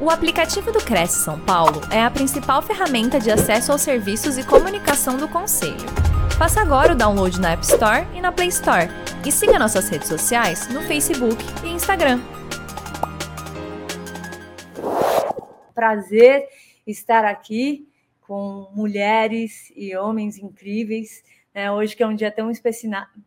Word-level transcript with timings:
O 0.00 0.10
aplicativo 0.10 0.70
do 0.70 0.78
Cresce 0.78 1.24
São 1.24 1.40
Paulo 1.40 1.80
é 1.92 2.00
a 2.00 2.08
principal 2.08 2.62
ferramenta 2.62 3.18
de 3.18 3.32
acesso 3.32 3.72
aos 3.72 3.82
serviços 3.82 4.38
e 4.38 4.46
comunicação 4.46 5.16
do 5.16 5.26
Conselho. 5.26 5.74
Faça 6.38 6.60
agora 6.60 6.92
o 6.92 6.96
download 6.96 7.40
na 7.40 7.50
App 7.54 7.64
Store 7.64 8.06
e 8.14 8.20
na 8.20 8.30
Play 8.30 8.46
Store. 8.46 8.86
E 9.26 9.32
siga 9.32 9.58
nossas 9.58 9.88
redes 9.88 10.06
sociais 10.06 10.68
no 10.68 10.82
Facebook 10.82 11.36
e 11.64 11.70
Instagram. 11.70 12.20
Prazer 15.74 16.46
estar 16.86 17.24
aqui 17.24 17.88
com 18.20 18.70
mulheres 18.72 19.72
e 19.74 19.96
homens 19.96 20.38
incríveis. 20.38 21.24
Né? 21.52 21.72
Hoje 21.72 21.96
que 21.96 22.04
é 22.04 22.06
um 22.06 22.14
dia 22.14 22.30
tão 22.30 22.52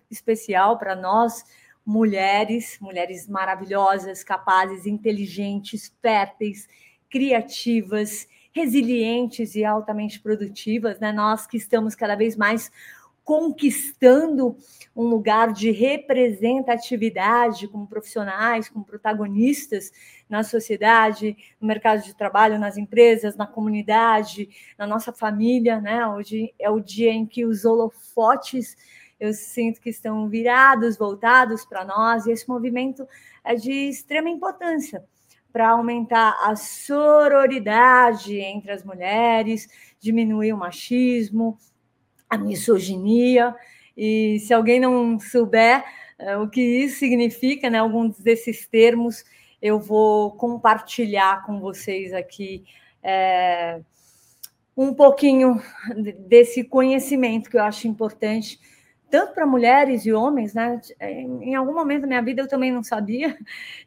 especial 0.10 0.78
para 0.78 0.96
nós, 0.96 1.44
mulheres, 1.86 2.78
mulheres 2.80 3.28
maravilhosas, 3.28 4.24
capazes, 4.24 4.86
inteligentes, 4.86 5.94
férteis, 6.02 6.68
criativas, 7.10 8.28
resilientes 8.54 9.56
e 9.56 9.64
altamente 9.64 10.20
produtivas, 10.20 11.00
né? 11.00 11.12
Nós 11.12 11.48
que 11.48 11.58
estamos 11.58 11.96
cada 11.96 12.16
vez 12.16 12.36
mais 12.36 12.72
conquistando 13.24 14.58
um 14.96 15.04
lugar 15.04 15.54
de 15.54 15.72
representatividade 15.72 17.68
como 17.68 17.88
profissionais, 17.88 18.68
como 18.68 18.84
protagonistas 18.84 19.92
na 20.28 20.44
sociedade, 20.44 21.38
no 21.60 21.68
mercado 21.68 22.04
de 22.04 22.16
trabalho, 22.16 22.60
nas 22.60 22.78
empresas, 22.78 23.36
na 23.36 23.46
comunidade, 23.48 24.50
na 24.78 24.88
nossa 24.88 25.14
família, 25.14 25.80
né? 25.80 26.06
Hoje 26.08 26.54
é 26.60 26.70
o 26.70 26.80
dia 26.80 27.12
em 27.12 27.26
que 27.26 27.46
os 27.46 27.64
holofotes 27.64 28.76
eu 29.22 29.34
sinto 29.34 29.80
que 29.80 29.92
estão 29.92 30.28
virados, 30.28 30.98
voltados 30.98 31.64
para 31.64 31.86
nós, 31.86 32.26
e 32.26 32.32
esse 32.32 32.50
movimento 32.50 33.08
é 33.44 33.54
de 33.54 33.72
extrema 33.72 34.32
importância 34.32 35.04
para 35.54 35.70
aumentar 35.70 36.36
a 36.44 36.56
sororidade 36.56 38.40
entre 38.40 38.72
as 38.72 38.84
mulheres, 38.84 39.68
diminuir 40.00 40.54
o 40.54 40.58
machismo, 40.58 41.56
a 42.28 42.36
misoginia. 42.36 43.56
E 43.96 44.40
se 44.40 44.56
alguém 44.56 44.80
não 44.80 45.20
souber 45.20 45.84
uh, 46.20 46.42
o 46.42 46.50
que 46.50 46.62
isso 46.62 46.98
significa, 46.98 47.70
né, 47.70 47.78
alguns 47.78 48.18
desses 48.18 48.66
termos, 48.66 49.24
eu 49.62 49.80
vou 49.80 50.32
compartilhar 50.32 51.46
com 51.46 51.60
vocês 51.60 52.12
aqui 52.12 52.64
é, 53.04 53.82
um 54.76 54.96
pouquinho 54.96 55.62
desse 56.28 56.64
conhecimento 56.64 57.52
que 57.52 57.58
eu 57.58 57.64
acho 57.64 57.88
importante 57.88 58.60
tanto 59.12 59.34
para 59.34 59.46
mulheres 59.46 60.06
e 60.06 60.14
homens, 60.14 60.54
né? 60.54 60.80
Em 61.00 61.54
algum 61.54 61.74
momento 61.74 62.02
da 62.02 62.08
minha 62.08 62.22
vida 62.22 62.42
eu 62.42 62.48
também 62.48 62.72
não 62.72 62.82
sabia, 62.82 63.38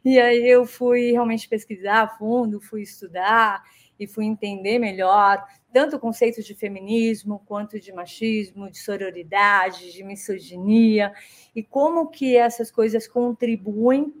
e 0.05 0.19
aí 0.19 0.47
eu 0.47 0.65
fui 0.65 1.11
realmente 1.11 1.49
pesquisar 1.49 2.03
a 2.03 2.07
fundo, 2.07 2.61
fui 2.61 2.83
estudar 2.83 3.63
e 3.99 4.05
fui 4.05 4.25
entender 4.25 4.77
melhor 4.77 5.43
tanto 5.73 5.97
o 5.97 5.99
conceito 5.99 6.41
de 6.41 6.53
feminismo 6.53 7.43
quanto 7.45 7.79
de 7.79 7.91
machismo, 7.91 8.69
de 8.69 8.77
sororidade, 8.77 9.91
de 9.91 10.03
misoginia 10.03 11.11
e 11.53 11.61
como 11.63 12.07
que 12.07 12.37
essas 12.37 12.71
coisas 12.71 13.07
contribuem 13.07 14.13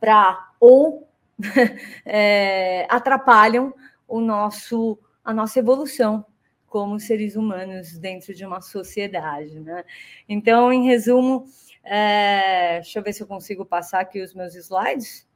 para 0.00 0.52
ou 0.60 1.06
é, 2.06 2.86
atrapalham 2.88 3.74
o 4.06 4.20
nosso 4.20 4.98
a 5.22 5.34
nossa 5.34 5.58
evolução 5.58 6.24
como 6.68 7.00
seres 7.00 7.36
humanos 7.36 7.98
dentro 7.98 8.34
de 8.34 8.44
uma 8.44 8.60
sociedade. 8.60 9.58
Né? 9.60 9.84
Então, 10.28 10.72
em 10.72 10.84
resumo, 10.84 11.46
é... 11.82 12.80
deixa 12.80 12.98
eu 12.98 13.02
ver 13.02 13.12
se 13.12 13.22
eu 13.22 13.26
consigo 13.26 13.64
passar 13.64 14.00
aqui 14.00 14.22
os 14.22 14.34
meus 14.34 14.54
slides. 14.54 15.26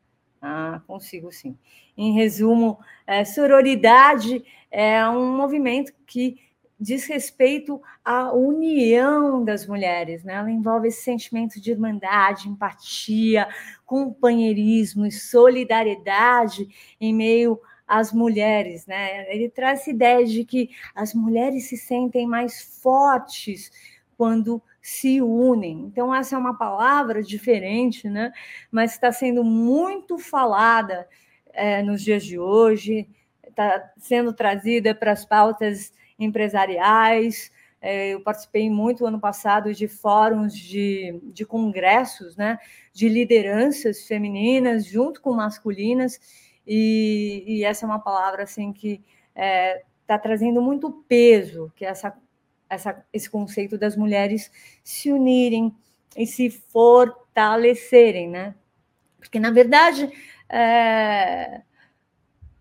Ah, 0.41 0.83
consigo 0.87 1.31
sim. 1.31 1.57
Em 1.97 2.15
resumo, 2.15 2.79
é, 3.07 3.25
sororidade 3.25 4.45
é 4.73 5.09
um 5.09 5.37
movimento 5.37 5.93
que 6.05 6.37
diz 6.83 7.07
respeito 7.07 7.81
à 8.05 8.33
união 8.33 9.45
das 9.45 9.67
mulheres, 9.69 10.25
né? 10.25 10.35
Ela 10.35 10.51
envolve 10.51 10.89
esse 10.89 11.03
sentimento 11.03 11.61
de 11.61 11.71
irmandade, 11.71 12.49
empatia, 12.49 13.49
companheirismo 13.87 15.07
e 15.07 15.13
solidariedade 15.13 16.67
em 17.01 17.15
meio 17.15 17.61
as 17.93 18.11
mulheres, 18.11 18.87
né? 18.87 19.31
Ele 19.31 19.51
traz 19.51 19.81
essa 19.81 19.91
ideia 19.91 20.25
de 20.25 20.47
que 20.47 20.71
as 20.95 21.13
mulheres 21.13 21.69
se 21.69 21.77
sentem 21.77 22.27
mais 22.27 22.63
fortes 22.83 23.71
quando 24.17 24.63
se 24.81 25.21
unem. 25.21 25.83
Então, 25.83 26.15
essa 26.15 26.35
é 26.35 26.39
uma 26.39 26.57
palavra 26.57 27.23
diferente, 27.23 28.09
né? 28.09 28.33
Mas 28.71 28.93
está 28.93 29.13
sendo 29.13 29.45
muito 29.45 30.17
falada 30.17 31.07
é, 31.53 31.83
nos 31.83 32.01
dias 32.01 32.25
de 32.25 32.39
hoje, 32.39 33.07
está 33.47 33.93
sendo 33.99 34.33
trazida 34.33 34.95
para 34.95 35.13
as 35.13 35.27
pautas 35.27 35.93
empresariais. 36.19 37.53
É, 37.79 38.15
eu 38.15 38.23
participei 38.23 38.71
muito 38.71 39.05
ano 39.05 39.21
passado 39.21 39.75
de 39.75 39.87
fóruns 39.87 40.57
de, 40.57 41.21
de 41.25 41.45
congressos, 41.45 42.39
né? 42.39 42.59
De 42.91 43.07
lideranças 43.07 44.07
femininas 44.07 44.87
junto 44.87 45.21
com 45.21 45.35
masculinas 45.35 46.19
e, 46.67 47.45
e 47.47 47.65
essa 47.65 47.85
é 47.85 47.89
uma 47.89 47.99
palavra 47.99 48.45
assim 48.45 48.73
que 48.73 49.03
está 49.35 49.43
é, 49.43 49.85
tá 50.07 50.19
trazendo 50.19 50.61
muito 50.61 50.91
peso, 51.09 51.73
que 51.75 51.85
é 51.85 51.89
essa, 51.89 52.17
essa, 52.69 53.05
esse 53.13 53.29
conceito 53.29 53.79
das 53.79 53.97
mulheres 53.97 54.51
se 54.83 55.11
unirem 55.11 55.75
e 56.17 56.27
se 56.27 56.51
fortalecerem, 56.51 58.29
né? 58.29 58.55
Porque, 59.19 59.39
na 59.39 59.51
verdade, 59.51 60.11
é, 60.49 61.63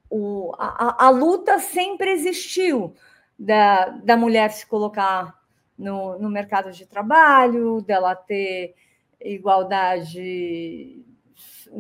o, 0.09 0.53
a, 0.57 1.07
a, 1.07 1.09
luta 1.09 1.59
sempre 1.59 2.11
existiu 2.11 2.95
da, 3.37 3.89
da 3.89 4.15
mulher 4.15 4.51
se 4.51 4.65
colocar 4.65 5.39
no, 5.77 6.19
no 6.19 6.29
mercado 6.29 6.71
de 6.71 6.85
trabalho, 6.85 7.81
dela 7.81 8.15
ter 8.15 8.75
igualdade 9.19 11.03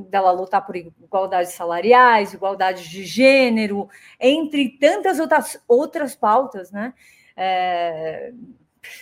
dela 0.09 0.31
lutar 0.31 0.65
por 0.65 0.75
igualdades 0.75 1.53
salariais, 1.53 2.33
igualdade 2.33 2.89
de 2.89 3.03
gênero, 3.03 3.89
entre 4.19 4.69
tantas 4.79 5.19
outras, 5.19 5.61
outras 5.67 6.15
pautas, 6.15 6.71
né? 6.71 6.93
É, 7.35 8.31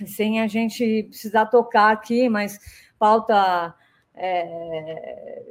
sem 0.08 0.42
a 0.42 0.48
gente 0.48 1.04
precisar 1.10 1.46
tocar 1.48 1.92
aqui, 1.92 2.30
mas 2.30 2.60
pauta 2.98 3.74
é, 4.16 5.42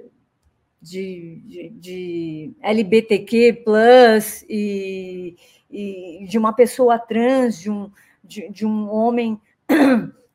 de, 0.81 1.43
de, 1.44 1.69
de, 1.71 2.53
LBTQ 2.62 3.62
plus 3.65 4.44
e, 4.48 5.37
e, 5.71 6.27
de 6.28 6.38
uma 6.38 6.53
pessoa 6.53 6.98
trans, 6.98 7.59
de 7.59 7.71
um, 7.71 7.91
de, 8.22 8.48
de 8.50 8.66
um 8.66 8.91
homem 8.91 9.41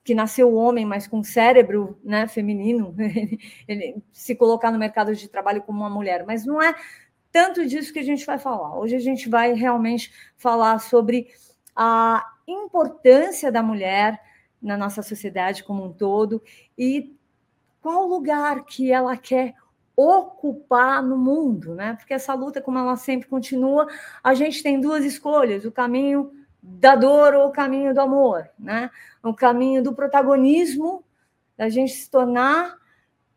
que 0.03 0.13
nasceu 0.13 0.53
homem, 0.53 0.85
mas 0.85 1.07
com 1.07 1.23
cérebro 1.23 1.97
né, 2.03 2.27
feminino, 2.27 2.93
ele, 3.67 4.03
se 4.11 4.35
colocar 4.35 4.71
no 4.71 4.77
mercado 4.77 5.15
de 5.15 5.29
trabalho 5.29 5.61
como 5.61 5.79
uma 5.79 5.89
mulher. 5.89 6.25
Mas 6.25 6.45
não 6.45 6.61
é 6.61 6.75
tanto 7.31 7.65
disso 7.65 7.93
que 7.93 7.99
a 7.99 8.03
gente 8.03 8.25
vai 8.25 8.37
falar. 8.37 8.77
Hoje 8.77 8.95
a 8.95 8.99
gente 8.99 9.29
vai 9.29 9.53
realmente 9.53 10.11
falar 10.37 10.79
sobre 10.79 11.27
a 11.75 12.23
importância 12.47 13.51
da 13.51 13.63
mulher 13.63 14.21
na 14.61 14.77
nossa 14.77 15.01
sociedade 15.01 15.63
como 15.63 15.85
um 15.85 15.93
todo 15.93 16.41
e 16.77 17.15
qual 17.81 18.07
lugar 18.07 18.63
que 18.63 18.91
ela 18.91 19.17
quer 19.17 19.55
ocupar 19.95 21.03
no 21.03 21.17
mundo, 21.17 21.75
né? 21.75 21.93
Porque 21.93 22.13
essa 22.13 22.33
luta, 22.33 22.61
como 22.61 22.77
ela 22.77 22.95
sempre 22.95 23.27
continua, 23.27 23.87
a 24.23 24.33
gente 24.33 24.63
tem 24.63 24.79
duas 24.79 25.03
escolhas: 25.05 25.65
o 25.65 25.71
caminho 25.71 26.31
da 26.63 26.95
dor 26.95 27.33
ou 27.33 27.49
o 27.49 27.51
caminho 27.51 27.93
do 27.93 27.99
amor, 27.99 28.49
né? 28.57 28.89
O 29.21 29.33
caminho 29.33 29.83
do 29.83 29.93
protagonismo, 29.93 31.03
da 31.57 31.67
gente 31.67 31.91
se 31.91 32.09
tornar 32.09 32.77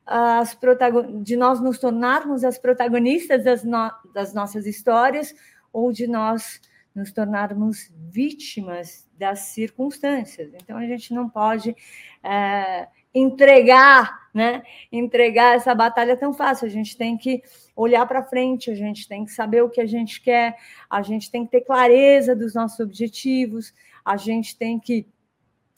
as 0.06 0.54
protagon... 0.54 1.20
de 1.20 1.36
nós 1.36 1.60
nos 1.60 1.78
tornarmos 1.78 2.44
as 2.44 2.56
protagonistas 2.56 3.42
das, 3.42 3.64
no... 3.64 3.90
das 4.14 4.32
nossas 4.32 4.64
histórias 4.64 5.34
ou 5.72 5.90
de 5.90 6.06
nós 6.06 6.60
nos 6.94 7.12
tornarmos 7.12 7.92
vítimas 7.96 9.06
das 9.18 9.40
circunstâncias. 9.40 10.52
Então 10.54 10.78
a 10.78 10.86
gente 10.86 11.12
não 11.12 11.28
pode 11.28 11.76
é, 12.22 12.88
entregar, 13.18 14.28
né? 14.34 14.62
Entregar 14.92 15.56
essa 15.56 15.74
batalha 15.74 16.16
tão 16.16 16.34
fácil. 16.34 16.66
A 16.66 16.70
gente 16.70 16.96
tem 16.96 17.16
que 17.16 17.42
olhar 17.74 18.04
para 18.06 18.22
frente, 18.22 18.70
a 18.70 18.74
gente 18.74 19.08
tem 19.08 19.24
que 19.24 19.32
saber 19.32 19.62
o 19.62 19.70
que 19.70 19.80
a 19.80 19.86
gente 19.86 20.20
quer, 20.20 20.54
a 20.90 21.00
gente 21.00 21.30
tem 21.30 21.46
que 21.46 21.50
ter 21.50 21.62
clareza 21.62 22.36
dos 22.36 22.54
nossos 22.54 22.78
objetivos, 22.80 23.72
a 24.04 24.18
gente 24.18 24.56
tem 24.56 24.78
que 24.78 25.06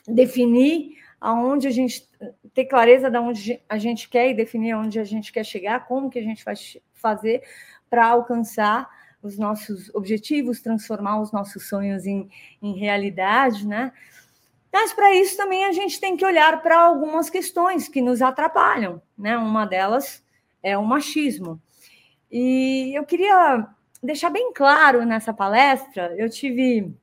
definir 0.07 0.97
aonde 1.21 1.69
a 1.69 1.71
gente 1.71 2.09
ter 2.53 2.65
clareza 2.65 3.11
de 3.11 3.19
onde 3.19 3.61
a 3.69 3.79
gente 3.79 4.09
quer 4.09 4.31
e 4.31 4.35
definir 4.35 4.73
aonde 4.73 4.99
a 4.99 5.05
gente 5.05 5.33
quer 5.33 5.45
chegar, 5.45 5.87
como 5.87 6.11
que 6.11 6.19
a 6.19 6.23
gente 6.23 6.45
vai 6.45 6.55
fazer 6.93 7.43
para 7.89 8.07
alcançar 8.07 8.89
os 9.23 9.39
nossos 9.39 9.93
objetivos, 9.95 10.61
transformar 10.61 11.21
os 11.21 11.33
nossos 11.33 11.69
sonhos 11.69 12.07
em, 12.07 12.29
em 12.63 12.79
realidade, 12.79 13.67
né? 13.67 13.93
Mas 14.73 14.93
para 14.93 15.15
isso 15.15 15.37
também 15.37 15.65
a 15.65 15.73
gente 15.73 16.01
tem 16.01 16.17
que 16.17 16.25
olhar 16.25 16.63
para 16.63 16.79
algumas 16.79 17.31
questões 17.31 17.89
que 17.89 18.03
nos 18.03 18.21
atrapalham, 18.21 19.01
né? 19.17 19.37
Uma 19.37 19.65
delas 19.65 20.23
é 20.63 20.77
o 20.77 20.85
machismo. 20.85 21.61
E 22.31 22.93
eu 22.95 23.05
queria 23.05 23.67
deixar 24.03 24.31
bem 24.31 24.53
claro 24.53 25.05
nessa 25.05 25.33
palestra, 25.33 26.15
eu 26.17 26.29
tive 26.29 26.95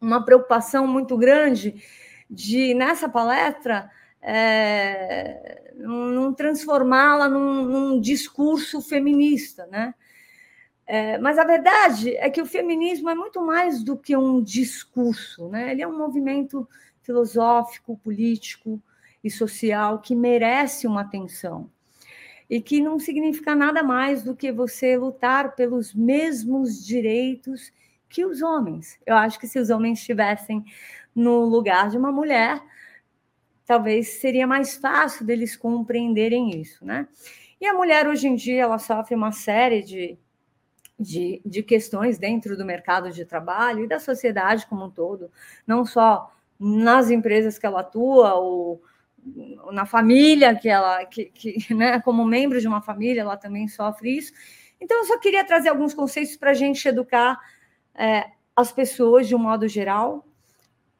uma 0.00 0.24
preocupação 0.24 0.86
muito 0.86 1.16
grande 1.16 1.82
de, 2.28 2.74
nessa 2.74 3.08
palestra, 3.08 3.90
é, 4.20 5.72
não 5.76 6.32
transformá-la 6.32 7.28
num, 7.28 7.64
num, 7.64 8.00
discurso 8.00 8.80
feminista, 8.80 9.66
né? 9.66 9.94
É, 10.86 11.16
mas 11.18 11.38
a 11.38 11.44
verdade 11.44 12.14
é 12.16 12.28
que 12.28 12.42
o 12.42 12.46
feminismo 12.46 13.08
é 13.08 13.14
muito 13.14 13.40
mais 13.40 13.82
do 13.82 13.96
que 13.96 14.16
um 14.16 14.42
discurso, 14.42 15.48
né? 15.48 15.72
Ele 15.72 15.82
é 15.82 15.88
um 15.88 15.96
movimento 15.96 16.68
filosófico, 17.02 17.96
político 17.98 18.80
e 19.22 19.30
social 19.30 20.00
que 20.00 20.14
merece 20.14 20.86
uma 20.86 21.00
atenção 21.00 21.70
e 22.48 22.60
que 22.60 22.80
não 22.80 22.98
significa 22.98 23.54
nada 23.54 23.82
mais 23.82 24.22
do 24.22 24.36
que 24.36 24.52
você 24.52 24.96
lutar 24.96 25.54
pelos 25.54 25.94
mesmos 25.94 26.84
direitos 26.84 27.72
que 28.08 28.24
os 28.24 28.42
homens. 28.42 28.98
Eu 29.06 29.16
acho 29.16 29.38
que 29.40 29.46
se 29.46 29.58
os 29.58 29.70
homens 29.70 30.00
estivessem 30.00 30.64
no 31.14 31.44
lugar 31.44 31.88
de 31.88 31.96
uma 31.96 32.12
mulher, 32.12 32.62
talvez 33.64 34.20
seria 34.20 34.46
mais 34.46 34.76
fácil 34.76 35.24
deles 35.24 35.56
compreenderem 35.56 36.60
isso, 36.60 36.84
né? 36.84 37.08
E 37.60 37.66
a 37.66 37.72
mulher 37.72 38.06
hoje 38.06 38.28
em 38.28 38.34
dia 38.34 38.62
ela 38.62 38.78
sofre 38.78 39.14
uma 39.14 39.32
série 39.32 39.82
de, 39.82 40.18
de, 40.98 41.40
de 41.44 41.62
questões 41.62 42.18
dentro 42.18 42.56
do 42.56 42.64
mercado 42.64 43.10
de 43.10 43.24
trabalho 43.24 43.84
e 43.84 43.88
da 43.88 43.98
sociedade 43.98 44.66
como 44.66 44.84
um 44.84 44.90
todo, 44.90 45.30
não 45.66 45.84
só 45.84 46.32
nas 46.58 47.10
empresas 47.10 47.58
que 47.58 47.66
ela 47.66 47.80
atua 47.80 48.34
ou 48.34 48.82
na 49.72 49.86
família 49.86 50.54
que 50.54 50.68
ela, 50.68 51.04
que, 51.06 51.26
que 51.26 51.74
né, 51.74 52.00
como 52.00 52.24
membro 52.24 52.60
de 52.60 52.68
uma 52.68 52.82
família, 52.82 53.22
ela 53.22 53.36
também 53.36 53.66
sofre 53.68 54.18
isso. 54.18 54.32
Então, 54.80 54.98
eu 54.98 55.04
só 55.04 55.18
queria 55.18 55.44
trazer 55.44 55.70
alguns 55.70 55.94
conceitos 55.94 56.36
para 56.36 56.50
a 56.50 56.54
gente 56.54 56.86
educar 56.86 57.40
é, 57.94 58.26
as 58.54 58.70
pessoas 58.70 59.26
de 59.26 59.34
um 59.34 59.38
modo 59.38 59.66
geral, 59.66 60.26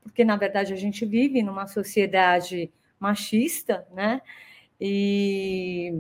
porque 0.02 0.24
na 0.24 0.36
verdade 0.36 0.72
a 0.72 0.76
gente 0.76 1.04
vive 1.04 1.42
numa 1.42 1.66
sociedade 1.66 2.72
machista, 2.98 3.86
né? 3.92 4.20
E, 4.80 5.92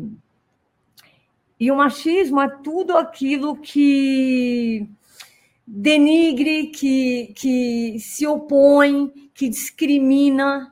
e 1.64 1.70
o 1.70 1.76
machismo 1.76 2.42
é 2.42 2.48
tudo 2.62 2.94
aquilo 2.94 3.56
que 3.56 4.86
denigre, 5.66 6.66
que, 6.66 7.32
que 7.34 7.98
se 7.98 8.26
opõe, 8.26 9.10
que 9.32 9.48
discrimina 9.48 10.70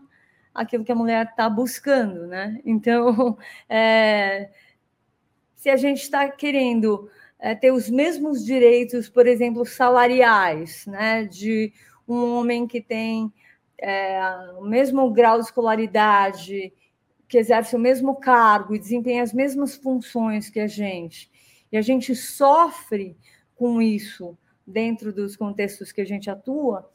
aquilo 0.54 0.84
que 0.84 0.92
a 0.92 0.94
mulher 0.94 1.28
está 1.30 1.48
buscando, 1.48 2.26
né? 2.26 2.60
Então, 2.62 3.38
é, 3.70 4.50
se 5.56 5.70
a 5.70 5.76
gente 5.76 6.02
está 6.02 6.28
querendo 6.28 7.08
é, 7.38 7.54
ter 7.54 7.72
os 7.72 7.88
mesmos 7.88 8.44
direitos, 8.44 9.08
por 9.08 9.26
exemplo, 9.26 9.64
salariais, 9.64 10.84
né, 10.86 11.24
de 11.24 11.72
um 12.06 12.34
homem 12.34 12.66
que 12.66 12.82
tem 12.82 13.32
é, 13.78 14.20
o 14.58 14.64
mesmo 14.66 15.10
grau 15.10 15.38
de 15.38 15.46
escolaridade, 15.46 16.70
que 17.32 17.38
exerce 17.38 17.74
o 17.74 17.78
mesmo 17.78 18.16
cargo 18.16 18.74
e 18.74 18.78
desempenha 18.78 19.22
as 19.22 19.32
mesmas 19.32 19.74
funções 19.74 20.50
que 20.50 20.60
a 20.60 20.66
gente, 20.66 21.30
e 21.72 21.78
a 21.78 21.80
gente 21.80 22.14
sofre 22.14 23.16
com 23.56 23.80
isso 23.80 24.36
dentro 24.66 25.14
dos 25.14 25.34
contextos 25.34 25.90
que 25.90 26.02
a 26.02 26.04
gente 26.04 26.28
atua, 26.28 26.86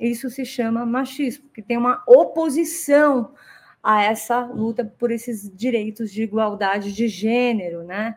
isso 0.00 0.30
se 0.30 0.42
chama 0.46 0.86
machismo, 0.86 1.50
que 1.50 1.60
tem 1.60 1.76
uma 1.76 2.02
oposição 2.06 3.34
a 3.82 4.02
essa 4.02 4.40
luta 4.46 4.86
por 4.86 5.10
esses 5.10 5.54
direitos 5.54 6.10
de 6.10 6.22
igualdade 6.22 6.90
de 6.90 7.06
gênero, 7.06 7.84
né? 7.84 8.16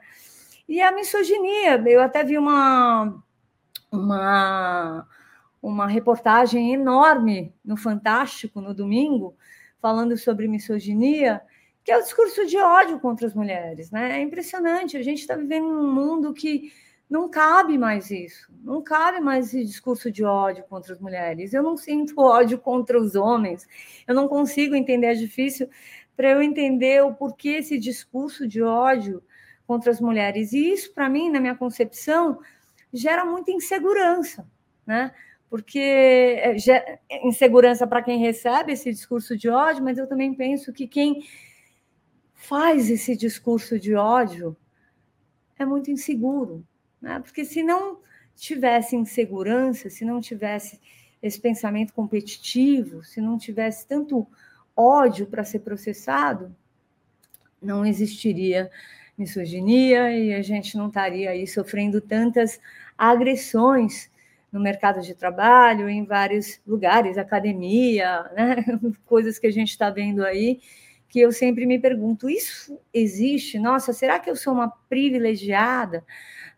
E 0.70 0.82
a 0.82 0.94
misoginia, 0.94 1.84
eu 1.86 2.02
até 2.02 2.24
vi 2.24 2.38
uma, 2.38 3.22
uma, 3.92 5.06
uma 5.62 5.86
reportagem 5.86 6.74
enorme 6.74 7.54
no 7.62 7.76
Fantástico 7.76 8.62
no 8.62 8.74
domingo, 8.74 9.36
falando 9.82 10.16
sobre 10.16 10.48
misoginia, 10.48 11.42
que 11.88 11.92
é 11.94 11.98
o 11.98 12.02
discurso 12.02 12.46
de 12.46 12.58
ódio 12.58 13.00
contra 13.00 13.26
as 13.26 13.34
mulheres, 13.34 13.92
né? 13.92 14.20
É 14.20 14.22
impressionante, 14.22 14.98
a 14.98 15.02
gente 15.02 15.20
está 15.20 15.38
vivendo 15.38 15.70
num 15.70 15.90
mundo 15.90 16.34
que 16.34 16.74
não 17.10 17.30
cabe 17.30 17.78
mais 17.78 18.12
isso, 18.12 18.52
não 18.62 18.82
cabe 18.82 19.22
mais 19.22 19.48
esse 19.48 19.64
discurso 19.64 20.12
de 20.12 20.22
ódio 20.22 20.66
contra 20.66 20.92
as 20.92 21.00
mulheres. 21.00 21.54
Eu 21.54 21.64
não 21.64 21.78
sinto 21.78 22.20
ódio 22.20 22.60
contra 22.60 23.00
os 23.00 23.16
homens, 23.16 23.66
eu 24.06 24.14
não 24.14 24.28
consigo 24.28 24.76
entender, 24.76 25.08
é 25.08 25.14
difícil 25.14 25.70
para 26.14 26.30
eu 26.30 26.42
entender 26.42 27.02
o 27.06 27.14
porquê 27.14 27.52
esse 27.52 27.80
discurso 27.80 28.46
de 28.46 28.62
ódio 28.62 29.24
contra 29.66 29.90
as 29.90 30.02
mulheres. 30.02 30.52
E 30.52 30.74
isso, 30.74 30.94
para 30.94 31.08
mim, 31.08 31.32
na 31.32 31.40
minha 31.40 31.56
concepção, 31.56 32.42
gera 32.92 33.24
muita 33.24 33.50
insegurança, 33.52 34.46
né? 34.86 35.14
Porque 35.50 35.80
é, 35.80 36.54
insegurança 37.24 37.88
para 37.88 38.02
quem 38.04 38.20
recebe 38.20 38.74
esse 38.74 38.92
discurso 38.92 39.38
de 39.38 39.48
ódio, 39.48 39.86
mas 39.86 39.98
eu 39.98 40.06
também 40.06 40.34
penso 40.34 40.74
que 40.74 40.86
quem 40.86 41.24
faz 42.48 42.90
esse 42.90 43.14
discurso 43.14 43.78
de 43.78 43.94
ódio 43.94 44.56
é 45.60 45.66
muito 45.66 45.92
inseguro, 45.92 46.66
né? 47.02 47.20
Porque 47.20 47.44
se 47.44 47.62
não 47.62 48.00
tivesse 48.38 48.96
insegurança, 48.96 49.90
se 49.90 50.06
não 50.06 50.22
tivesse 50.22 50.80
esse 51.22 51.42
pensamento 51.42 51.94
competitivo, 51.94 53.04
se 53.04 53.20
não 53.20 53.38
tivesse 53.38 53.86
tanto 53.86 54.26
ódio 54.74 55.28
para 55.28 55.44
ser 55.44 55.60
processado, 55.60 56.56
não 57.62 57.86
existiria 57.86 58.72
misoginia 59.18 60.10
e 60.18 60.34
a 60.34 60.42
gente 60.42 60.78
não 60.78 60.88
estaria 60.88 61.32
aí 61.32 61.46
sofrendo 61.46 62.00
tantas 62.00 62.62
agressões 62.98 64.10
no 64.50 64.62
mercado 64.62 65.02
de 65.02 65.14
trabalho, 65.14 65.90
em 65.90 66.06
vários 66.06 66.62
lugares, 66.66 67.18
academia, 67.18 68.24
né? 68.34 68.56
coisas 69.06 69.38
que 69.38 69.48
a 69.48 69.52
gente 69.52 69.72
está 69.72 69.90
vendo 69.90 70.24
aí, 70.24 70.62
que 71.10 71.20
eu 71.20 71.32
sempre 71.32 71.66
me 71.66 71.80
pergunto: 71.80 72.30
isso 72.30 72.80
existe? 72.94 73.60
Nossa, 73.60 73.94
será 73.94 74.20
que 74.20 74.30
eu 74.30 74.36
sou 74.36 74.54
uma 74.54 74.70
privilegiada? 74.90 76.04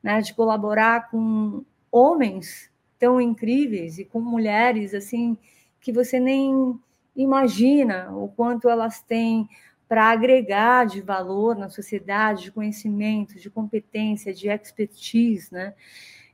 né, 0.01 0.22
de 0.22 0.34
colaborar 0.34 1.10
com 1.10 1.63
homens 1.92 2.72
tão 2.98 3.19
incríveis 3.19 3.98
e 3.98 4.06
com 4.06 4.19
mulheres 4.19 4.94
assim 4.94 5.38
que 5.80 5.92
você 5.92 6.19
nem 6.19 6.78
imagina 7.16 8.12
o 8.16 8.30
quanto 8.30 8.69
elas 8.69 9.01
têm 9.01 9.48
para 9.88 10.06
agregar 10.06 10.86
de 10.86 11.01
valor 11.01 11.56
na 11.56 11.69
sociedade, 11.69 12.44
de 12.44 12.51
conhecimento, 12.51 13.40
de 13.40 13.50
competência, 13.50 14.34
de 14.34 14.48
expertise, 14.48 15.51
né? 15.51 15.74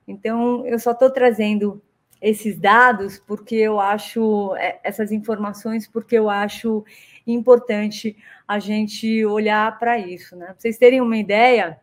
Então, 0.07 0.65
eu 0.67 0.77
só 0.77 0.91
estou 0.91 1.09
trazendo 1.09 1.81
esses 2.25 2.57
dados 2.57 3.19
porque 3.19 3.53
eu 3.53 3.79
acho 3.79 4.55
é, 4.55 4.79
essas 4.83 5.11
informações 5.11 5.87
porque 5.87 6.17
eu 6.17 6.27
acho 6.27 6.83
importante 7.27 8.17
a 8.47 8.57
gente 8.57 9.23
olhar 9.23 9.77
para 9.77 9.99
isso, 9.99 10.35
né? 10.35 10.47
Para 10.47 10.55
vocês 10.57 10.79
terem 10.79 11.01
uma 11.01 11.17
ideia, 11.17 11.79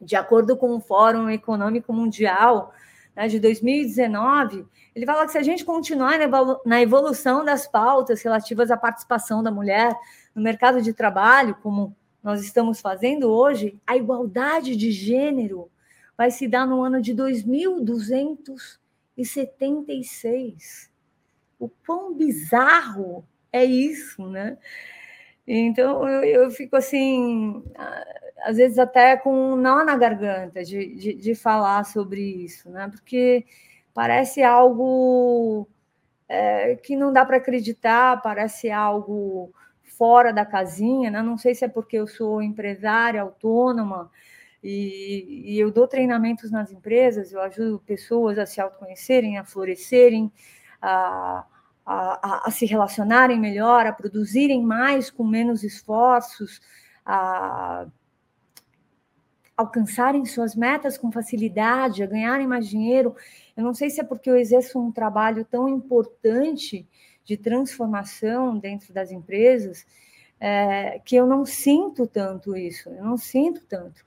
de 0.00 0.16
acordo 0.16 0.56
com 0.56 0.74
o 0.74 0.80
Fórum 0.80 1.30
Econômico 1.30 1.92
Mundial 1.92 2.74
né, 3.14 3.28
de 3.28 3.38
2019, 3.38 4.66
ele 4.96 5.06
fala 5.06 5.24
que 5.26 5.30
se 5.30 5.38
a 5.38 5.44
gente 5.44 5.64
continuar 5.64 6.18
na 6.66 6.82
evolução 6.82 7.44
das 7.44 7.68
pautas 7.68 8.20
relativas 8.20 8.72
à 8.72 8.76
participação 8.76 9.44
da 9.44 9.50
mulher 9.52 9.96
no 10.34 10.42
mercado 10.42 10.82
de 10.82 10.92
trabalho, 10.92 11.56
como 11.62 11.94
nós 12.20 12.42
estamos 12.42 12.80
fazendo 12.80 13.30
hoje, 13.30 13.80
a 13.86 13.96
igualdade 13.96 14.74
de 14.74 14.90
gênero 14.90 15.70
vai 16.16 16.32
se 16.32 16.48
dar 16.48 16.66
no 16.66 16.82
ano 16.82 17.00
de 17.00 17.14
2276. 19.18 20.90
O 21.58 21.68
quão 21.68 22.14
bizarro 22.14 23.26
é 23.52 23.64
isso, 23.64 24.28
né? 24.28 24.56
Então 25.46 26.08
eu, 26.08 26.22
eu 26.24 26.50
fico 26.50 26.76
assim, 26.76 27.64
às 28.44 28.56
vezes 28.58 28.78
até 28.78 29.16
com 29.16 29.32
um 29.52 29.56
nó 29.56 29.84
na 29.84 29.96
garganta 29.96 30.62
de, 30.62 30.94
de, 30.94 31.14
de 31.14 31.34
falar 31.34 31.84
sobre 31.84 32.20
isso, 32.20 32.70
né? 32.70 32.88
Porque 32.88 33.44
parece 33.92 34.42
algo 34.42 35.66
é, 36.28 36.76
que 36.76 36.94
não 36.96 37.12
dá 37.12 37.24
para 37.24 37.38
acreditar, 37.38 38.22
parece 38.22 38.70
algo 38.70 39.52
fora 39.82 40.32
da 40.32 40.44
casinha, 40.46 41.10
né? 41.10 41.22
Não 41.22 41.36
sei 41.36 41.54
se 41.54 41.64
é 41.64 41.68
porque 41.68 41.96
eu 41.96 42.06
sou 42.06 42.42
empresária 42.42 43.22
autônoma 43.22 44.10
e, 44.62 45.54
e 45.54 45.58
eu 45.58 45.70
dou 45.70 45.86
treinamentos 45.86 46.50
nas 46.50 46.72
empresas, 46.72 47.32
eu 47.32 47.40
ajudo 47.40 47.82
pessoas 47.86 48.38
a 48.38 48.46
se 48.46 48.60
autoconhecerem, 48.60 49.38
a 49.38 49.44
florescerem, 49.44 50.32
a 50.80 51.44
a, 51.90 52.48
a, 52.48 52.50
se 52.50 52.66
relacionarem 52.66 53.40
melhor, 53.40 53.86
a 53.86 53.92
produzirem 53.92 54.62
mais 54.62 55.10
com 55.10 55.24
menos 55.24 55.64
esforços, 55.64 56.60
a 57.04 57.86
alcançarem 59.56 60.24
suas 60.26 60.54
metas 60.54 60.98
com 60.98 61.10
facilidade, 61.10 62.02
a 62.02 62.06
ganharem 62.06 62.46
mais 62.46 62.68
dinheiro. 62.68 63.16
Eu 63.56 63.64
não 63.64 63.72
sei 63.72 63.88
se 63.88 64.00
é 64.00 64.04
porque 64.04 64.28
eu 64.28 64.36
exerço 64.36 64.78
um 64.78 64.92
trabalho 64.92 65.44
tão 65.46 65.66
importante 65.66 66.86
de 67.24 67.36
transformação 67.36 68.58
dentro 68.58 68.92
das 68.92 69.10
empresas 69.10 69.86
é, 70.38 71.00
que 71.04 71.16
eu 71.16 71.26
não 71.26 71.44
sinto 71.44 72.06
tanto 72.06 72.54
isso, 72.54 72.90
eu 72.90 73.02
não 73.02 73.16
sinto 73.16 73.64
tanto. 73.66 74.04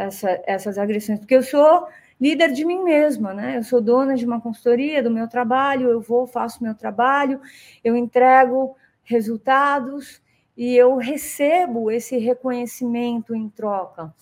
Essa, 0.00 0.42
essas 0.46 0.78
agressões, 0.78 1.18
porque 1.18 1.34
eu 1.34 1.42
sou 1.42 1.86
líder 2.20 2.52
de 2.52 2.64
mim 2.64 2.82
mesma, 2.82 3.32
né? 3.32 3.56
Eu 3.56 3.62
sou 3.62 3.80
dona 3.80 4.14
de 4.14 4.26
uma 4.26 4.40
consultoria 4.40 5.02
do 5.02 5.10
meu 5.10 5.26
trabalho, 5.26 5.90
eu 5.90 6.00
vou, 6.00 6.26
faço 6.26 6.62
meu 6.62 6.74
trabalho, 6.74 7.40
eu 7.82 7.96
entrego 7.96 8.76
resultados 9.02 10.20
e 10.56 10.76
eu 10.76 10.96
recebo 10.96 11.90
esse 11.90 12.18
reconhecimento 12.18 13.34
em 13.34 13.48
troca. 13.48 14.12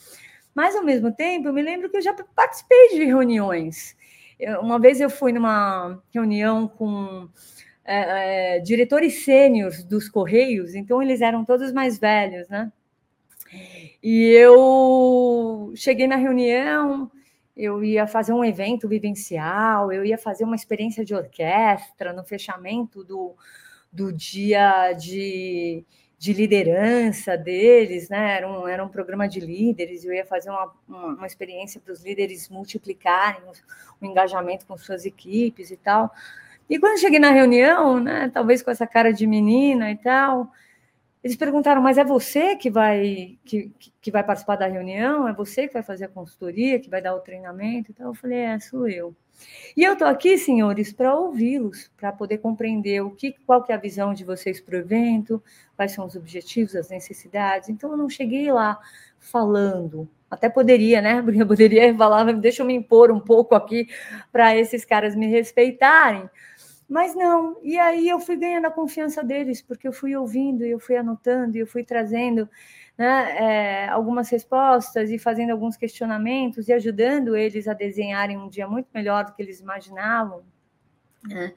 Mas, 0.54 0.76
ao 0.76 0.84
mesmo 0.84 1.12
tempo, 1.12 1.48
eu 1.48 1.52
me 1.52 1.62
lembro 1.62 1.90
que 1.90 1.96
eu 1.96 2.02
já 2.02 2.14
participei 2.34 2.90
de 2.90 3.04
reuniões. 3.04 3.96
Eu, 4.38 4.60
uma 4.60 4.78
vez 4.78 5.00
eu 5.00 5.10
fui 5.10 5.32
numa 5.32 6.00
reunião 6.12 6.68
com 6.68 7.28
é, 7.84 8.56
é, 8.56 8.60
diretores 8.60 9.24
sêniores 9.24 9.82
dos 9.82 10.08
Correios, 10.08 10.74
então 10.74 11.02
eles 11.02 11.20
eram 11.20 11.44
todos 11.44 11.72
mais 11.72 11.98
velhos, 11.98 12.48
né? 12.48 12.70
E 14.02 14.30
eu 14.32 15.72
cheguei 15.74 16.06
na 16.06 16.16
reunião, 16.16 17.10
eu 17.56 17.82
ia 17.82 18.06
fazer 18.06 18.32
um 18.32 18.44
evento 18.44 18.88
vivencial, 18.88 19.90
eu 19.92 20.04
ia 20.04 20.16
fazer 20.16 20.44
uma 20.44 20.54
experiência 20.54 21.04
de 21.04 21.14
orquestra 21.14 22.12
no 22.12 22.22
fechamento 22.22 23.02
do, 23.02 23.34
do 23.92 24.12
dia 24.12 24.92
de, 24.92 25.84
de 26.16 26.32
liderança 26.32 27.36
deles, 27.36 28.08
né? 28.08 28.36
Era 28.36 28.48
um, 28.48 28.68
era 28.68 28.84
um 28.84 28.88
programa 28.88 29.28
de 29.28 29.40
líderes, 29.40 30.04
eu 30.04 30.12
ia 30.12 30.24
fazer 30.24 30.50
uma, 30.50 30.72
uma, 30.86 31.06
uma 31.14 31.26
experiência 31.26 31.80
para 31.80 31.92
os 31.92 32.04
líderes 32.04 32.48
multiplicarem 32.48 33.42
o, 33.42 34.04
o, 34.04 34.06
engajamento 34.08 34.64
com 34.64 34.78
suas 34.78 35.04
equipes 35.04 35.72
e 35.72 35.76
tal. 35.76 36.12
E 36.70 36.78
quando 36.78 37.00
cheguei 37.00 37.18
na 37.18 37.30
reunião, 37.30 37.98
né, 37.98 38.30
talvez 38.32 38.62
com 38.62 38.70
essa 38.70 38.86
cara 38.86 39.12
de 39.12 39.26
menina 39.26 39.90
e 39.90 39.96
tal, 39.96 40.52
eles 41.22 41.36
perguntaram, 41.36 41.82
mas 41.82 41.98
é 41.98 42.04
você 42.04 42.56
que 42.56 42.70
vai 42.70 43.38
que, 43.44 43.72
que 44.00 44.10
vai 44.10 44.22
participar 44.22 44.56
da 44.56 44.66
reunião? 44.66 45.26
É 45.28 45.32
você 45.32 45.66
que 45.66 45.74
vai 45.74 45.82
fazer 45.82 46.04
a 46.04 46.08
consultoria, 46.08 46.78
que 46.78 46.90
vai 46.90 47.02
dar 47.02 47.14
o 47.14 47.20
treinamento? 47.20 47.90
Então 47.90 48.06
eu 48.08 48.14
falei, 48.14 48.38
é, 48.38 48.60
sou 48.60 48.88
eu. 48.88 49.14
E 49.76 49.84
eu 49.84 49.92
estou 49.92 50.08
aqui, 50.08 50.36
senhores, 50.36 50.92
para 50.92 51.14
ouvi-los, 51.14 51.90
para 51.96 52.12
poder 52.12 52.38
compreender 52.38 53.00
o 53.02 53.10
que, 53.10 53.32
qual 53.46 53.62
que 53.62 53.72
é 53.72 53.74
a 53.74 53.78
visão 53.78 54.12
de 54.12 54.24
vocês 54.24 54.60
para 54.60 54.76
o 54.76 54.78
evento, 54.78 55.42
quais 55.76 55.92
são 55.92 56.06
os 56.06 56.16
objetivos, 56.16 56.74
as 56.74 56.88
necessidades. 56.88 57.68
Então 57.68 57.90
eu 57.90 57.96
não 57.96 58.08
cheguei 58.08 58.50
lá 58.50 58.78
falando. 59.18 60.08
Até 60.30 60.48
poderia, 60.48 61.00
né? 61.00 61.24
Eu 61.34 61.46
poderia 61.46 61.94
falar, 61.96 62.32
deixa 62.34 62.62
eu 62.62 62.66
me 62.66 62.74
impor 62.74 63.10
um 63.10 63.20
pouco 63.20 63.54
aqui 63.54 63.88
para 64.30 64.54
esses 64.56 64.84
caras 64.84 65.14
me 65.14 65.26
respeitarem. 65.26 66.28
Mas 66.88 67.14
não, 67.14 67.58
e 67.62 67.78
aí 67.78 68.08
eu 68.08 68.18
fui 68.18 68.36
ganhando 68.36 68.64
a 68.64 68.70
confiança 68.70 69.22
deles, 69.22 69.60
porque 69.60 69.86
eu 69.86 69.92
fui 69.92 70.16
ouvindo, 70.16 70.64
eu 70.64 70.80
fui 70.80 70.96
anotando, 70.96 71.58
eu 71.58 71.66
fui 71.66 71.84
trazendo 71.84 72.48
né, 72.96 73.36
é, 73.84 73.88
algumas 73.88 74.30
respostas 74.30 75.10
e 75.10 75.18
fazendo 75.18 75.50
alguns 75.50 75.76
questionamentos 75.76 76.66
e 76.66 76.72
ajudando 76.72 77.36
eles 77.36 77.68
a 77.68 77.74
desenharem 77.74 78.38
um 78.38 78.48
dia 78.48 78.66
muito 78.66 78.88
melhor 78.94 79.26
do 79.26 79.34
que 79.34 79.42
eles 79.42 79.60
imaginavam. 79.60 80.42
Né? 81.28 81.52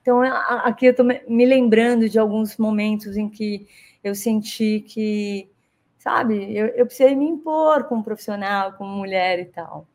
Então, 0.00 0.22
aqui 0.22 0.86
eu 0.86 0.92
estou 0.92 1.04
me 1.04 1.44
lembrando 1.44 2.08
de 2.08 2.18
alguns 2.18 2.56
momentos 2.56 3.16
em 3.16 3.28
que 3.28 3.66
eu 4.04 4.14
senti 4.14 4.84
que, 4.86 5.50
sabe, 5.98 6.56
eu, 6.56 6.68
eu 6.68 6.86
precisei 6.86 7.16
me 7.16 7.26
impor 7.26 7.84
como 7.84 8.04
profissional, 8.04 8.74
como 8.74 8.90
mulher 8.90 9.40
e 9.40 9.46
tal. 9.46 9.88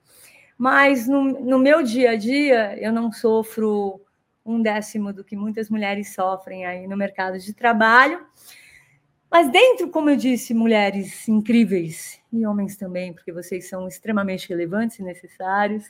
Mas 0.58 1.08
no, 1.08 1.24
no 1.24 1.58
meu 1.58 1.82
dia 1.82 2.12
a 2.12 2.16
dia, 2.18 2.78
eu 2.78 2.92
não 2.92 3.10
sofro 3.10 4.02
um 4.46 4.62
décimo 4.62 5.14
do 5.14 5.24
que 5.24 5.36
muitas 5.36 5.70
mulheres 5.70 6.14
sofrem 6.14 6.66
aí 6.66 6.88
no 6.88 6.98
mercado 6.98 7.38
de 7.38 7.54
trabalho. 7.54 8.26
Mas 9.30 9.50
dentro, 9.50 9.90
como 9.90 10.10
eu 10.10 10.16
disse, 10.18 10.54
mulheres 10.54 11.28
incríveis 11.28 12.20
e 12.34 12.46
homens 12.46 12.76
também, 12.76 13.14
porque 13.14 13.32
vocês 13.32 13.70
são 13.70 13.88
extremamente 13.88 14.50
relevantes 14.50 15.00
e 15.00 15.04
necessários, 15.04 15.90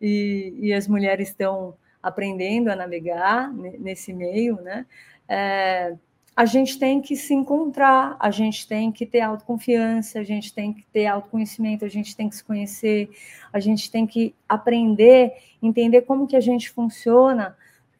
e, 0.00 0.54
e 0.58 0.72
as 0.74 0.86
mulheres 0.86 1.28
estão 1.28 1.74
aprendendo 2.02 2.68
a 2.68 2.76
navegar 2.76 3.50
nesse 3.52 4.12
meio, 4.12 4.60
né? 4.60 4.84
É, 5.26 5.96
a 6.36 6.44
gente 6.44 6.78
tem 6.78 7.00
que 7.00 7.16
se 7.16 7.32
encontrar, 7.32 8.14
a 8.20 8.30
gente 8.30 8.68
tem 8.68 8.92
que 8.92 9.06
ter 9.06 9.22
autoconfiança, 9.22 10.20
a 10.20 10.22
gente 10.22 10.52
tem 10.52 10.70
que 10.70 10.84
ter 10.84 11.06
autoconhecimento, 11.06 11.82
a 11.82 11.88
gente 11.88 12.14
tem 12.14 12.28
que 12.28 12.36
se 12.36 12.44
conhecer, 12.44 13.08
a 13.50 13.58
gente 13.58 13.90
tem 13.90 14.06
que 14.06 14.34
aprender, 14.46 15.32
entender 15.62 16.02
como 16.02 16.26
que 16.26 16.36
a 16.36 16.40
gente 16.40 16.70
funciona 16.70 17.56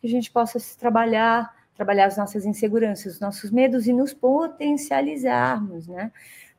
a 0.06 0.10
gente 0.10 0.30
possa 0.30 0.58
se 0.58 0.76
trabalhar, 0.78 1.54
trabalhar 1.76 2.06
as 2.06 2.16
nossas 2.16 2.44
inseguranças, 2.44 3.14
os 3.14 3.20
nossos 3.20 3.50
medos 3.50 3.86
e 3.86 3.92
nos 3.92 4.14
potencializarmos, 4.14 5.86
né? 5.86 6.10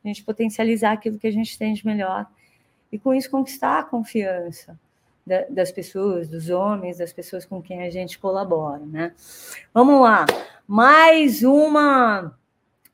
A 0.03 0.07
gente 0.07 0.23
potencializar 0.23 0.93
aquilo 0.93 1.17
que 1.17 1.27
a 1.27 1.31
gente 1.31 1.57
tem 1.57 1.73
de 1.73 1.85
melhor 1.85 2.27
e 2.91 2.99
com 2.99 3.13
isso 3.13 3.29
conquistar 3.29 3.79
a 3.79 3.83
confiança 3.83 4.79
das 5.49 5.71
pessoas, 5.71 6.29
dos 6.29 6.49
homens, 6.49 6.99
das 6.99 7.11
pessoas 7.11 7.45
com 7.45 7.61
quem 7.61 7.83
a 7.83 7.89
gente 7.89 8.17
colabora, 8.17 8.85
né? 8.85 9.13
Vamos 9.73 10.01
lá, 10.01 10.25
mais 10.65 11.43
uma, 11.43 12.33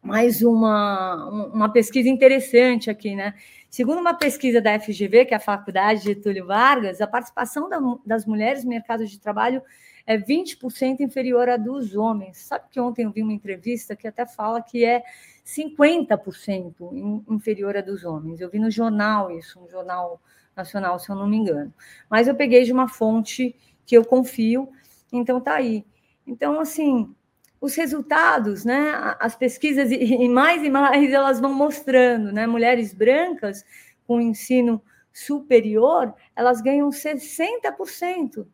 mais 0.02 0.42
uma, 0.42 1.26
uma 1.54 1.70
pesquisa 1.70 2.10
interessante 2.10 2.90
aqui, 2.90 3.16
né? 3.16 3.36
Segundo 3.70 4.00
uma 4.00 4.14
pesquisa 4.14 4.60
da 4.60 4.80
FGV, 4.80 5.26
que 5.26 5.34
é 5.34 5.38
a 5.38 5.40
Faculdade 5.40 6.04
de 6.04 6.16
Túlio 6.16 6.48
Vargas, 6.48 7.02
a 7.02 7.08
participação 7.08 7.70
das 8.06 8.26
mulheres 8.26 8.64
no 8.64 8.70
mercado 8.70 9.06
de 9.06 9.20
trabalho 9.20 9.62
é 10.06 10.18
20% 10.18 11.00
inferior 11.00 11.50
à 11.50 11.58
dos 11.58 11.96
homens. 11.96 12.38
Sabe 12.38 12.66
que 12.70 12.80
ontem 12.80 13.06
eu 13.06 13.12
vi 13.12 13.22
uma 13.22 13.34
entrevista 13.34 13.96
que 13.96 14.08
até 14.08 14.26
fala 14.26 14.62
que 14.62 14.84
é 14.84 15.04
50% 15.46 17.24
inferior 17.30 17.78
à 17.78 17.82
dos 17.82 18.04
homens. 18.04 18.42
Eu 18.42 18.50
vi 18.50 18.60
no 18.60 18.70
jornal 18.70 19.32
isso, 19.32 19.60
um 19.60 19.70
jornal 19.70 20.22
nacional, 20.56 21.00
se 21.00 21.10
eu 21.10 21.16
não 21.16 21.28
me 21.28 21.38
engano. 21.38 21.74
Mas 22.10 22.28
eu 22.28 22.36
peguei 22.36 22.64
de 22.64 22.72
uma 22.72 22.88
fonte 22.88 23.56
que 23.86 23.98
eu 23.98 24.06
confio, 24.06 24.70
então 25.12 25.40
tá 25.42 25.56
aí. 25.56 25.86
Então, 26.26 26.60
assim, 26.60 27.14
os 27.60 27.76
resultados, 27.76 28.64
né, 28.66 29.16
as 29.20 29.36
pesquisas, 29.36 29.92
e 29.92 30.28
mais 30.30 30.64
e 30.64 30.70
mais, 30.70 31.12
elas 31.12 31.40
vão 31.40 31.54
mostrando, 31.54 32.32
né, 32.32 32.46
mulheres 32.46 32.94
brancas 32.94 33.64
com 34.06 34.20
ensino 34.20 34.82
superior, 35.12 36.14
elas 36.36 36.62
ganham 36.62 36.90
60% 36.90 38.46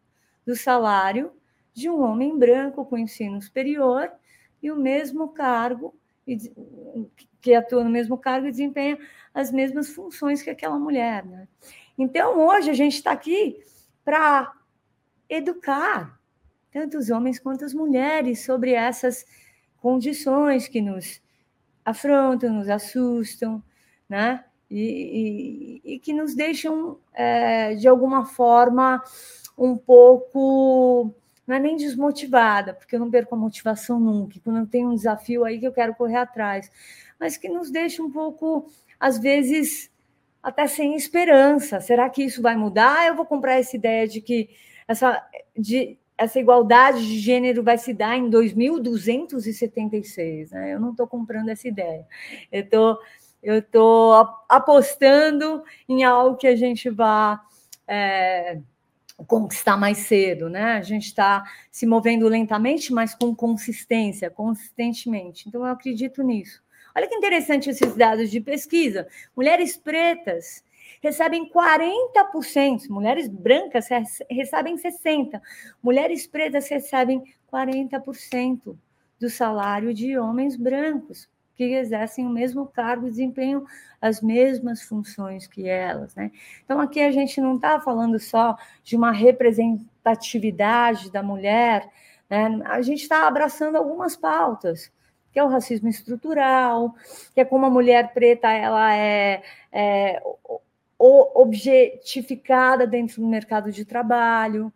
do 0.45 0.55
salário 0.55 1.31
de 1.79 1.89
um 1.89 2.01
homem 2.01 2.37
branco 2.37 2.85
com 2.85 2.97
ensino 2.97 3.41
superior 3.41 4.11
e 4.61 4.71
o 4.71 4.75
mesmo 4.75 5.29
cargo, 5.29 5.95
que 7.41 7.53
atua 7.53 7.83
no 7.83 7.89
mesmo 7.89 8.17
cargo 8.17 8.47
e 8.47 8.51
desempenha 8.51 8.99
as 9.33 9.51
mesmas 9.51 9.89
funções 9.89 10.41
que 10.41 10.49
aquela 10.49 10.77
mulher. 10.77 11.25
Né? 11.25 11.47
Então, 11.97 12.37
hoje, 12.37 12.69
a 12.69 12.73
gente 12.73 12.95
está 12.95 13.11
aqui 13.11 13.57
para 14.03 14.53
educar 15.29 16.19
tanto 16.71 16.97
os 16.97 17.09
homens 17.09 17.39
quanto 17.39 17.65
as 17.65 17.73
mulheres 17.73 18.45
sobre 18.45 18.73
essas 18.73 19.25
condições 19.77 20.67
que 20.67 20.81
nos 20.81 21.21
afrontam, 21.83 22.53
nos 22.53 22.69
assustam, 22.69 23.63
né? 24.07 24.43
E, 24.69 25.81
e, 25.83 25.95
e 25.95 25.99
que 25.99 26.13
nos 26.13 26.35
deixam, 26.35 26.99
é, 27.11 27.73
de 27.73 27.87
alguma 27.87 28.25
forma, 28.25 29.03
um 29.57 29.75
pouco 29.75 31.11
não 31.49 31.55
é 31.55 31.59
nem 31.59 31.75
desmotivada, 31.75 32.75
porque 32.75 32.95
eu 32.95 32.99
não 32.99 33.09
perco 33.09 33.33
a 33.33 33.37
motivação 33.37 33.99
nunca, 33.99 34.39
quando 34.43 34.59
eu 34.59 34.67
tenho 34.67 34.91
um 34.91 34.95
desafio 34.95 35.43
aí 35.43 35.59
que 35.59 35.65
eu 35.65 35.73
quero 35.73 35.95
correr 35.95 36.17
atrás, 36.17 36.71
mas 37.19 37.37
que 37.37 37.49
nos 37.49 37.71
deixa 37.71 38.03
um 38.03 38.11
pouco, 38.11 38.69
às 38.99 39.17
vezes, 39.17 39.89
até 40.43 40.67
sem 40.67 40.95
esperança. 40.95 41.81
Será 41.81 42.07
que 42.07 42.23
isso 42.23 42.39
vai 42.39 42.55
mudar? 42.55 43.07
Eu 43.07 43.15
vou 43.15 43.25
comprar 43.25 43.55
essa 43.55 43.75
ideia 43.75 44.07
de 44.07 44.21
que 44.21 44.47
essa, 44.87 45.27
de, 45.57 45.97
essa 46.15 46.39
igualdade 46.39 46.99
de 46.99 47.17
gênero 47.17 47.63
vai 47.63 47.79
se 47.79 47.95
dar 47.95 48.15
em 48.15 48.29
2276. 48.29 50.51
Né? 50.51 50.75
Eu 50.75 50.79
não 50.79 50.91
estou 50.91 51.07
comprando 51.07 51.49
essa 51.49 51.67
ideia. 51.67 52.05
Eu 52.51 52.69
tô, 52.69 53.01
estou 53.41 54.13
apostando 54.47 55.63
em 55.87 56.03
algo 56.03 56.37
que 56.37 56.45
a 56.45 56.55
gente 56.55 56.91
vá. 56.91 57.41
É, 57.87 58.59
conquistar 59.27 59.77
mais 59.77 59.99
cedo, 59.99 60.49
né? 60.49 60.73
A 60.73 60.81
gente 60.81 61.05
está 61.05 61.43
se 61.71 61.85
movendo 61.85 62.27
lentamente, 62.27 62.93
mas 62.93 63.13
com 63.13 63.35
consistência, 63.35 64.29
consistentemente. 64.29 65.47
Então, 65.47 65.65
eu 65.65 65.71
acredito 65.71 66.23
nisso. 66.23 66.61
Olha 66.95 67.07
que 67.07 67.15
interessante 67.15 67.69
esses 67.69 67.95
dados 67.95 68.29
de 68.31 68.41
pesquisa. 68.41 69.07
Mulheres 69.35 69.77
pretas 69.77 70.63
recebem 71.01 71.49
40%, 71.49 72.89
mulheres 72.89 73.27
brancas 73.27 73.87
recebem 74.29 74.75
60%, 74.75 75.39
mulheres 75.81 76.27
pretas 76.27 76.67
recebem 76.67 77.23
40% 77.51 78.77
do 79.19 79.29
salário 79.29 79.93
de 79.93 80.17
homens 80.17 80.55
brancos 80.55 81.29
que 81.67 81.73
exercem 81.73 82.25
o 82.25 82.29
mesmo 82.29 82.65
cargo 82.65 83.05
e 83.05 83.09
desempenham 83.09 83.65
as 84.01 84.21
mesmas 84.21 84.81
funções 84.81 85.45
que 85.45 85.67
elas. 85.67 86.15
Né? 86.15 86.31
Então, 86.63 86.79
aqui 86.79 87.01
a 87.01 87.11
gente 87.11 87.41
não 87.41 87.57
está 87.57 87.81
falando 87.81 88.17
só 88.17 88.55
de 88.81 88.95
uma 88.95 89.11
representatividade 89.11 91.11
da 91.11 91.21
mulher, 91.21 91.89
né? 92.29 92.61
a 92.63 92.81
gente 92.81 93.01
está 93.01 93.27
abraçando 93.27 93.75
algumas 93.75 94.15
pautas, 94.15 94.89
que 95.33 95.39
é 95.39 95.43
o 95.43 95.49
racismo 95.49 95.89
estrutural, 95.89 96.95
que 97.33 97.41
é 97.41 97.45
como 97.45 97.65
a 97.65 97.69
mulher 97.69 98.13
preta 98.13 98.49
ela 98.49 98.95
é, 98.95 99.43
é 99.69 100.23
objetificada 100.97 102.87
dentro 102.87 103.21
do 103.21 103.27
mercado 103.27 103.69
de 103.69 103.83
trabalho, 103.83 104.71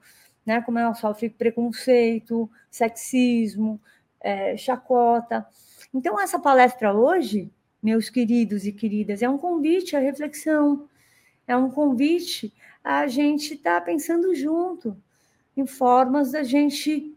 né? 0.45 0.61
Como 0.61 0.79
ela 0.79 0.93
sofre 0.93 1.29
preconceito, 1.29 2.49
sexismo, 2.69 3.79
é, 4.21 4.55
chacota. 4.55 5.45
Então, 5.93 6.19
essa 6.19 6.39
palestra 6.39 6.93
hoje, 6.93 7.51
meus 7.81 8.09
queridos 8.09 8.65
e 8.65 8.71
queridas, 8.71 9.21
é 9.21 9.29
um 9.29 9.38
convite 9.38 9.95
à 9.95 10.00
reflexão, 10.00 10.88
é 11.47 11.55
um 11.55 11.69
convite 11.69 12.53
a 12.83 13.07
gente 13.07 13.53
estar 13.53 13.79
tá 13.79 13.85
pensando 13.85 14.33
junto 14.33 14.97
em 15.55 15.65
formas 15.65 16.31
da 16.31 16.43
gente 16.43 17.15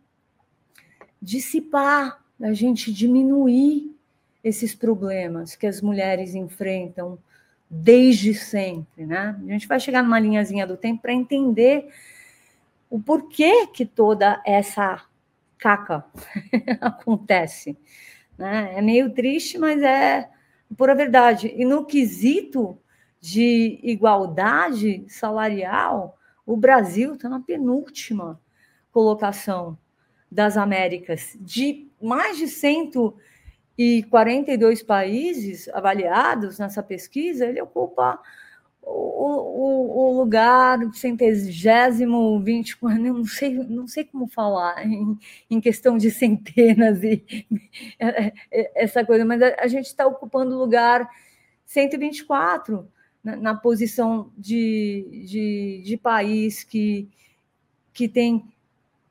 dissipar, 1.21 2.23
da 2.39 2.53
gente 2.53 2.93
diminuir 2.93 3.97
esses 4.45 4.75
problemas 4.75 5.57
que 5.57 5.67
as 5.67 5.81
mulheres 5.81 6.35
enfrentam 6.35 7.19
desde 7.69 8.33
sempre, 8.35 9.07
né? 9.07 9.37
A 9.49 9.53
gente 9.53 9.67
vai 9.67 9.81
chegar 9.81 10.03
numa 10.03 10.21
linhazinha 10.21 10.67
do 10.67 10.77
tempo 10.77 11.03
para 11.03 11.13
entender 11.13 11.89
o 12.89 13.01
porquê 13.01 13.67
que 13.67 13.85
toda 13.85 14.41
essa 14.47 15.05
caca 15.59 16.05
acontece. 16.81 17.77
Né? 18.39 18.75
É 18.77 18.83
meio 18.83 19.15
triste, 19.15 19.59
mas 19.59 19.83
é 19.83 20.29
pura 20.77 20.95
verdade. 20.95 21.53
E 21.57 21.65
no 21.65 21.85
quesito 21.85 22.79
de 23.21 23.81
igualdade 23.83 25.05
salarial, 25.09 26.17
o 26.45 26.57
Brasil 26.57 27.15
está 27.15 27.29
na 27.29 27.41
penúltima 27.41 28.41
colocação 28.93 29.77
das 30.31 30.57
Américas. 30.57 31.37
De 31.41 31.91
mais 32.01 32.39
de 32.39 32.47
142 32.49 34.83
países 34.83 35.69
avaliados 35.69 36.59
nessa 36.59 36.83
pesquisa, 36.83 37.47
ele 37.47 37.61
ocupa 37.61 38.19
o, 38.87 38.93
o, 38.93 40.11
o 40.11 40.21
lugar 40.21 40.79
centésimo, 40.95 42.41
vinte, 42.41 42.79
não 42.81 43.25
sei, 43.25 43.55
não 43.55 43.89
sei 43.89 44.05
como 44.05 44.29
falar 44.29 44.87
em, 44.87 45.19
em 45.51 45.61
questão 45.61 45.99
de 45.99 46.09
centenas 46.09 47.03
e 47.03 47.25
é, 47.99 48.33
é, 48.51 48.85
essa 48.85 49.05
coisa, 49.05 49.25
mas 49.25 49.43
a, 49.43 49.57
a 49.59 49.67
gente 49.67 49.87
está 49.87 50.07
ocupando 50.07 50.55
o 50.55 50.59
lugar 50.59 51.11
124 51.65 52.89
na, 53.25 53.35
na 53.35 53.55
posição 53.57 54.31
de, 54.39 55.25
de, 55.27 55.83
de 55.85 55.97
país 55.97 56.63
que, 56.63 57.09
que 57.93 58.09
tem 58.09 58.45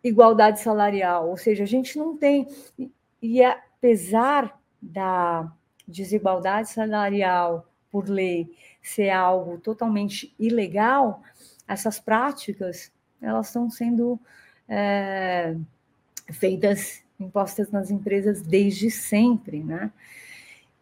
igualdade 0.01 0.61
salarial, 0.61 1.29
ou 1.29 1.35
seja, 1.35 1.63
a 1.63 1.67
gente 1.67 1.97
não 1.97 2.15
tem, 2.15 2.47
e 3.21 3.43
apesar 3.43 4.57
da 4.81 5.51
desigualdade 5.85 6.69
salarial 6.69 7.67
por 7.91 8.07
lei 8.07 8.49
ser 8.87 9.09
algo 9.09 9.57
totalmente 9.57 10.33
ilegal, 10.37 11.23
essas 11.67 11.99
práticas 11.99 12.91
elas 13.21 13.47
estão 13.47 13.69
sendo 13.69 14.19
é, 14.69 15.55
feitas, 16.31 17.03
impostas 17.19 17.71
nas 17.71 17.89
empresas 17.89 18.41
desde 18.41 18.91
sempre, 18.91 19.63
né? 19.63 19.91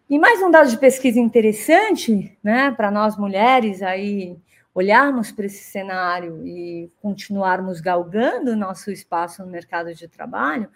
E 0.10 0.20
mais 0.20 0.42
um 0.42 0.52
dado 0.52 0.70
de 0.70 0.78
pesquisa 0.78 1.20
interessante, 1.20 2.38
né, 2.44 2.72
para 2.72 2.92
nós 2.92 3.18
mulheres 3.18 3.82
aí 3.82 4.38
olharmos 4.76 5.32
para 5.32 5.46
esse 5.46 5.64
cenário 5.64 6.46
e 6.46 6.92
continuarmos 7.02 7.80
galgando 7.80 8.56
nosso 8.56 8.92
espaço 8.92 9.44
no 9.44 9.50
mercado 9.50 9.94
de 9.94 10.08
trabalho, 10.08 10.70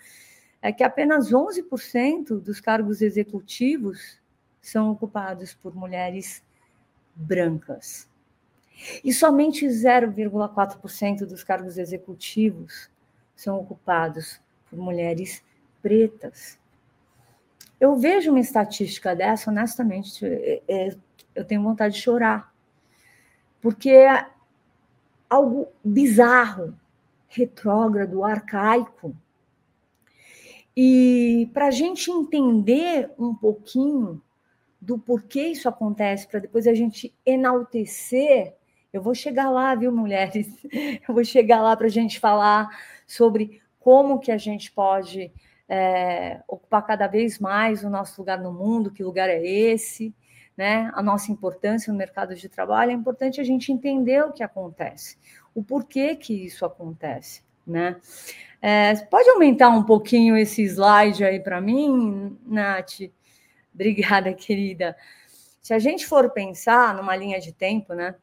é 0.62 0.72
que 0.72 0.84
apenas 0.84 1.32
11% 1.32 2.40
dos 2.40 2.62
cargos 2.62 3.02
executivos 3.02 4.20
são 4.62 4.92
ocupados 4.92 5.54
por 5.54 5.76
mulheres 5.76 6.44
brancas. 7.18 8.08
E 9.04 9.12
somente 9.12 9.66
0,4% 9.66 11.26
dos 11.26 11.44
cargos 11.44 11.78
executivos 11.78 12.90
são 13.36 13.60
ocupados 13.60 14.40
por 14.70 14.78
mulheres 14.78 15.44
pretas. 15.82 16.60
Eu 17.80 17.96
vejo 17.96 18.32
uma 18.32 18.40
estatística 18.40 19.16
dessa, 19.16 19.50
honestamente, 19.50 20.26
é, 20.26 20.62
é, 20.68 20.96
eu 21.36 21.46
tenho 21.46 21.64
vontade 21.64 21.96
de 21.96 22.02
chorar, 22.02 22.54
porque 23.62 23.90
é 23.90 24.28
algo 25.30 25.68
bizarro, 25.84 26.78
retrógrado, 27.28 28.24
arcaico. 28.24 29.16
E 30.76 31.50
para 31.54 31.68
a 31.68 31.72
gente 31.72 32.12
entender 32.12 33.12
um 33.18 33.34
pouquinho 33.34 34.22
do 34.80 34.98
porquê 34.98 35.48
isso 35.48 35.68
acontece, 35.68 36.28
para 36.28 36.40
depois 36.40 36.68
a 36.68 36.74
gente 36.74 37.14
enaltecer. 37.26 38.56
Eu 38.94 39.02
vou 39.02 39.14
chegar 39.14 39.50
lá, 39.50 39.76
viu, 39.76 39.92
mulheres? 39.92 40.48
Eu 41.08 41.14
vou 41.14 41.24
chegar 41.24 41.62
lá 41.62 41.76
para 41.76 41.88
a 41.88 41.90
gente 41.90 42.20
falar 42.20 42.70
sobre 43.06 43.62
como 43.80 44.20
que 44.20 44.32
a 44.32 44.38
gente 44.38 44.72
pode 44.72 45.32
é, 45.68 46.42
ocupar 46.48 46.86
cada 46.86 47.08
vez 47.08 47.40
mais 47.40 47.84
o 47.84 47.90
nosso 47.90 48.22
lugar 48.22 48.40
no 48.40 48.52
mundo, 48.52 48.92
que 48.92 49.04
lugar 49.04 49.30
é 49.30 49.46
esse, 49.46 50.14
né? 50.56 50.92
A 50.94 51.04
nossa 51.04 51.32
importância 51.32 51.92
no 51.92 51.98
mercado 51.98 52.36
de 52.36 52.48
trabalho. 52.48 52.92
É 52.92 52.94
importante 52.94 53.42
a 53.42 53.44
gente 53.44 53.72
entender 53.72 54.24
o 54.24 54.32
que 54.32 54.44
acontece, 54.44 55.18
o 55.54 55.64
porquê 55.64 56.16
que 56.16 56.34
isso 56.46 56.66
acontece, 56.66 57.44
né? 57.66 57.98
É, 58.62 58.96
pode 59.06 59.30
aumentar 59.30 59.70
um 59.70 59.84
pouquinho 59.84 60.36
esse 60.36 60.64
slide 60.64 61.24
aí 61.24 61.40
para 61.40 61.62
mim, 61.62 62.38
Nath? 62.46 63.02
Obrigada, 63.78 64.34
querida. 64.34 64.98
Se 65.62 65.72
a 65.72 65.78
gente 65.78 66.08
for 66.08 66.32
pensar 66.32 66.96
numa 66.96 67.16
linha 67.16 67.40
de 67.40 67.54
tempo, 67.54 67.94
né, 67.94 68.16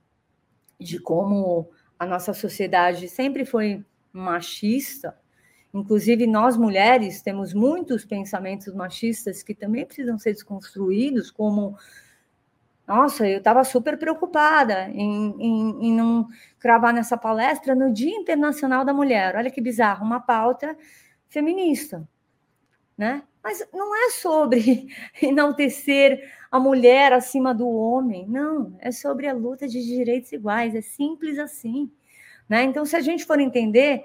de 0.81 0.99
como 0.99 1.71
a 1.97 2.05
nossa 2.05 2.35
sociedade 2.35 3.09
sempre 3.09 3.45
foi 3.45 3.85
machista, 4.13 5.17
inclusive 5.73 6.27
nós 6.27 6.57
mulheres 6.57 7.23
temos 7.23 7.55
muitos 7.55 8.05
pensamentos 8.05 8.75
machistas 8.75 9.45
que 9.45 9.55
também 9.55 9.87
precisam 9.87 10.19
ser 10.19 10.33
desconstruídos, 10.33 11.31
como 11.31 11.77
nossa, 12.85 13.27
eu 13.29 13.39
estava 13.39 13.63
super 13.63 13.97
preocupada 13.97 14.91
em, 14.91 15.37
em, 15.39 15.87
em, 15.87 15.95
não 15.95 16.27
cravar 16.59 16.93
nessa 16.93 17.17
palestra 17.17 17.77
no 17.77 17.93
Dia 17.93 18.15
Internacional 18.15 18.85
da 18.85 18.93
Mulher. 18.93 19.37
Olha 19.37 19.51
que 19.51 19.61
bizarro, 19.61 20.05
uma 20.05 20.21
pauta 20.21 20.77
feminista, 21.29 22.07
né? 22.99 23.23
Mas 23.45 23.63
não 23.75 23.95
é 23.95 24.11
sobre 24.11 24.89
enaltecer 25.21 26.33
a 26.51 26.59
mulher 26.59 27.13
acima 27.13 27.55
do 27.55 27.69
homem, 27.69 28.27
não, 28.27 28.75
é 28.81 28.91
sobre 28.91 29.29
a 29.29 29.35
luta 29.35 29.69
de 29.69 29.85
direitos 29.85 30.33
iguais, 30.33 30.75
é 30.75 30.81
simples 30.81 31.39
assim. 31.39 31.93
Né? 32.49 32.63
Então, 32.63 32.87
se 32.87 32.97
a 32.97 33.01
gente 33.01 33.25
for 33.25 33.39
entender 33.39 34.03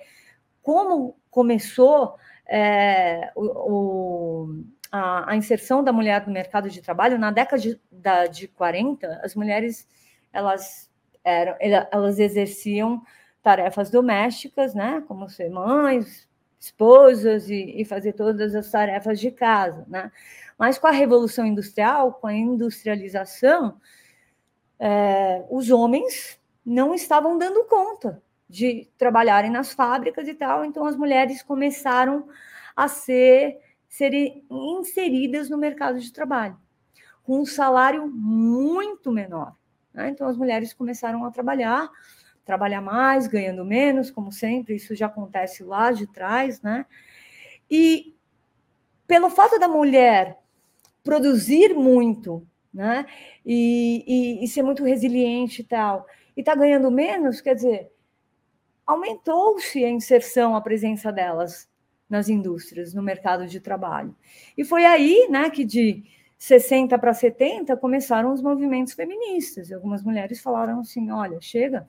como 0.62 1.16
começou 1.32 2.16
é, 2.48 3.32
o, 3.36 3.46
o, 3.46 4.64
a, 4.92 5.32
a, 5.32 5.36
inserção 5.36 5.84
da 5.84 5.94
mulher 5.94 6.26
no 6.28 6.34
mercado 6.34 6.70
de 6.70 6.82
trabalho, 6.82 7.18
na 7.18 7.32
década 7.32 7.62
de, 7.62 7.80
da, 7.92 8.28
de 8.28 8.48
40, 8.48 9.22
as 9.24 9.36
mulheres 9.36 9.88
elas, 10.34 10.92
eram, 11.24 11.56
elas 11.60 12.20
exerciam 12.20 13.02
tarefas 13.42 13.90
domésticas, 13.90 14.74
né, 14.74 15.04
como 15.08 15.30
ser 15.30 15.50
mães, 15.50 16.29
esposas 16.60 17.50
e, 17.50 17.82
e, 17.82 17.86
fazer 17.86 18.14
todas 18.14 18.54
as 18.54 18.70
tarefas 18.70 19.20
de 19.20 19.32
casa, 19.32 19.86
né? 19.88 20.12
Mas 20.58 20.78
com 20.78 20.88
a 20.88 20.92
revolução 20.92 21.46
industrial, 21.46 22.14
com 22.14 22.28
a 22.28 22.34
industrialização, 22.34 23.80
é, 24.78 25.46
os 25.50 25.70
homens 25.70 26.40
não 26.66 26.94
estavam 26.94 27.38
dando 27.38 27.64
conta 27.66 28.22
de 28.48 28.90
trabalharem 28.98 29.50
nas 29.50 29.74
fábricas 29.74 30.28
e 30.28 30.34
tal, 30.34 30.66
então 30.66 30.86
as 30.86 30.98
mulheres 30.98 31.42
começaram 31.42 32.28
a 32.76 32.88
ser 32.88 33.60
serem 33.88 34.46
inseridas 34.50 35.50
no 35.50 35.58
mercado 35.58 36.00
de 36.00 36.12
trabalho 36.12 36.58
com 37.30 37.42
um 37.42 37.46
salário 37.46 38.08
muito 38.08 39.12
menor. 39.12 39.56
Né? 39.94 40.10
Então 40.10 40.28
as 40.28 40.36
mulheres 40.36 40.74
começaram 40.74 41.24
a 41.24 41.30
trabalhar 41.30 41.88
trabalhar 42.46 42.82
mais, 42.82 43.28
ganhando 43.28 43.64
menos, 43.66 44.10
como 44.10 44.32
sempre, 44.32 44.76
isso 44.76 44.96
já 44.96 45.08
acontece 45.08 45.64
lá 45.64 45.92
de 45.92 46.08
trás, 46.08 46.62
né? 46.62 46.86
E 47.70 48.16
pelo 49.08 49.30
fato 49.30 49.60
da 49.60 49.68
mulher 49.68 50.40
produzir 51.04 51.74
muito, 51.74 52.46
né? 52.74 53.06
E, 53.46 54.04
e, 54.08 54.44
e 54.44 54.48
ser 54.48 54.64
muito 54.64 54.84
resiliente 54.84 55.62
e 55.62 55.66
tal, 55.66 56.06
e 56.36 56.44
tá 56.44 56.56
ganhando 56.56 56.90
menos, 56.92 57.42
quer 57.42 57.56
dizer, 57.56 57.92
aumentou-se 58.86 59.84
a 59.84 59.90
inserção, 59.90 60.56
a 60.56 60.62
presença 60.62 61.12
delas 61.12 61.70
nas 62.10 62.28
indústrias, 62.28 62.94
no 62.94 63.04
mercado 63.04 63.46
de 63.46 63.60
trabalho. 63.60 64.16
E 64.58 64.66
foi 64.66 64.86
aí, 64.86 65.28
né, 65.30 65.50
que 65.50 65.64
de 65.64 66.04
60 66.40 66.98
para 66.98 67.14
70 67.14 67.76
começaram 67.78 68.34
os 68.34 68.42
movimentos 68.42 68.94
feministas. 68.94 69.70
E 69.70 69.74
algumas 69.74 70.02
mulheres 70.02 70.40
falaram 70.40 70.80
assim: 70.80 71.12
olha, 71.12 71.40
chega, 71.42 71.88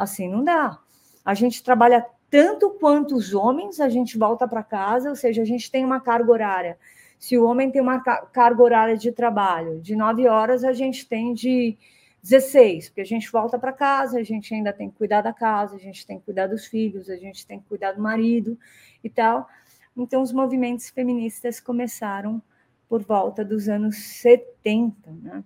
Assim 0.00 0.30
não 0.30 0.42
dá. 0.42 0.78
A 1.22 1.34
gente 1.34 1.62
trabalha 1.62 2.06
tanto 2.30 2.70
quanto 2.70 3.14
os 3.14 3.34
homens, 3.34 3.78
a 3.80 3.88
gente 3.90 4.16
volta 4.16 4.48
para 4.48 4.62
casa, 4.62 5.10
ou 5.10 5.14
seja, 5.14 5.42
a 5.42 5.44
gente 5.44 5.70
tem 5.70 5.84
uma 5.84 6.00
carga 6.00 6.32
horária. 6.32 6.78
Se 7.18 7.36
o 7.36 7.44
homem 7.44 7.70
tem 7.70 7.82
uma 7.82 8.00
carga 8.00 8.62
horária 8.62 8.96
de 8.96 9.12
trabalho 9.12 9.78
de 9.78 9.94
nove 9.94 10.26
horas, 10.26 10.64
a 10.64 10.72
gente 10.72 11.06
tem 11.06 11.34
de 11.34 11.76
16, 12.22 12.88
porque 12.88 13.02
a 13.02 13.04
gente 13.04 13.30
volta 13.30 13.58
para 13.58 13.74
casa, 13.74 14.18
a 14.18 14.22
gente 14.22 14.54
ainda 14.54 14.72
tem 14.72 14.88
que 14.88 14.96
cuidar 14.96 15.20
da 15.20 15.34
casa, 15.34 15.76
a 15.76 15.78
gente 15.78 16.06
tem 16.06 16.18
que 16.18 16.24
cuidar 16.24 16.46
dos 16.46 16.64
filhos, 16.64 17.10
a 17.10 17.16
gente 17.16 17.46
tem 17.46 17.60
que 17.60 17.66
cuidar 17.66 17.92
do 17.92 18.00
marido 18.00 18.58
e 19.04 19.10
tal. 19.10 19.46
Então, 19.94 20.22
os 20.22 20.32
movimentos 20.32 20.88
feministas 20.88 21.60
começaram 21.60 22.40
por 22.88 23.02
volta 23.02 23.44
dos 23.44 23.68
anos 23.68 23.96
70, 23.96 25.10
né? 25.10 25.44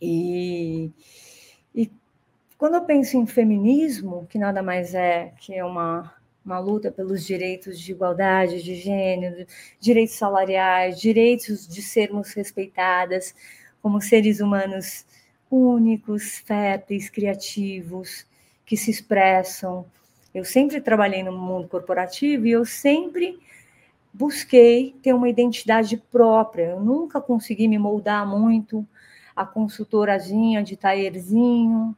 E, 0.00 0.90
e 1.74 1.90
quando 2.60 2.74
eu 2.74 2.82
penso 2.82 3.16
em 3.16 3.24
feminismo, 3.24 4.26
que 4.28 4.38
nada 4.38 4.62
mais 4.62 4.94
é 4.94 5.32
que 5.40 5.62
uma, 5.62 6.12
uma 6.44 6.58
luta 6.58 6.90
pelos 6.92 7.24
direitos 7.24 7.80
de 7.80 7.92
igualdade 7.92 8.62
de 8.62 8.74
gênero, 8.74 9.46
direitos 9.80 10.14
salariais, 10.16 11.00
direitos 11.00 11.66
de 11.66 11.80
sermos 11.80 12.34
respeitadas 12.34 13.34
como 13.80 13.98
seres 13.98 14.40
humanos 14.40 15.06
únicos, 15.50 16.40
férteis, 16.40 17.08
criativos, 17.08 18.26
que 18.66 18.76
se 18.76 18.90
expressam. 18.90 19.86
Eu 20.34 20.44
sempre 20.44 20.82
trabalhei 20.82 21.22
no 21.22 21.32
mundo 21.32 21.66
corporativo 21.66 22.46
e 22.46 22.50
eu 22.50 22.66
sempre 22.66 23.40
busquei 24.12 24.94
ter 25.02 25.14
uma 25.14 25.30
identidade 25.30 25.96
própria. 25.96 26.72
Eu 26.72 26.80
nunca 26.80 27.22
consegui 27.22 27.66
me 27.66 27.78
moldar 27.78 28.28
muito 28.28 28.86
a 29.34 29.46
consultorazinha 29.46 30.62
de 30.62 30.76
taierzinho, 30.76 31.96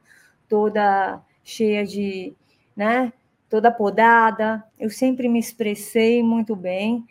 toda 0.53 1.19
cheia 1.43 1.83
de, 1.83 2.35
né, 2.77 3.11
toda 3.49 3.73
podada. 3.73 4.62
Eu 4.79 4.91
sempre 4.91 5.27
me 5.27 5.38
expressei 5.38 6.23
muito 6.23 6.55
bem 6.55 7.07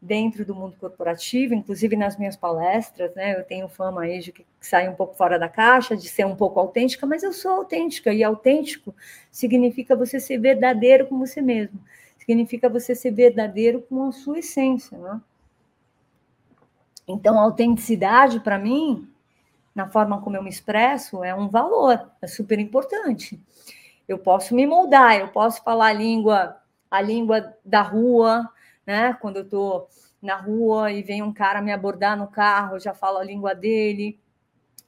dentro 0.00 0.46
do 0.46 0.54
mundo 0.54 0.78
corporativo, 0.80 1.52
inclusive 1.52 1.94
nas 1.94 2.16
minhas 2.16 2.38
palestras, 2.38 3.14
né? 3.14 3.38
Eu 3.38 3.44
tenho 3.44 3.68
fama 3.68 4.00
aí 4.00 4.20
de 4.20 4.32
que 4.32 4.46
sai 4.58 4.88
um 4.88 4.94
pouco 4.94 5.14
fora 5.14 5.38
da 5.38 5.46
caixa, 5.46 5.94
de 5.94 6.08
ser 6.08 6.24
um 6.24 6.34
pouco 6.34 6.58
autêntica, 6.58 7.06
mas 7.06 7.22
eu 7.22 7.34
sou 7.34 7.50
autêntica 7.50 8.14
e 8.14 8.24
autêntico 8.24 8.94
significa 9.30 9.94
você 9.94 10.18
ser 10.18 10.38
verdadeiro 10.38 11.06
com 11.06 11.18
você 11.18 11.42
mesmo. 11.42 11.78
Significa 12.16 12.66
você 12.66 12.94
ser 12.94 13.10
verdadeiro 13.10 13.82
com 13.82 14.04
a 14.04 14.12
sua 14.12 14.38
essência, 14.38 14.96
né? 14.96 15.20
Então, 17.06 17.38
a 17.38 17.42
autenticidade 17.42 18.40
para 18.40 18.58
mim, 18.58 19.06
na 19.76 19.86
forma 19.90 20.22
como 20.22 20.34
eu 20.34 20.42
me 20.42 20.48
expresso, 20.48 21.22
é 21.22 21.34
um 21.34 21.48
valor, 21.48 22.10
é 22.22 22.26
super 22.26 22.58
importante. 22.58 23.38
Eu 24.08 24.18
posso 24.18 24.54
me 24.54 24.66
moldar, 24.66 25.18
eu 25.18 25.28
posso 25.28 25.62
falar 25.62 25.88
a 25.88 25.92
língua, 25.92 26.56
a 26.90 27.02
língua 27.02 27.54
da 27.62 27.82
rua, 27.82 28.50
né? 28.86 29.12
Quando 29.20 29.36
eu 29.36 29.42
estou 29.42 29.88
na 30.22 30.36
rua 30.36 30.90
e 30.90 31.02
vem 31.02 31.22
um 31.22 31.32
cara 31.32 31.60
me 31.60 31.70
abordar 31.70 32.16
no 32.16 32.26
carro, 32.26 32.76
eu 32.76 32.80
já 32.80 32.94
falo 32.94 33.18
a 33.18 33.24
língua 33.24 33.54
dele. 33.54 34.18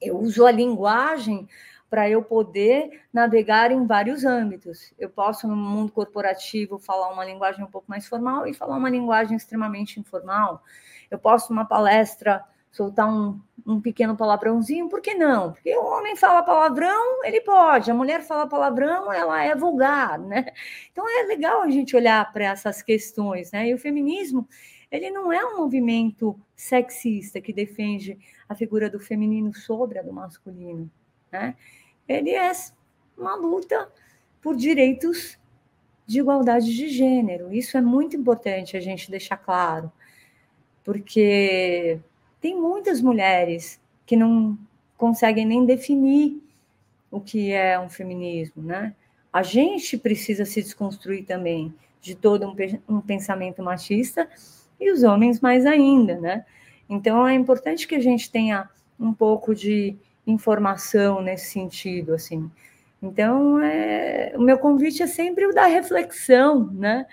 Eu 0.01 0.19
uso 0.19 0.47
a 0.47 0.51
linguagem 0.51 1.47
para 1.91 2.09
eu 2.09 2.23
poder 2.23 3.03
navegar 3.13 3.71
em 3.71 3.87
vários 3.87 4.25
âmbitos. 4.25 4.95
Eu 4.99 5.11
posso, 5.11 5.47
no 5.47 5.55
mundo 5.55 5.93
corporativo, 5.93 6.79
falar 6.79 7.13
uma 7.13 7.27
linguagem 7.27 7.63
um 7.63 7.71
pouco 7.71 7.91
mais 7.91 8.07
formal 8.07 8.47
e 8.47 8.55
falar 8.55 8.77
uma 8.77 8.89
linguagem 8.89 9.37
extremamente 9.37 10.01
informal. 10.01 10.63
Eu 11.11 11.19
posso, 11.19 11.53
numa 11.53 11.67
palestra, 11.67 12.43
soltar 12.71 13.09
um, 13.09 13.41
um 13.67 13.81
pequeno 13.81 14.17
palavrãozinho, 14.17 14.89
por 14.89 15.01
que 15.01 15.15
não? 15.15 15.53
Porque 15.53 15.75
o 15.77 15.85
homem 15.85 16.17
fala 16.17 16.43
palavrão, 16.43 17.25
ele 17.25 17.41
pode, 17.41 17.91
a 17.91 17.95
mulher 17.95 18.23
fala 18.23 18.47
palavrão, 18.47 19.13
ela 19.13 19.43
é 19.43 19.55
vulgar, 19.55 20.19
né? 20.19 20.47
Então 20.91 21.05
é 21.09 21.25
legal 21.25 21.63
a 21.63 21.71
gente 21.71 21.97
olhar 21.97 22.33
para 22.33 22.45
essas 22.45 22.83
questões, 22.83 23.53
né? 23.53 23.69
E 23.69 23.75
o 23.75 23.79
feminismo, 23.79 24.49
ele 24.91 25.11
não 25.11 25.33
é 25.33 25.45
um 25.45 25.59
movimento 25.59 26.39
sexista 26.57 27.41
que 27.41 27.53
defende 27.53 28.19
a 28.49 28.55
figura 28.55 28.89
do 28.89 28.99
feminino 28.99 29.55
sobre 29.55 29.99
a 29.99 30.03
do 30.03 30.13
masculino, 30.13 30.91
né? 31.31 31.57
Ele 32.07 32.31
é 32.31 32.51
uma 33.17 33.35
luta 33.35 33.91
por 34.41 34.57
direitos 34.57 35.39
de 36.07 36.21
igualdade 36.21 36.75
de 36.75 36.89
gênero. 36.89 37.53
Isso 37.53 37.77
é 37.77 37.83
muito 37.83 38.17
importante 38.17 38.77
a 38.77 38.81
gente 38.81 39.11
deixar 39.11 39.37
claro, 39.37 39.93
porque 40.83 42.01
tem 42.41 42.59
muitas 42.59 43.01
mulheres 43.01 43.81
que 44.07 44.17
não 44.17 44.59
conseguem 44.97 45.47
nem 45.47 45.65
definir 45.65 46.43
o 47.11 47.21
que 47.21 47.53
é 47.53 47.79
um 47.79 47.89
feminismo, 47.89 48.63
né? 48.63 48.95
A 49.33 49.43
gente 49.43 49.97
precisa 49.97 50.45
se 50.45 50.63
desconstruir 50.63 51.25
também 51.25 51.75
de 52.01 52.15
todo 52.15 52.55
um, 52.89 53.01
pensamento 53.01 53.63
machista 53.63 54.29
e 54.81 54.91
os 54.91 55.03
homens 55.03 55.41
mais 55.41 55.67
ainda, 55.67 56.19
né? 56.19 56.45
Então 56.89 57.27
é 57.27 57.35
importante 57.35 57.87
que 57.87 57.95
a 57.95 58.01
gente 58.01 58.31
tenha 58.31 58.69
um 58.99 59.13
pouco 59.13 59.55
de 59.55 59.97
informação 60.27 61.23
nesse 61.23 61.51
sentido, 61.51 62.15
assim. 62.15 62.51
Então, 63.01 63.61
é, 63.61 64.33
o 64.37 64.41
meu 64.41 64.59
convite 64.59 65.03
é 65.03 65.07
sempre 65.07 65.47
o 65.47 65.55
da 65.55 65.67
reflexão, 65.67 66.71
né? 66.73 67.07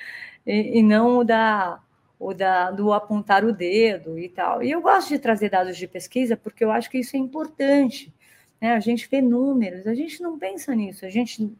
E, 0.46 0.80
e 0.80 0.84
não 0.84 1.20
o 1.20 1.24
da 1.24 1.80
o 2.20 2.34
da, 2.34 2.72
do 2.72 2.94
apontar 2.94 3.44
o 3.44 3.54
dedo 3.54 4.18
e 4.18 4.30
tal. 4.30 4.64
E 4.64 4.72
eu 4.72 4.82
gosto 4.82 5.10
de 5.10 5.20
trazer 5.20 5.50
dados 5.50 5.78
de 5.78 5.88
pesquisa 5.88 6.38
porque 6.38 6.64
eu 6.64 6.72
acho 6.72 6.90
que 6.90 7.00
isso 7.00 7.16
é 7.16 7.20
importante. 7.20 8.14
Né? 8.60 8.74
A 8.74 8.80
gente 8.80 9.08
vê 9.10 9.22
números, 9.22 9.86
a 9.88 9.94
gente 9.94 10.22
não 10.22 10.38
pensa 10.40 10.74
nisso, 10.74 11.06
a 11.06 11.10
gente 11.10 11.52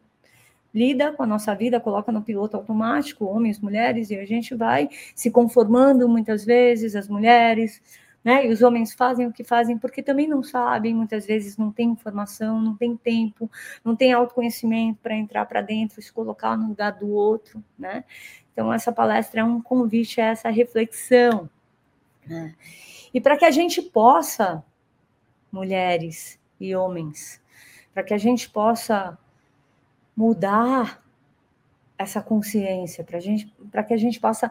lida 0.74 1.12
com 1.12 1.22
a 1.22 1.26
nossa 1.26 1.54
vida, 1.54 1.80
coloca 1.80 2.12
no 2.12 2.22
piloto 2.22 2.56
automático, 2.56 3.24
homens, 3.24 3.58
mulheres, 3.58 4.10
e 4.10 4.16
a 4.16 4.26
gente 4.26 4.54
vai 4.54 4.90
se 5.14 5.30
conformando 5.30 6.06
muitas 6.06 6.44
vezes, 6.44 6.94
as 6.94 7.08
mulheres, 7.08 7.80
né? 8.22 8.44
E 8.44 8.50
os 8.50 8.60
homens 8.60 8.92
fazem 8.92 9.26
o 9.26 9.32
que 9.32 9.44
fazem 9.44 9.78
porque 9.78 10.02
também 10.02 10.26
não 10.26 10.42
sabem, 10.42 10.92
muitas 10.92 11.24
vezes 11.24 11.56
não 11.56 11.70
tem 11.72 11.90
informação, 11.90 12.60
não 12.60 12.76
tem 12.76 12.96
tempo, 12.96 13.50
não 13.84 13.94
tem 13.94 14.12
autoconhecimento 14.12 14.98
para 15.00 15.14
entrar 15.16 15.46
para 15.46 15.62
dentro, 15.62 16.02
se 16.02 16.12
colocar 16.12 16.58
no 16.58 16.68
lugar 16.68 16.90
do 16.90 17.08
outro, 17.08 17.64
né? 17.78 18.04
Então, 18.56 18.72
essa 18.72 18.90
palestra 18.90 19.42
é 19.42 19.44
um 19.44 19.60
convite 19.60 20.18
a 20.18 20.28
essa 20.28 20.48
reflexão. 20.48 21.50
Né? 22.26 22.54
E 23.12 23.20
para 23.20 23.36
que 23.36 23.44
a 23.44 23.50
gente 23.50 23.82
possa, 23.82 24.64
mulheres 25.52 26.40
e 26.58 26.74
homens, 26.74 27.38
para 27.92 28.02
que 28.02 28.14
a 28.14 28.18
gente 28.18 28.48
possa 28.48 29.18
mudar 30.16 31.04
essa 31.98 32.22
consciência, 32.22 33.04
para 33.04 33.84
que 33.84 33.92
a 33.92 33.98
gente 33.98 34.18
possa 34.18 34.50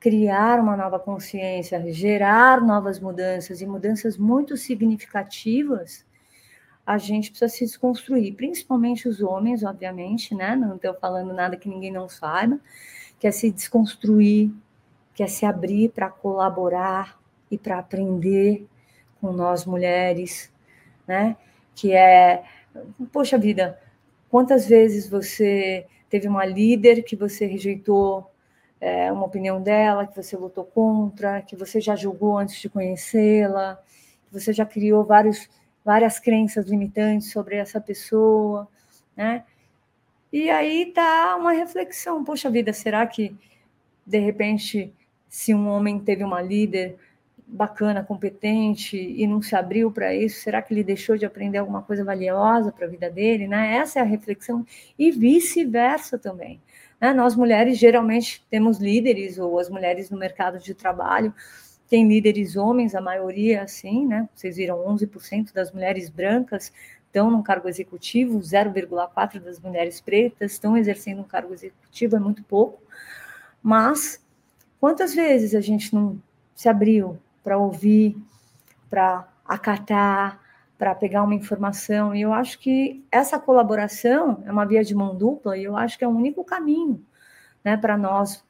criar 0.00 0.58
uma 0.58 0.76
nova 0.76 0.98
consciência, 0.98 1.92
gerar 1.92 2.60
novas 2.60 2.98
mudanças 2.98 3.60
e 3.60 3.66
mudanças 3.66 4.18
muito 4.18 4.56
significativas, 4.56 6.04
a 6.86 6.98
gente 6.98 7.30
precisa 7.30 7.48
se 7.48 7.64
desconstruir, 7.64 8.34
principalmente 8.34 9.08
os 9.08 9.20
homens, 9.20 9.64
obviamente, 9.64 10.34
né? 10.34 10.54
Não 10.54 10.76
estou 10.76 10.94
falando 10.94 11.32
nada 11.32 11.56
que 11.56 11.68
ninguém 11.68 11.92
não 11.92 12.08
saiba, 12.08 12.60
quer 13.18 13.32
se 13.32 13.50
desconstruir, 13.50 14.52
quer 15.12 15.28
se 15.28 15.44
abrir 15.44 15.88
para 15.90 16.08
colaborar 16.08 17.18
e 17.50 17.58
para 17.58 17.78
aprender 17.78 18.66
com 19.20 19.32
nós 19.32 19.64
mulheres, 19.64 20.52
né? 21.08 21.36
Que 21.74 21.92
é, 21.92 22.44
poxa 23.12 23.36
vida, 23.36 23.80
quantas 24.30 24.66
vezes 24.66 25.08
você 25.08 25.86
teve 26.08 26.28
uma 26.28 26.44
líder 26.44 27.02
que 27.02 27.16
você 27.16 27.46
rejeitou 27.46 28.30
é, 28.80 29.10
uma 29.10 29.26
opinião 29.26 29.60
dela, 29.60 30.06
que 30.06 30.14
você 30.14 30.36
lutou 30.36 30.64
contra, 30.64 31.42
que 31.42 31.56
você 31.56 31.80
já 31.80 31.96
julgou 31.96 32.38
antes 32.38 32.60
de 32.60 32.68
conhecê-la, 32.68 33.82
que 34.26 34.32
você 34.32 34.52
já 34.52 34.64
criou 34.64 35.04
vários, 35.04 35.48
várias 35.86 36.18
crenças 36.18 36.66
limitantes 36.66 37.30
sobre 37.30 37.54
essa 37.54 37.80
pessoa, 37.80 38.66
né? 39.16 39.44
E 40.32 40.50
aí 40.50 40.86
tá 40.86 41.36
uma 41.36 41.52
reflexão, 41.52 42.24
poxa 42.24 42.50
vida, 42.50 42.72
será 42.72 43.06
que 43.06 43.32
de 44.04 44.18
repente 44.18 44.92
se 45.28 45.54
um 45.54 45.68
homem 45.68 46.00
teve 46.00 46.24
uma 46.24 46.42
líder 46.42 46.96
bacana, 47.46 48.02
competente 48.02 48.96
e 48.96 49.24
não 49.28 49.40
se 49.40 49.54
abriu 49.54 49.92
para 49.92 50.12
isso, 50.12 50.40
será 50.40 50.60
que 50.60 50.74
ele 50.74 50.82
deixou 50.82 51.16
de 51.16 51.24
aprender 51.24 51.58
alguma 51.58 51.82
coisa 51.82 52.02
valiosa 52.04 52.72
para 52.72 52.86
a 52.86 52.90
vida 52.90 53.08
dele, 53.08 53.46
né? 53.46 53.76
Essa 53.76 54.00
é 54.00 54.02
a 54.02 54.04
reflexão 54.04 54.66
e 54.98 55.12
vice-versa 55.12 56.18
também. 56.18 56.60
Né? 57.00 57.12
Nós 57.12 57.36
mulheres 57.36 57.78
geralmente 57.78 58.44
temos 58.50 58.78
líderes 58.78 59.38
ou 59.38 59.56
as 59.60 59.70
mulheres 59.70 60.10
no 60.10 60.18
mercado 60.18 60.58
de 60.58 60.74
trabalho 60.74 61.32
têm 61.88 62.08
líderes 62.08 62.56
homens, 62.56 62.94
a 62.94 63.00
maioria 63.00 63.62
assim, 63.62 64.06
né? 64.06 64.28
Vocês 64.34 64.56
viram 64.56 64.78
11% 64.78 65.52
das 65.52 65.72
mulheres 65.72 66.10
brancas 66.10 66.72
estão 67.16 67.30
num 67.30 67.42
cargo 67.42 67.66
executivo, 67.66 68.38
0,4% 68.38 69.40
das 69.40 69.58
mulheres 69.58 70.00
pretas 70.02 70.52
estão 70.52 70.76
exercendo 70.76 71.20
um 71.20 71.24
cargo 71.24 71.54
executivo, 71.54 72.16
é 72.16 72.18
muito 72.20 72.44
pouco. 72.44 72.82
Mas 73.62 74.22
quantas 74.78 75.14
vezes 75.14 75.54
a 75.54 75.60
gente 75.62 75.94
não 75.94 76.20
se 76.54 76.68
abriu 76.68 77.18
para 77.42 77.56
ouvir, 77.56 78.16
para 78.90 79.26
acatar, 79.46 80.38
para 80.76 80.94
pegar 80.94 81.22
uma 81.22 81.34
informação? 81.34 82.14
E 82.14 82.20
eu 82.20 82.34
acho 82.34 82.58
que 82.58 83.02
essa 83.10 83.38
colaboração 83.38 84.42
é 84.44 84.52
uma 84.52 84.66
via 84.66 84.84
de 84.84 84.94
mão 84.94 85.16
dupla 85.16 85.56
e 85.56 85.64
eu 85.64 85.74
acho 85.74 85.96
que 85.96 86.04
é 86.04 86.08
o 86.08 86.10
único 86.10 86.44
caminho 86.44 87.02
né, 87.64 87.78
para 87.78 87.96
nós, 87.96 88.44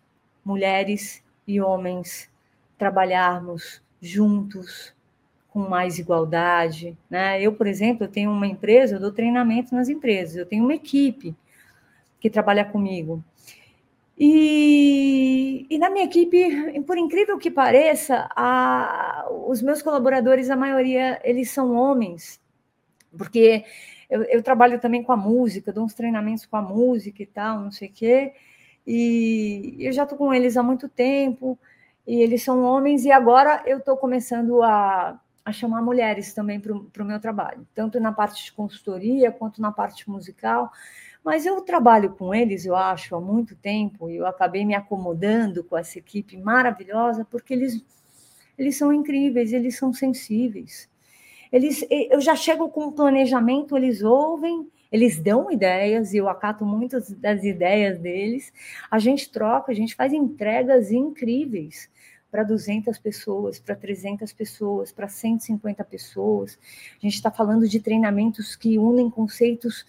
mulheres 0.44 1.22
e 1.46 1.60
homens, 1.60 2.28
trabalharmos 2.78 3.82
juntos 4.00 4.94
com 5.48 5.60
mais 5.60 5.98
igualdade. 5.98 6.96
Né? 7.08 7.40
Eu, 7.40 7.52
por 7.52 7.66
exemplo, 7.66 8.04
eu 8.04 8.08
tenho 8.08 8.30
uma 8.30 8.46
empresa, 8.46 8.96
eu 8.96 9.00
dou 9.00 9.12
treinamento 9.12 9.74
nas 9.74 9.88
empresas, 9.88 10.36
eu 10.36 10.46
tenho 10.46 10.64
uma 10.64 10.74
equipe 10.74 11.34
que 12.20 12.28
trabalha 12.28 12.64
comigo. 12.64 13.22
E, 14.18 15.66
e 15.68 15.78
na 15.78 15.90
minha 15.90 16.06
equipe, 16.06 16.80
por 16.86 16.96
incrível 16.96 17.36
que 17.38 17.50
pareça, 17.50 18.28
a, 18.34 19.26
os 19.46 19.60
meus 19.60 19.82
colaboradores, 19.82 20.48
a 20.48 20.56
maioria, 20.56 21.20
eles 21.22 21.50
são 21.50 21.74
homens, 21.74 22.40
porque 23.16 23.64
eu, 24.08 24.22
eu, 24.24 24.42
trabalho 24.42 24.80
também 24.80 25.02
com 25.02 25.12
a 25.12 25.16
música, 25.16 25.72
dou 25.72 25.84
uns 25.84 25.92
treinamentos 25.92 26.46
com 26.46 26.56
a 26.56 26.62
música 26.62 27.22
e 27.22 27.26
tal, 27.26 27.60
não 27.60 27.70
sei 27.70 27.88
o 27.88 27.92
quê, 27.92 28.32
e 28.86 29.76
eu 29.80 29.92
já 29.92 30.04
estou 30.04 30.16
com 30.16 30.32
eles 30.32 30.56
há 30.56 30.62
muito 30.62 30.88
tempo, 30.88 31.58
e 32.06 32.22
eles 32.22 32.42
são 32.42 32.62
homens, 32.62 33.04
e 33.04 33.10
agora 33.10 33.62
eu 33.66 33.78
estou 33.78 33.96
começando 33.96 34.62
a 34.62 35.20
a 35.46 35.52
chamar 35.52 35.80
mulheres 35.80 36.34
também 36.34 36.58
para 36.58 36.74
o 36.74 37.06
meu 37.06 37.20
trabalho, 37.20 37.64
tanto 37.72 38.00
na 38.00 38.10
parte 38.10 38.44
de 38.44 38.50
consultoria 38.50 39.30
quanto 39.30 39.62
na 39.62 39.70
parte 39.70 40.10
musical. 40.10 40.72
Mas 41.24 41.46
eu 41.46 41.60
trabalho 41.60 42.10
com 42.16 42.34
eles, 42.34 42.66
eu 42.66 42.74
acho, 42.74 43.14
há 43.14 43.20
muito 43.20 43.54
tempo, 43.54 44.10
e 44.10 44.16
eu 44.16 44.26
acabei 44.26 44.64
me 44.64 44.74
acomodando 44.74 45.62
com 45.62 45.78
essa 45.78 46.00
equipe 46.00 46.36
maravilhosa, 46.36 47.24
porque 47.30 47.54
eles, 47.54 47.80
eles 48.58 48.76
são 48.76 48.92
incríveis, 48.92 49.52
eles 49.52 49.76
são 49.76 49.92
sensíveis. 49.92 50.90
Eles, 51.52 51.86
eu 51.88 52.20
já 52.20 52.34
chego 52.34 52.68
com 52.68 52.86
um 52.86 52.92
planejamento, 52.92 53.76
eles 53.76 54.02
ouvem, 54.02 54.68
eles 54.90 55.18
dão 55.18 55.50
ideias, 55.50 56.12
e 56.12 56.18
eu 56.18 56.28
acato 56.28 56.64
muitas 56.64 57.10
das 57.10 57.44
ideias 57.44 57.98
deles. 57.98 58.52
A 58.90 58.98
gente 58.98 59.30
troca, 59.30 59.72
a 59.72 59.74
gente 59.74 59.94
faz 59.94 60.12
entregas 60.12 60.90
incríveis 60.90 61.90
para 62.30 62.42
200 62.42 62.98
pessoas, 62.98 63.58
para 63.58 63.74
300 63.74 64.32
pessoas, 64.32 64.92
para 64.92 65.08
150 65.08 65.82
pessoas. 65.84 66.58
A 66.98 67.00
gente 67.00 67.14
está 67.14 67.30
falando 67.30 67.68
de 67.68 67.80
treinamentos 67.80 68.56
que 68.56 68.78
unem 68.78 69.08
conceitos 69.08 69.86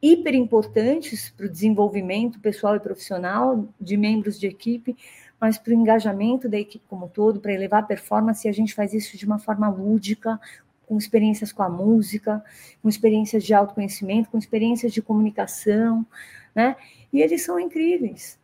hiper 0.00 0.34
importantes 0.34 1.30
para 1.30 1.46
o 1.46 1.48
desenvolvimento 1.48 2.38
pessoal 2.40 2.76
e 2.76 2.80
profissional 2.80 3.66
de 3.80 3.96
membros 3.96 4.38
de 4.38 4.46
equipe, 4.46 4.96
mas 5.40 5.58
para 5.58 5.72
o 5.72 5.74
engajamento 5.74 6.48
da 6.48 6.58
equipe 6.58 6.84
como 6.88 7.06
um 7.06 7.08
todo, 7.08 7.40
para 7.40 7.52
elevar 7.52 7.82
a 7.82 7.86
performance, 7.86 8.46
e 8.46 8.50
a 8.50 8.52
gente 8.52 8.74
faz 8.74 8.94
isso 8.94 9.16
de 9.16 9.26
uma 9.26 9.38
forma 9.38 9.68
lúdica, 9.68 10.40
com 10.86 10.96
experiências 10.96 11.52
com 11.52 11.62
a 11.62 11.68
música, 11.68 12.42
com 12.82 12.88
experiências 12.88 13.44
de 13.44 13.52
autoconhecimento, 13.52 14.30
com 14.30 14.38
experiências 14.38 14.92
de 14.92 15.02
comunicação, 15.02 16.06
né? 16.54 16.76
E 17.12 17.20
eles 17.20 17.42
são 17.42 17.58
incríveis. 17.58 18.38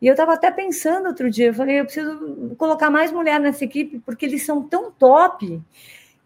E 0.00 0.06
eu 0.06 0.12
estava 0.12 0.34
até 0.34 0.50
pensando 0.50 1.06
outro 1.06 1.28
dia, 1.28 1.46
eu 1.46 1.54
falei, 1.54 1.80
eu 1.80 1.84
preciso 1.84 2.54
colocar 2.56 2.88
mais 2.88 3.10
mulher 3.10 3.40
nessa 3.40 3.64
equipe, 3.64 3.98
porque 3.98 4.24
eles 4.26 4.44
são 4.44 4.62
tão 4.62 4.92
top 4.92 5.60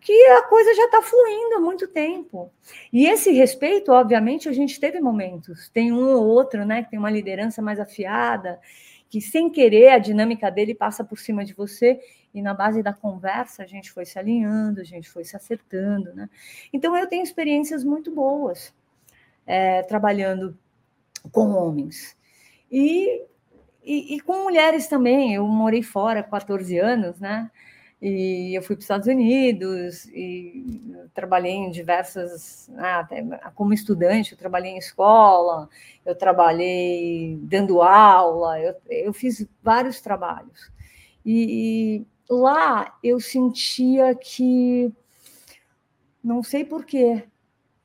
que 0.03 0.27
a 0.27 0.43
coisa 0.43 0.75
já 0.75 0.85
está 0.87 1.01
fluindo 1.01 1.55
há 1.57 1.61
muito 1.61 1.87
tempo. 1.87 2.51
E 2.93 3.07
esse 3.07 3.31
respeito, 3.31 3.93
obviamente, 3.93 4.49
a 4.49 4.53
gente 4.53 4.79
teve 4.79 5.01
momentos. 5.01 5.69
Tem 5.69 5.93
um 5.93 6.17
ou 6.17 6.27
outro, 6.27 6.67
né, 6.67 6.83
que 6.83 6.91
tem 6.91 6.99
uma 6.99 7.11
liderança 7.11 7.63
mais 7.63 7.79
afiada, 7.79 8.61
que 9.09 9.21
sem 9.21 9.49
querer 9.49 9.91
a 9.91 9.99
dinâmica 9.99 10.51
dele 10.51 10.75
passa 10.75 11.05
por 11.05 11.19
cima 11.19 11.45
de 11.45 11.55
você, 11.55 12.01
e 12.35 12.41
na 12.41 12.55
base 12.55 12.83
da 12.83 12.93
conversa 12.93 13.63
a 13.63 13.67
gente 13.67 13.91
foi 13.91 14.05
se 14.05 14.19
alinhando, 14.19 14.81
a 14.81 14.85
gente 14.85 15.09
foi 15.09 15.25
se 15.25 15.37
acertando, 15.37 16.15
né? 16.15 16.29
Então 16.73 16.97
eu 16.97 17.07
tenho 17.07 17.23
experiências 17.23 17.85
muito 17.85 18.11
boas 18.11 18.75
é, 19.47 19.83
trabalhando 19.83 20.57
com 21.31 21.51
homens. 21.51 22.17
E 22.71 23.23
e, 23.85 24.15
e, 24.15 24.21
com 24.21 24.45
mulheres 24.45 24.87
também, 24.87 25.35
eu 25.35 25.47
morei 25.47 25.83
fora 25.83 26.23
14 26.23 26.79
anos, 26.79 27.19
né? 27.19 27.51
E 28.01 28.57
eu 28.57 28.63
fui 28.63 28.75
para 28.75 28.81
os 28.81 28.85
Estados 28.85 29.07
Unidos 29.07 30.07
e 30.07 30.93
trabalhei 31.15 31.53
em 31.53 31.71
diversas. 31.71 32.71
Ah, 32.77 33.09
como 33.55 33.73
estudante, 33.73 34.33
eu 34.33 34.39
trabalhei 34.39 34.73
em 34.73 34.79
escola, 34.79 35.69
eu 36.05 36.15
trabalhei 36.15 37.39
dando 37.43 37.81
aula, 37.83 38.61
eu, 38.61 38.75
eu 38.89 39.13
fiz 39.13 39.47
vários 39.63 40.01
trabalhos. 40.01 40.71
E, 41.25 42.05
lá 42.37 42.99
eu 43.03 43.21
sentia 43.21 44.15
que. 44.15 44.93
Não 46.23 46.43
sei 46.43 46.65
porquê, 46.65 47.25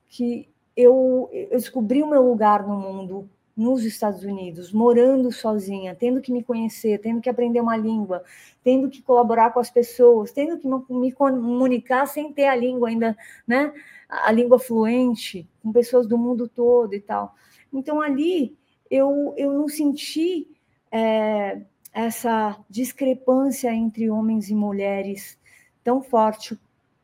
que 0.08 0.48
eu, 0.76 1.28
eu 1.32 1.50
descobri 1.50 2.02
o 2.02 2.06
meu 2.06 2.22
lugar 2.22 2.64
no 2.66 2.76
mundo 2.76 3.28
nos 3.56 3.84
Estados 3.84 4.22
Unidos, 4.22 4.72
morando 4.72 5.32
sozinha, 5.32 5.92
tendo 5.92 6.20
que 6.20 6.30
me 6.30 6.44
conhecer, 6.44 7.00
tendo 7.00 7.20
que 7.20 7.28
aprender 7.28 7.60
uma 7.60 7.76
língua, 7.76 8.22
tendo 8.62 8.88
que 8.88 9.02
colaborar 9.02 9.52
com 9.52 9.58
as 9.58 9.68
pessoas, 9.68 10.30
tendo 10.30 10.56
que 10.58 10.94
me 10.94 11.10
comunicar 11.10 12.06
sem 12.06 12.32
ter 12.32 12.46
a 12.46 12.54
língua 12.54 12.88
ainda, 12.88 13.18
né? 13.44 13.72
A 14.08 14.30
língua 14.30 14.60
fluente, 14.60 15.48
com 15.60 15.72
pessoas 15.72 16.06
do 16.06 16.16
mundo 16.16 16.46
todo 16.46 16.94
e 16.94 17.00
tal. 17.00 17.34
Então, 17.72 18.00
ali, 18.00 18.56
eu, 18.88 19.34
eu 19.36 19.52
não 19.52 19.68
senti 19.68 20.46
é, 20.92 21.60
essa 21.92 22.56
discrepância 22.68 23.72
entre 23.72 24.10
homens 24.10 24.50
e 24.50 24.54
mulheres 24.54 25.38
tão 25.82 26.02
forte 26.02 26.58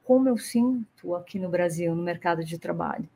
como 0.05 0.29
eu 0.29 0.37
sinto 0.37 1.15
aqui 1.15 1.39
no 1.39 1.49
Brasil, 1.49 1.95
no 1.95 2.03
mercado 2.03 2.45
de 2.45 2.59
trabalho. 2.59 3.09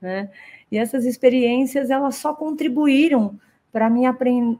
Né? 0.00 0.30
E 0.70 0.76
essas 0.76 1.04
experiências 1.04 1.90
elas 1.90 2.16
só 2.16 2.34
contribuíram 2.34 3.38
para 3.72 3.88
me, 3.88 4.02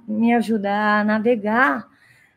me 0.09 0.35
ajudar 0.35 1.01
a 1.01 1.05
navegar 1.05 1.89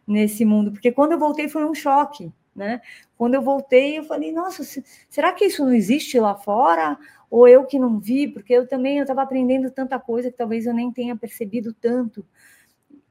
nesse 0.06 0.46
mundo, 0.46 0.72
porque 0.72 0.92
quando 0.92 1.14
eu 1.14 1.20
voltei 1.20 1.50
foi 1.50 1.66
um 1.66 1.74
choque, 1.74 2.32
né? 2.56 2.82
Quando 3.18 3.36
eu 3.36 3.42
voltei, 3.42 4.00
eu 4.00 4.04
falei, 4.04 4.32
nossa, 4.32 4.64
será 5.10 5.32
que 5.32 5.46
isso 5.46 5.64
não 5.64 5.74
existe 5.74 6.20
lá 6.20 6.34
fora? 6.34 6.98
Ou 7.30 7.48
eu 7.48 7.66
que 7.66 7.78
não 7.78 8.00
vi? 8.00 8.28
Porque 8.28 8.54
eu 8.54 8.68
também 8.68 9.00
estava 9.00 9.22
aprendendo 9.22 9.70
tanta 9.70 10.00
coisa 10.00 10.32
que 10.32 10.38
talvez 10.38 10.66
eu 10.66 10.74
nem 10.74 10.92
tenha 10.92 11.16
percebido 11.16 11.74
tanto. 11.74 12.26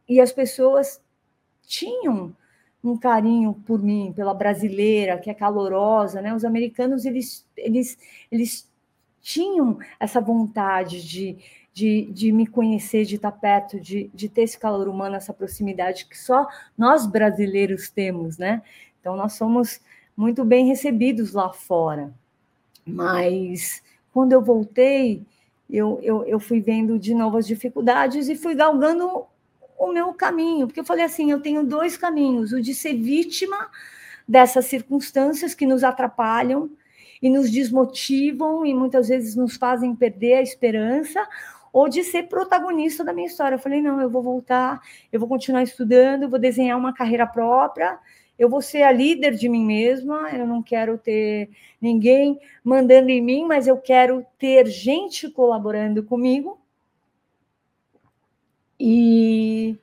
E 0.09 0.21
as 0.21 0.33
pessoas 0.33 1.01
tinham 1.67 2.35
um 2.83 2.97
carinho 2.97 3.55
por 3.67 3.83
mim, 3.83 4.13
pela 4.15 4.33
brasileira, 4.33 5.19
que 5.19 5.29
é 5.29 5.35
calorosa, 5.35 6.23
né? 6.23 6.35
Os 6.35 6.45
americanos, 6.45 7.05
eles, 7.05 7.45
eles, 7.57 7.99
eles 8.31 8.71
tinham 9.21 9.79
essa 9.99 10.21
vontade 10.21 11.07
de, 11.07 11.37
de, 11.73 12.07
de 12.13 12.33
me 12.33 12.47
conhecer, 12.47 13.05
de 13.05 13.17
estar 13.17 13.33
perto, 13.33 13.81
de, 13.81 14.09
de 14.15 14.29
ter 14.29 14.43
esse 14.43 14.59
calor 14.59 14.89
humano, 14.89 15.17
essa 15.17 15.35
proximidade 15.35 16.07
que 16.07 16.17
só 16.17 16.47
nós 16.79 17.07
brasileiros 17.07 17.89
temos, 17.91 18.39
né? 18.39 18.63
Então, 19.01 19.17
nós 19.17 19.33
somos 19.33 19.81
muito 20.17 20.45
bem 20.45 20.67
recebidos 20.67 21.33
lá 21.33 21.53
fora. 21.53 22.13
Mas 22.87 23.83
quando 24.13 24.33
eu 24.33 24.41
voltei, 24.41 25.25
eu, 25.69 25.99
eu, 26.03 26.25
eu 26.25 26.39
fui 26.39 26.61
vendo 26.61 26.99
de 26.99 27.15
novo 27.15 27.37
as 27.37 27.47
dificuldades 27.47 28.29
e 28.29 28.37
fui 28.37 28.55
galgando 28.55 29.27
o 29.79 29.93
meu 29.93 30.13
caminho, 30.15 30.67
porque 30.67 30.81
eu 30.81 30.85
falei 30.85 31.05
assim: 31.05 31.31
eu 31.31 31.41
tenho 31.41 31.65
dois 31.65 31.97
caminhos, 31.97 32.53
o 32.53 32.61
de 32.61 32.75
ser 32.75 32.95
vítima 32.95 33.71
dessas 34.27 34.67
circunstâncias 34.67 35.55
que 35.55 35.67
nos 35.67 35.85
atrapalham 35.85 36.71
e 37.23 37.31
nos 37.31 37.51
desmotivam 37.51 38.67
e 38.67 38.75
muitas 38.75 39.09
vezes 39.09 39.35
nos 39.37 39.57
fazem 39.57 39.95
perder 39.95 40.35
a 40.35 40.43
esperança 40.43 41.27
ou 41.73 41.89
de 41.89 42.03
ser 42.03 42.25
protagonista 42.25 43.05
da 43.05 43.13
minha 43.13 43.27
história. 43.27 43.57
Eu 43.57 43.61
falei, 43.61 43.83
não, 43.83 44.01
eu 44.01 44.09
vou 44.09 44.23
voltar, 44.23 44.81
eu 45.13 45.21
vou 45.21 45.29
continuar 45.29 45.63
estudando, 45.63 46.29
vou 46.29 46.39
desenhar 46.39 46.79
uma 46.79 46.93
carreira 46.93 47.27
própria, 47.27 47.99
eu 48.39 48.49
vou 48.49 48.61
ser 48.61 48.83
a 48.83 48.93
líder 48.93 49.35
de 49.35 49.49
mim 49.49 49.65
mesma, 49.65 50.31
eu 50.31 50.47
não 50.47 50.63
quero 50.63 50.99
ter 50.99 51.51
ninguém 51.81 52.39
mandando 52.63 53.11
em 53.11 53.21
mim, 53.21 53.45
mas 53.45 53.67
eu 53.67 53.77
quero 53.77 54.25
ter 54.39 54.67
gente 54.67 55.31
colaborando 55.31 56.03
comigo. 56.03 56.59
E, 58.79 59.77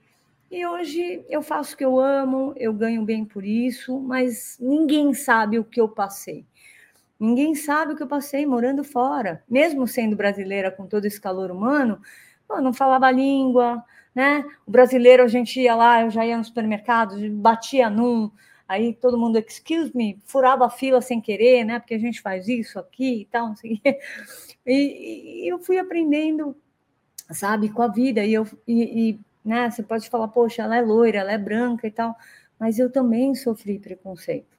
e 0.51 0.65
hoje 0.65 1.25
eu 1.29 1.41
faço 1.41 1.73
o 1.73 1.77
que 1.77 1.85
eu 1.85 1.99
amo, 1.99 2.53
eu 2.57 2.73
ganho 2.73 3.03
bem 3.03 3.25
por 3.25 3.43
isso, 3.43 3.99
mas 3.99 4.57
ninguém 4.59 5.13
sabe 5.13 5.57
o 5.59 5.63
que 5.63 5.81
eu 5.81 5.89
passei. 5.89 6.45
Ninguém 7.19 7.55
sabe 7.55 7.93
o 7.93 7.95
que 7.95 8.03
eu 8.03 8.07
passei 8.07 8.45
morando 8.45 8.83
fora, 8.83 9.43
mesmo 9.49 9.87
sendo 9.87 10.15
brasileira 10.15 10.69
com 10.69 10.85
todo 10.85 11.05
esse 11.05 11.19
calor 11.21 11.51
humano, 11.51 12.01
eu 12.49 12.61
não 12.61 12.73
falava 12.73 13.07
a 13.07 13.11
língua, 13.11 13.83
né? 14.13 14.45
O 14.65 14.71
brasileiro, 14.71 15.23
a 15.23 15.27
gente 15.27 15.59
ia 15.59 15.75
lá, 15.75 16.01
eu 16.01 16.09
já 16.09 16.25
ia 16.25 16.37
no 16.37 16.43
supermercado, 16.43 17.15
batia 17.31 17.89
num, 17.89 18.29
aí 18.67 18.93
todo 18.93 19.17
mundo, 19.17 19.37
excuse 19.37 19.91
me, 19.95 20.19
furava 20.25 20.65
a 20.65 20.69
fila 20.69 21.01
sem 21.01 21.19
querer, 21.19 21.63
né? 21.63 21.79
Porque 21.79 21.93
a 21.93 21.99
gente 21.99 22.21
faz 22.21 22.47
isso 22.47 22.77
aqui 22.79 23.21
e 23.21 23.25
tal, 23.25 23.47
não 23.49 23.55
sei. 23.55 23.81
E, 24.65 25.43
e 25.45 25.47
eu 25.51 25.59
fui 25.59 25.77
aprendendo, 25.77 26.55
sabe, 27.33 27.69
com 27.69 27.81
a 27.81 27.87
vida, 27.87 28.23
e 28.23 28.33
eu, 28.33 28.47
e, 28.67 29.09
e, 29.09 29.19
né, 29.43 29.69
você 29.69 29.83
pode 29.83 30.09
falar, 30.09 30.27
poxa, 30.27 30.63
ela 30.63 30.77
é 30.77 30.81
loira, 30.81 31.19
ela 31.19 31.31
é 31.31 31.37
branca 31.37 31.87
e 31.87 31.91
tal, 31.91 32.15
mas 32.59 32.79
eu 32.79 32.89
também 32.89 33.35
sofri 33.35 33.79
preconceito. 33.79 34.53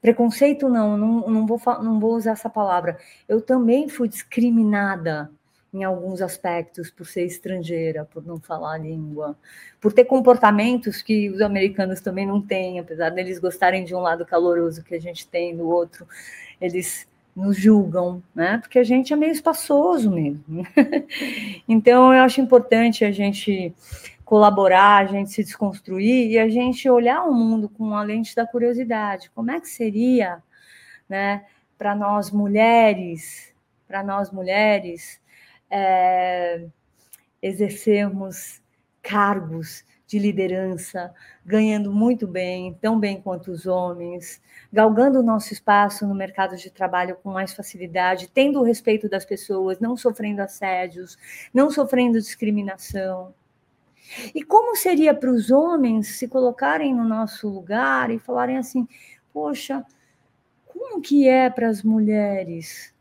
Preconceito 0.00 0.68
não, 0.68 0.96
não, 0.96 1.28
não, 1.28 1.46
vou, 1.46 1.60
não 1.82 1.98
vou 1.98 2.14
usar 2.16 2.32
essa 2.32 2.48
palavra. 2.48 2.98
Eu 3.28 3.40
também 3.40 3.88
fui 3.88 4.08
discriminada 4.08 5.30
em 5.72 5.84
alguns 5.84 6.22
aspectos, 6.22 6.90
por 6.90 7.06
ser 7.06 7.26
estrangeira, 7.26 8.04
por 8.04 8.24
não 8.24 8.40
falar 8.40 8.74
a 8.74 8.78
língua, 8.78 9.36
por 9.80 9.92
ter 9.92 10.04
comportamentos 10.06 11.02
que 11.02 11.28
os 11.28 11.40
americanos 11.42 12.00
também 12.00 12.26
não 12.26 12.40
têm, 12.40 12.78
apesar 12.78 13.10
deles 13.10 13.38
gostarem 13.38 13.84
de 13.84 13.94
um 13.94 14.00
lado 14.00 14.24
caloroso 14.24 14.82
que 14.82 14.94
a 14.94 15.00
gente 15.00 15.26
tem, 15.28 15.54
do 15.54 15.68
outro, 15.68 16.06
eles 16.60 17.06
nos 17.36 17.58
julgam, 17.58 18.22
né? 18.34 18.56
Porque 18.58 18.78
a 18.78 18.84
gente 18.84 19.12
é 19.12 19.16
meio 19.16 19.32
espaçoso 19.32 20.10
mesmo. 20.10 20.66
então, 21.68 22.14
eu 22.14 22.22
acho 22.22 22.40
importante 22.40 23.04
a 23.04 23.12
gente 23.12 23.74
colaborar, 24.24 25.04
a 25.04 25.06
gente 25.06 25.30
se 25.30 25.44
desconstruir 25.44 26.30
e 26.30 26.38
a 26.38 26.48
gente 26.48 26.88
olhar 26.88 27.24
o 27.24 27.34
mundo 27.34 27.68
com 27.68 27.94
a 27.94 28.02
lente 28.02 28.34
da 28.34 28.46
curiosidade. 28.46 29.30
Como 29.34 29.50
é 29.50 29.60
que 29.60 29.68
seria, 29.68 30.42
né, 31.06 31.44
para 31.76 31.94
nós 31.94 32.30
mulheres, 32.30 33.54
para 33.86 34.02
nós 34.02 34.32
mulheres, 34.32 35.20
é, 35.70 36.64
exercermos 37.42 38.62
cargos 39.02 39.84
de 40.06 40.18
liderança, 40.18 41.12
ganhando 41.44 41.92
muito 41.92 42.26
bem, 42.26 42.74
tão 42.80 42.98
bem 42.98 43.20
quanto 43.20 43.50
os 43.50 43.66
homens, 43.66 44.40
galgando 44.72 45.18
o 45.18 45.22
nosso 45.22 45.52
espaço 45.52 46.06
no 46.06 46.14
mercado 46.14 46.56
de 46.56 46.70
trabalho 46.70 47.16
com 47.22 47.32
mais 47.32 47.52
facilidade, 47.52 48.30
tendo 48.32 48.60
o 48.60 48.62
respeito 48.62 49.08
das 49.08 49.24
pessoas, 49.24 49.80
não 49.80 49.96
sofrendo 49.96 50.42
assédios, 50.42 51.18
não 51.52 51.70
sofrendo 51.70 52.20
discriminação. 52.20 53.34
E 54.34 54.42
como 54.42 54.76
seria 54.76 55.12
para 55.12 55.30
os 55.30 55.50
homens 55.50 56.16
se 56.18 56.28
colocarem 56.28 56.94
no 56.94 57.04
nosso 57.04 57.48
lugar 57.48 58.10
e 58.10 58.20
falarem 58.20 58.56
assim: 58.56 58.86
poxa, 59.32 59.84
como 60.66 61.00
que 61.00 61.28
é 61.28 61.50
para 61.50 61.68
as 61.68 61.82
mulheres 61.82 62.94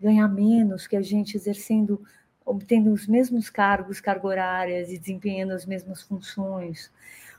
ganhar 0.00 0.28
menos 0.28 0.86
que 0.86 0.96
a 0.96 1.02
gente 1.02 1.36
exercendo, 1.36 2.02
obtendo 2.48 2.92
os 2.92 3.06
mesmos 3.06 3.50
cargos, 3.50 4.00
carga 4.00 4.26
horárias 4.26 4.90
e 4.90 4.98
desempenhando 4.98 5.52
as 5.52 5.66
mesmas 5.66 6.02
funções? 6.02 6.90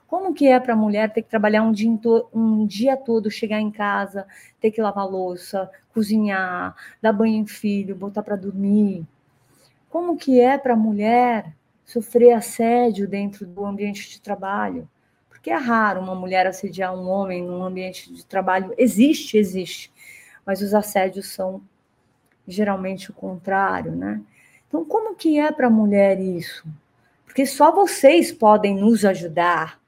Como 0.08 0.34
que 0.34 0.48
é 0.48 0.60
para 0.60 0.74
a 0.74 0.78
mulher 0.78 1.12
ter 1.14 1.22
que 1.22 1.30
trabalhar 1.30 1.62
um 1.62 1.72
dia, 1.72 1.92
um 2.34 2.66
dia 2.66 2.98
todo, 2.98 3.30
chegar 3.30 3.60
em 3.60 3.70
casa, 3.70 4.26
ter 4.60 4.72
que 4.72 4.82
lavar 4.82 5.08
louça, 5.08 5.70
cozinhar, 5.94 6.76
dar 7.02 7.14
banho 7.14 7.36
em 7.36 7.46
filho, 7.46 7.96
botar 7.96 8.24
para 8.24 8.36
dormir? 8.36 9.06
Como 9.90 10.18
que 10.18 10.40
é 10.40 10.58
para 10.58 10.74
a 10.74 10.78
mulher 10.78 11.56
sofrer 11.86 12.34
assédio 12.34 13.08
dentro 13.08 13.46
do 13.46 13.66
ambiente 13.66 14.10
de 14.10 14.22
trabalho? 14.22 14.90
Porque 15.30 15.52
é 15.52 15.56
raro 15.56 16.02
uma 16.02 16.16
mulher 16.16 16.46
assediar 16.48 16.94
um 16.94 17.08
homem 17.08 17.44
num 17.44 17.64
ambiente 17.64 18.12
de 18.12 18.26
trabalho. 18.26 18.74
Existe, 18.78 19.38
existe, 19.38 19.92
mas 20.46 20.62
os 20.62 20.74
assédios 20.74 21.28
são 21.28 21.62
geralmente 22.48 23.12
o 23.12 23.14
contrário, 23.14 23.96
né? 23.96 24.22
Então, 24.70 24.86
como 24.86 25.16
que 25.16 25.38
é 25.38 25.52
para 25.52 25.68
a 25.68 25.72
mulher 25.72 26.22
isso? 26.22 26.66
Porque 27.26 27.46
só 27.46 27.74
vocês 27.74 28.32
podem 28.32 28.76
nos 28.76 29.04
ajudar 29.04 29.80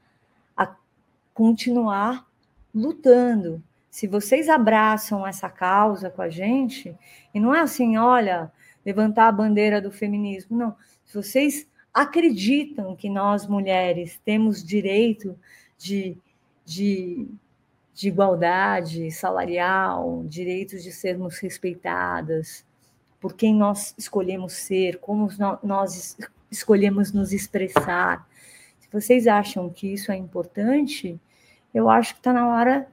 continuar 1.33 2.27
lutando. 2.73 3.63
Se 3.89 4.07
vocês 4.07 4.47
abraçam 4.47 5.25
essa 5.25 5.49
causa 5.49 6.09
com 6.09 6.21
a 6.21 6.29
gente, 6.29 6.95
e 7.33 7.39
não 7.39 7.53
é 7.53 7.59
assim, 7.61 7.97
olha, 7.97 8.51
levantar 8.85 9.27
a 9.27 9.31
bandeira 9.31 9.81
do 9.81 9.91
feminismo, 9.91 10.57
não. 10.57 10.75
Se 11.05 11.15
vocês 11.15 11.67
acreditam 11.93 12.95
que 12.95 13.09
nós 13.09 13.45
mulheres 13.47 14.19
temos 14.23 14.63
direito 14.63 15.37
de, 15.77 16.17
de, 16.63 17.27
de 17.93 18.07
igualdade 18.07 19.11
salarial, 19.11 20.23
direitos 20.25 20.83
de 20.83 20.91
sermos 20.91 21.39
respeitadas, 21.39 22.65
por 23.21 23.35
quem 23.35 23.53
nós 23.53 23.93
escolhemos 23.97 24.53
ser, 24.53 24.97
como 24.97 25.29
nós 25.63 26.17
escolhemos 26.49 27.13
nos 27.13 27.31
expressar, 27.31 28.27
vocês 28.91 29.25
acham 29.25 29.69
que 29.69 29.93
isso 29.93 30.11
é 30.11 30.17
importante, 30.17 31.17
eu 31.73 31.89
acho 31.89 32.13
que 32.13 32.19
está 32.19 32.33
na 32.33 32.49
hora 32.49 32.87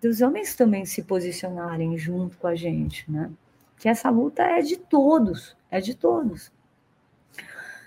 dos 0.00 0.20
homens 0.20 0.54
também 0.54 0.84
se 0.84 1.02
posicionarem 1.02 1.96
junto 1.96 2.36
com 2.36 2.46
a 2.46 2.54
gente, 2.54 3.10
né? 3.10 3.30
Que 3.78 3.88
essa 3.88 4.10
luta 4.10 4.42
é 4.42 4.60
de 4.60 4.76
todos, 4.76 5.56
é 5.70 5.80
de 5.80 5.94
todos. 5.94 6.52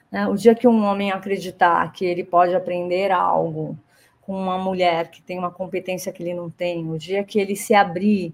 Né? 0.10 0.28
O 0.28 0.36
dia 0.36 0.56
que 0.56 0.68
um 0.68 0.84
homem 0.84 1.12
acreditar 1.12 1.92
que 1.92 2.04
ele 2.04 2.24
pode 2.24 2.56
aprender 2.56 3.12
algo 3.12 3.78
com 4.22 4.34
uma 4.34 4.58
mulher 4.58 5.12
que 5.12 5.22
tem 5.22 5.38
uma 5.38 5.52
competência 5.52 6.12
que 6.12 6.24
ele 6.24 6.34
não 6.34 6.50
tem, 6.50 6.90
o 6.90 6.98
dia 6.98 7.24
que 7.24 7.40
ele 7.40 7.56
se 7.56 7.76
abrir 7.76 8.34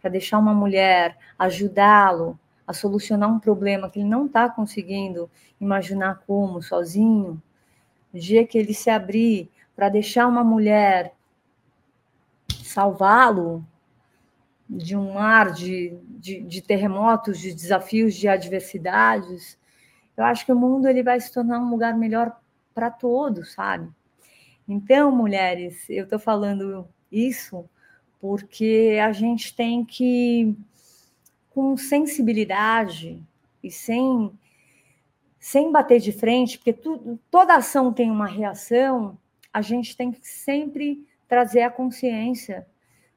para 0.00 0.10
deixar 0.10 0.38
uma 0.38 0.54
mulher 0.54 1.16
ajudá-lo 1.38 2.38
a 2.70 2.72
solucionar 2.72 3.28
um 3.28 3.40
problema 3.40 3.90
que 3.90 3.98
ele 3.98 4.08
não 4.08 4.26
está 4.26 4.48
conseguindo 4.48 5.28
imaginar 5.60 6.22
como 6.24 6.62
sozinho, 6.62 7.42
o 8.14 8.18
dia 8.18 8.46
que 8.46 8.56
ele 8.56 8.72
se 8.72 8.88
abrir 8.88 9.50
para 9.74 9.88
deixar 9.88 10.28
uma 10.28 10.44
mulher 10.44 11.12
salvá-lo 12.62 13.66
de 14.68 14.96
um 14.96 15.14
mar 15.14 15.52
de, 15.52 15.98
de, 16.10 16.42
de, 16.42 16.62
terremotos, 16.62 17.40
de 17.40 17.52
desafios, 17.52 18.14
de 18.14 18.28
adversidades, 18.28 19.58
eu 20.16 20.22
acho 20.22 20.46
que 20.46 20.52
o 20.52 20.56
mundo 20.56 20.86
ele 20.86 21.02
vai 21.02 21.20
se 21.20 21.34
tornar 21.34 21.58
um 21.58 21.70
lugar 21.70 21.98
melhor 21.98 22.38
para 22.72 22.88
todos, 22.88 23.52
sabe? 23.52 23.90
Então, 24.68 25.10
mulheres, 25.10 25.90
eu 25.90 26.04
estou 26.04 26.20
falando 26.20 26.88
isso 27.10 27.68
porque 28.20 28.96
a 29.02 29.10
gente 29.10 29.56
tem 29.56 29.84
que, 29.84 30.54
com 31.60 31.76
sensibilidade 31.76 33.22
e 33.62 33.70
sem 33.70 34.32
sem 35.38 35.70
bater 35.70 36.00
de 36.00 36.12
frente, 36.12 36.58
porque 36.58 36.74
toda 37.30 37.54
ação 37.54 37.92
tem 37.92 38.10
uma 38.10 38.26
reação, 38.26 39.16
a 39.52 39.62
gente 39.62 39.96
tem 39.96 40.10
que 40.10 40.26
sempre 40.26 41.06
trazer 41.26 41.62
a 41.62 41.70
consciência 41.70 42.66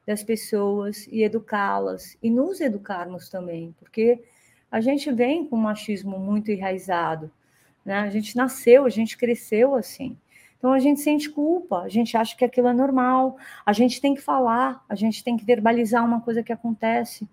das 0.06 0.22
pessoas 0.22 1.06
e 1.10 1.22
educá-las 1.22 2.16
e 2.22 2.30
nos 2.30 2.60
educarmos 2.60 3.28
também, 3.28 3.74
porque 3.78 4.22
a 4.70 4.80
gente 4.80 5.10
vem 5.12 5.46
com 5.46 5.56
um 5.56 5.60
machismo 5.60 6.18
muito 6.18 6.50
enraizado, 6.50 7.30
né? 7.84 7.98
A 7.98 8.10
gente 8.10 8.36
nasceu, 8.36 8.86
a 8.86 8.90
gente 8.90 9.18
cresceu 9.18 9.74
assim. 9.74 10.16
Então 10.58 10.72
a 10.72 10.78
gente 10.78 11.00
sente 11.00 11.30
culpa, 11.30 11.80
a 11.80 11.88
gente 11.88 12.16
acha 12.16 12.34
que 12.36 12.44
aquilo 12.44 12.68
é 12.68 12.74
normal, 12.74 13.36
a 13.64 13.72
gente 13.72 14.00
tem 14.00 14.14
que 14.14 14.22
falar, 14.22 14.82
a 14.88 14.94
gente 14.94 15.22
tem 15.22 15.36
que 15.36 15.44
verbalizar 15.44 16.04
uma 16.04 16.22
coisa 16.22 16.42
que 16.42 16.52
acontece, 16.52 17.28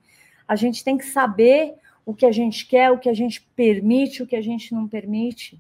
a 0.52 0.56
gente 0.58 0.84
tem 0.84 0.98
que 0.98 1.06
saber 1.06 1.76
o 2.06 2.14
que 2.14 2.26
a 2.26 2.32
gente 2.32 2.68
quer, 2.68 2.92
o 2.92 2.98
que 2.98 3.08
a 3.08 3.14
gente 3.14 3.42
permite, 3.56 4.22
o 4.22 4.28
que 4.28 4.36
a 4.36 4.42
gente 4.42 4.74
não 4.74 4.86
permite, 4.86 5.58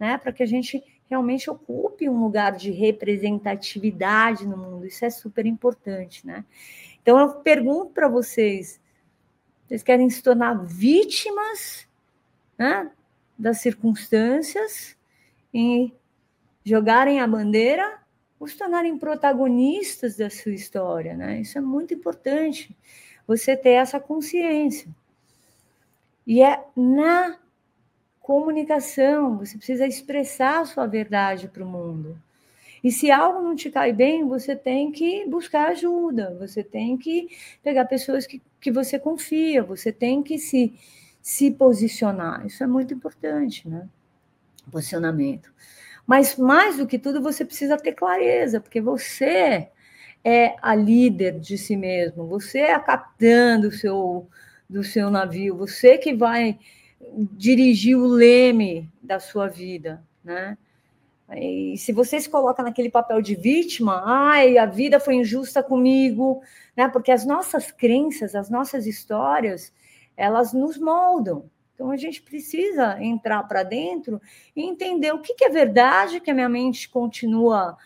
né? 0.00 0.16
Para 0.16 0.32
que 0.32 0.42
a 0.42 0.46
gente 0.46 0.82
realmente 1.06 1.50
ocupe 1.50 2.08
um 2.08 2.18
lugar 2.18 2.52
de 2.52 2.70
representatividade 2.70 4.46
no 4.46 4.56
mundo. 4.56 4.86
Isso 4.86 5.04
é 5.04 5.10
super 5.10 5.44
importante, 5.44 6.26
né? 6.26 6.46
Então 7.02 7.18
eu 7.18 7.28
pergunto 7.40 7.92
para 7.92 8.08
vocês, 8.08 8.80
vocês 9.66 9.82
querem 9.82 10.08
se 10.08 10.22
tornar 10.22 10.54
vítimas, 10.64 11.86
né, 12.56 12.90
das 13.38 13.58
circunstâncias 13.58 14.96
e 15.52 15.92
jogarem 16.64 17.20
a 17.20 17.26
bandeira 17.26 17.98
ou 18.40 18.48
se 18.48 18.56
tornarem 18.56 18.96
protagonistas 18.96 20.16
da 20.16 20.30
sua 20.30 20.54
história, 20.54 21.14
né? 21.14 21.38
Isso 21.42 21.58
é 21.58 21.60
muito 21.60 21.92
importante. 21.92 22.74
Você 23.26 23.56
ter 23.56 23.70
essa 23.70 24.00
consciência. 24.00 24.88
E 26.26 26.42
é 26.42 26.64
na 26.76 27.38
comunicação, 28.20 29.38
você 29.38 29.56
precisa 29.56 29.86
expressar 29.86 30.60
a 30.60 30.64
sua 30.64 30.86
verdade 30.86 31.48
para 31.48 31.64
o 31.64 31.68
mundo. 31.68 32.16
E 32.82 32.90
se 32.90 33.10
algo 33.10 33.40
não 33.42 33.54
te 33.54 33.70
cai 33.70 33.92
bem, 33.92 34.26
você 34.26 34.56
tem 34.56 34.90
que 34.90 35.24
buscar 35.26 35.68
ajuda, 35.68 36.36
você 36.38 36.64
tem 36.64 36.96
que 36.96 37.28
pegar 37.62 37.84
pessoas 37.84 38.26
que, 38.26 38.42
que 38.60 38.72
você 38.72 38.98
confia, 38.98 39.62
você 39.62 39.92
tem 39.92 40.22
que 40.22 40.38
se, 40.38 40.74
se 41.20 41.50
posicionar. 41.50 42.44
Isso 42.46 42.62
é 42.62 42.66
muito 42.66 42.92
importante, 42.92 43.68
né? 43.68 43.88
Posicionamento. 44.70 45.52
Mas 46.06 46.36
mais 46.36 46.76
do 46.76 46.86
que 46.86 46.98
tudo, 46.98 47.22
você 47.22 47.44
precisa 47.44 47.76
ter 47.76 47.92
clareza, 47.92 48.60
porque 48.60 48.80
você 48.80 49.68
é 50.24 50.56
a 50.62 50.74
líder 50.74 51.40
de 51.40 51.58
si 51.58 51.76
mesmo, 51.76 52.26
você 52.26 52.58
é 52.60 52.74
a 52.74 52.80
capitã 52.80 53.58
do 53.58 53.70
seu, 53.70 54.28
do 54.68 54.84
seu 54.84 55.10
navio, 55.10 55.56
você 55.56 55.98
que 55.98 56.14
vai 56.14 56.58
dirigir 57.32 57.96
o 57.96 58.06
leme 58.06 58.88
da 59.02 59.18
sua 59.18 59.48
vida, 59.48 60.02
né? 60.24 60.56
E 61.34 61.76
se 61.78 61.92
você 61.92 62.20
se 62.20 62.28
coloca 62.28 62.62
naquele 62.62 62.90
papel 62.90 63.22
de 63.22 63.34
vítima, 63.34 64.02
ai, 64.04 64.58
a 64.58 64.66
vida 64.66 65.00
foi 65.00 65.14
injusta 65.14 65.62
comigo, 65.62 66.42
né? 66.76 66.88
Porque 66.88 67.10
as 67.10 67.24
nossas 67.24 67.70
crenças, 67.70 68.34
as 68.34 68.50
nossas 68.50 68.86
histórias, 68.86 69.72
elas 70.16 70.52
nos 70.52 70.76
moldam. 70.76 71.50
Então 71.74 71.90
a 71.90 71.96
gente 71.96 72.22
precisa 72.22 73.02
entrar 73.02 73.42
para 73.44 73.62
dentro 73.62 74.20
e 74.54 74.62
entender 74.62 75.12
o 75.12 75.20
que, 75.20 75.34
que, 75.34 75.44
é 75.44 75.48
verdade 75.48 76.20
que 76.20 76.30
a 76.30 76.34
minha 76.34 76.48
mente 76.48 76.88
continua 76.88 77.76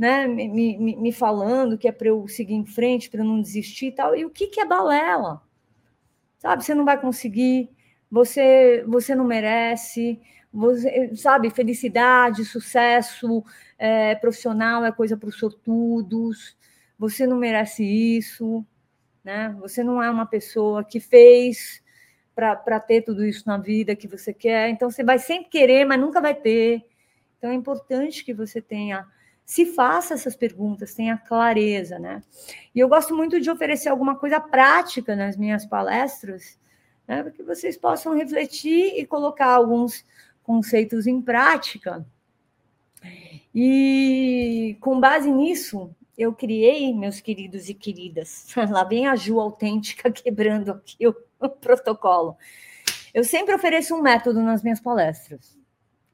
né, 0.00 0.26
me, 0.26 0.48
me, 0.48 0.96
me 0.96 1.12
falando, 1.12 1.78
que 1.78 1.86
é 1.86 1.92
para 1.92 2.08
eu 2.08 2.26
seguir 2.26 2.54
em 2.54 2.66
frente, 2.66 3.10
para 3.10 3.20
eu 3.20 3.24
não 3.26 3.40
desistir 3.40 3.86
e 3.88 3.92
tal, 3.92 4.16
e 4.16 4.24
o 4.24 4.30
que, 4.30 4.48
que 4.48 4.60
é 4.60 4.64
balela 4.64 5.40
sabe? 6.40 6.64
Você 6.64 6.74
não 6.74 6.84
vai 6.84 6.98
conseguir, 7.00 7.70
você, 8.10 8.82
você 8.88 9.14
não 9.14 9.24
merece, 9.24 10.18
você, 10.52 11.14
sabe, 11.14 11.50
felicidade, 11.50 12.44
sucesso 12.44 13.44
é, 13.78 14.14
profissional 14.16 14.84
é 14.84 14.90
coisa 14.90 15.16
para 15.16 15.28
os 15.28 15.38
sortudos, 15.38 16.56
você 16.98 17.26
não 17.26 17.36
merece 17.36 17.84
isso, 17.84 18.64
né? 19.22 19.54
Você 19.60 19.84
não 19.84 20.02
é 20.02 20.10
uma 20.10 20.26
pessoa 20.26 20.82
que 20.82 20.98
fez 20.98 21.82
para 22.34 22.80
ter 22.80 23.02
tudo 23.02 23.24
isso 23.24 23.46
na 23.46 23.58
vida 23.58 23.94
que 23.94 24.08
você 24.08 24.32
quer, 24.32 24.70
então 24.70 24.90
você 24.90 25.04
vai 25.04 25.18
sempre 25.18 25.50
querer, 25.50 25.84
mas 25.84 26.00
nunca 26.00 26.22
vai 26.22 26.34
ter. 26.34 26.82
Então 27.36 27.50
é 27.50 27.54
importante 27.54 28.24
que 28.24 28.32
você 28.32 28.62
tenha 28.62 29.06
se 29.50 29.66
faça 29.66 30.14
essas 30.14 30.36
perguntas, 30.36 30.94
tenha 30.94 31.18
clareza, 31.18 31.98
né? 31.98 32.22
E 32.72 32.78
eu 32.78 32.88
gosto 32.88 33.16
muito 33.16 33.40
de 33.40 33.50
oferecer 33.50 33.88
alguma 33.88 34.14
coisa 34.14 34.38
prática 34.38 35.16
nas 35.16 35.36
minhas 35.36 35.66
palestras, 35.66 36.56
né, 37.04 37.20
para 37.20 37.32
que 37.32 37.42
vocês 37.42 37.76
possam 37.76 38.14
refletir 38.14 38.96
e 38.96 39.04
colocar 39.04 39.48
alguns 39.48 40.06
conceitos 40.44 41.04
em 41.08 41.20
prática. 41.20 42.06
E 43.52 44.76
com 44.80 45.00
base 45.00 45.28
nisso, 45.28 45.90
eu 46.16 46.32
criei, 46.32 46.94
meus 46.94 47.20
queridos 47.20 47.68
e 47.68 47.74
queridas, 47.74 48.46
lá 48.70 48.84
vem 48.84 49.08
a 49.08 49.16
Ju 49.16 49.40
autêntica 49.40 50.12
quebrando 50.14 50.70
aqui 50.70 51.08
o, 51.08 51.16
o 51.40 51.48
protocolo. 51.58 52.36
Eu 53.12 53.24
sempre 53.24 53.52
ofereço 53.52 53.96
um 53.96 54.00
método 54.00 54.40
nas 54.42 54.62
minhas 54.62 54.78
palestras, 54.78 55.58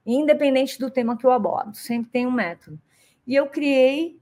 independente 0.06 0.78
do 0.78 0.90
tema 0.90 1.18
que 1.18 1.26
eu 1.26 1.32
abordo, 1.32 1.76
sempre 1.76 2.10
tem 2.10 2.26
um 2.26 2.32
método. 2.32 2.80
E 3.26 3.34
eu 3.34 3.48
criei 3.48 4.18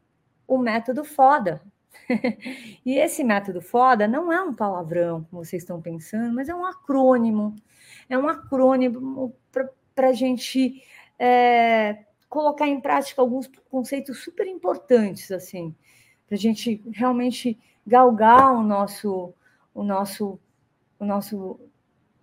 o 0.46 0.58
método 0.58 1.04
FODA. 1.04 1.62
e 2.84 2.98
esse 2.98 3.22
método 3.22 3.60
FODA 3.60 4.08
não 4.08 4.32
é 4.32 4.42
um 4.42 4.54
palavrão, 4.54 5.26
como 5.30 5.44
vocês 5.44 5.62
estão 5.62 5.80
pensando, 5.80 6.34
mas 6.34 6.48
é 6.48 6.54
um 6.54 6.64
acrônimo. 6.64 7.54
É 8.08 8.18
um 8.18 8.28
acrônimo 8.28 9.34
para 9.94 10.08
a 10.08 10.12
gente 10.12 10.82
é, 11.18 12.04
colocar 12.28 12.66
em 12.66 12.80
prática 12.80 13.22
alguns 13.22 13.48
conceitos 13.70 14.22
super 14.22 14.46
importantes, 14.46 15.30
assim, 15.30 15.74
para 16.26 16.34
a 16.34 16.38
gente 16.38 16.82
realmente 16.92 17.58
galgar 17.86 18.52
o 18.52 18.62
nosso, 18.62 19.32
o 19.74 19.82
nosso, 19.82 20.38
o 20.98 21.04
nosso, 21.04 21.60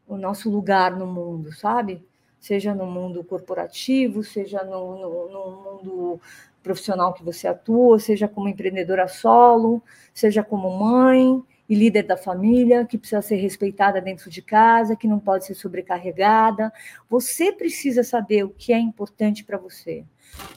o 0.07 0.17
nosso 0.17 0.49
lugar 0.49 0.95
no 0.97 1.07
mundo, 1.07 1.53
sabe? 1.53 2.05
Seja 2.39 2.73
no 2.73 2.87
mundo 2.87 3.23
corporativo, 3.23 4.23
seja 4.23 4.63
no, 4.63 4.97
no, 4.99 5.29
no 5.29 5.51
mundo 5.63 6.21
profissional 6.61 7.13
que 7.13 7.23
você 7.23 7.47
atua, 7.47 7.99
seja 7.99 8.27
como 8.27 8.47
empreendedora 8.47 9.07
solo, 9.07 9.83
seja 10.13 10.43
como 10.43 10.69
mãe 10.77 11.43
e 11.67 11.75
líder 11.75 12.03
da 12.03 12.17
família, 12.17 12.85
que 12.85 12.97
precisa 12.97 13.21
ser 13.21 13.35
respeitada 13.35 14.01
dentro 14.01 14.29
de 14.29 14.41
casa, 14.41 14.95
que 14.95 15.07
não 15.07 15.19
pode 15.19 15.45
ser 15.45 15.55
sobrecarregada. 15.55 16.71
Você 17.09 17.51
precisa 17.51 18.03
saber 18.03 18.43
o 18.43 18.49
que 18.49 18.73
é 18.73 18.79
importante 18.79 19.43
para 19.43 19.57
você. 19.57 20.03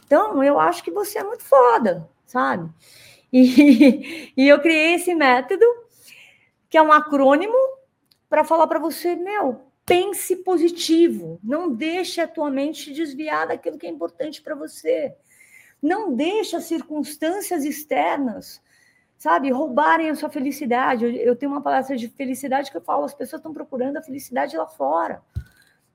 Então, 0.05 0.43
eu 0.43 0.59
acho 0.59 0.83
que 0.83 0.91
você 0.91 1.19
é 1.19 1.25
muito 1.25 1.45
foda, 1.45 2.09
sabe? 2.27 2.69
E, 3.33 4.33
e 4.37 4.49
eu 4.49 4.61
criei 4.61 4.95
esse 4.95 5.15
método, 5.15 5.65
que 6.69 6.77
é 6.77 6.83
um 6.83 6.93
acrônimo, 6.93 7.55
para 8.29 8.43
falar 8.43 8.67
para 8.67 8.81
você, 8.81 9.15
meu, 9.15 9.61
pense 9.87 10.37
positivo, 10.37 11.39
não 11.43 11.73
deixe 11.73 12.21
a 12.21 12.27
tua 12.27 12.51
mente 12.51 12.93
desviar 12.93 13.47
daquilo 13.47 13.79
que 13.79 13.87
é 13.87 13.91
importante 13.91 14.43
para 14.43 14.55
você. 14.55 15.15
Não 15.85 16.15
deixe 16.15 16.57
as 16.57 16.65
circunstâncias 16.65 17.63
externas, 17.63 18.59
sabe, 19.19 19.51
roubarem 19.51 20.09
a 20.09 20.15
sua 20.15 20.31
felicidade. 20.31 21.05
Eu, 21.05 21.11
eu 21.11 21.37
tenho 21.37 21.53
uma 21.53 21.61
palestra 21.61 21.95
de 21.95 22.09
felicidade 22.09 22.71
que 22.71 22.77
eu 22.79 22.81
falo, 22.81 23.05
as 23.05 23.13
pessoas 23.13 23.41
estão 23.41 23.53
procurando 23.53 23.99
a 23.99 24.03
felicidade 24.03 24.57
lá 24.57 24.67
fora. 24.67 25.23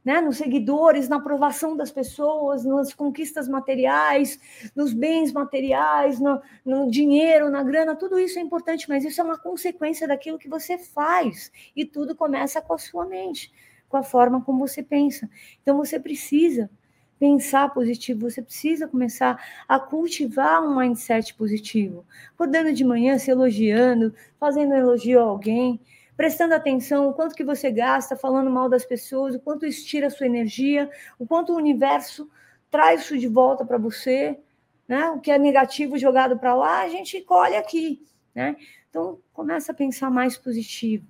Né, 0.06 0.22
nos 0.22 0.38
seguidores, 0.38 1.10
na 1.10 1.16
aprovação 1.16 1.76
das 1.76 1.92
pessoas, 1.92 2.64
nas 2.64 2.94
conquistas 2.94 3.50
materiais, 3.50 4.40
nos 4.76 4.94
bens 4.94 5.32
materiais, 5.32 6.20
no, 6.20 6.40
no, 6.64 6.90
dinheiro, 6.90 7.50
na 7.50 7.64
grana, 7.64 7.96
tudo 7.96 8.20
isso 8.20 8.38
é 8.38 8.42
importante, 8.44 8.88
mas 8.88 9.04
isso 9.04 9.20
é 9.20 9.24
uma 9.24 9.40
consequência 9.40 10.08
daquilo 10.08 10.38
que 10.38 10.48
você 10.48 10.78
faz. 10.78 11.52
E 11.76 11.84
tudo 11.84 12.16
começa 12.16 12.62
com 12.62 12.74
a 12.74 12.78
sua 12.78 13.08
mente, 13.08 13.52
com 13.90 13.98
a 13.98 14.04
forma 14.04 14.40
como 14.42 14.68
você 14.68 14.84
pensa. 14.84 15.28
Então 15.62 15.78
você 15.78 16.00
precisa 16.00 16.70
pensar 17.20 17.74
positivo, 17.74 18.30
você 18.30 18.42
precisa 18.42 18.88
começar 18.88 19.44
a 19.68 19.78
cultivar 19.78 20.64
um 20.64 20.78
mindset 20.80 21.34
positivo. 21.34 22.06
Acordando 22.34 22.72
de 22.72 22.84
manhã, 22.84 23.18
se 23.20 23.30
elogiando, 23.30 24.14
fazendo 24.40 24.72
um 24.72 24.78
elogio 24.78 25.20
a 25.20 25.24
alguém, 25.24 25.80
prestando 26.16 26.56
atenção 26.56 27.10
o 27.10 27.14
quanto 27.14 27.36
que 27.36 27.44
você 27.44 27.70
gasta 27.70 28.16
falando 28.16 28.50
mal 28.50 28.70
das 28.70 28.86
pessoas, 28.86 29.36
o 29.36 29.40
quanto 29.40 29.66
isso 29.66 29.86
tira 29.86 30.08
a 30.08 30.10
sua 30.10 30.26
energia, 30.26 30.90
o 31.20 31.28
quanto 31.28 31.52
o 31.52 31.58
universo 31.58 32.30
traz 32.72 33.02
isso 33.02 33.18
de 33.18 33.28
volta 33.28 33.66
para 33.66 33.78
você, 33.78 34.40
né? 34.88 35.10
O 35.10 35.20
que 35.20 35.30
é 35.32 35.38
negativo 35.38 35.98
jogado 35.98 36.38
para 36.40 36.56
lá, 36.56 36.82
a 36.82 36.90
gente 36.90 37.22
colhe 37.22 37.56
aqui, 37.56 38.02
né? 38.34 38.56
Então, 38.90 39.20
começa 39.34 39.72
a 39.72 39.76
pensar 39.76 40.10
mais 40.10 40.38
positivo, 40.38 41.06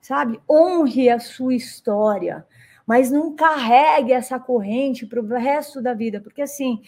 sabe? 0.00 0.40
Honre 0.48 1.10
a 1.10 1.18
sua 1.18 1.54
história 1.54 2.46
mas 2.86 3.10
não 3.10 3.34
carregue 3.34 4.12
essa 4.12 4.38
corrente 4.38 5.06
para 5.06 5.20
o 5.20 5.26
resto 5.26 5.80
da 5.80 5.94
vida, 5.94 6.20
porque 6.20 6.42
assim, 6.42 6.82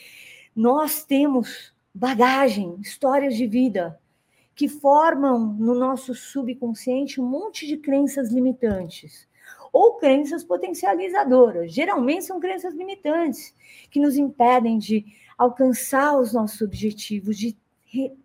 nós 0.55 1.05
temos 1.05 1.75
bagagem, 1.95 2.77
histórias 2.81 3.37
de 3.37 3.47
vida 3.47 3.99
que 4.55 4.69
formam 4.69 5.39
no 5.39 5.75
nosso 5.75 6.15
subconsciente 6.15 7.21
um 7.21 7.27
monte 7.27 7.67
de 7.67 7.77
crenças 7.77 8.31
limitantes 8.31 9.29
ou 9.73 9.95
crenças 9.97 10.45
potencializadoras. 10.45 11.73
Geralmente 11.73 12.25
são 12.25 12.39
crenças 12.39 12.75
limitantes 12.75 13.53
que 13.91 13.99
nos 13.99 14.17
impedem 14.17 14.79
de 14.79 15.05
alcançar 15.37 16.17
os 16.17 16.33
nossos 16.33 16.61
objetivos, 16.61 17.37
de 17.37 17.57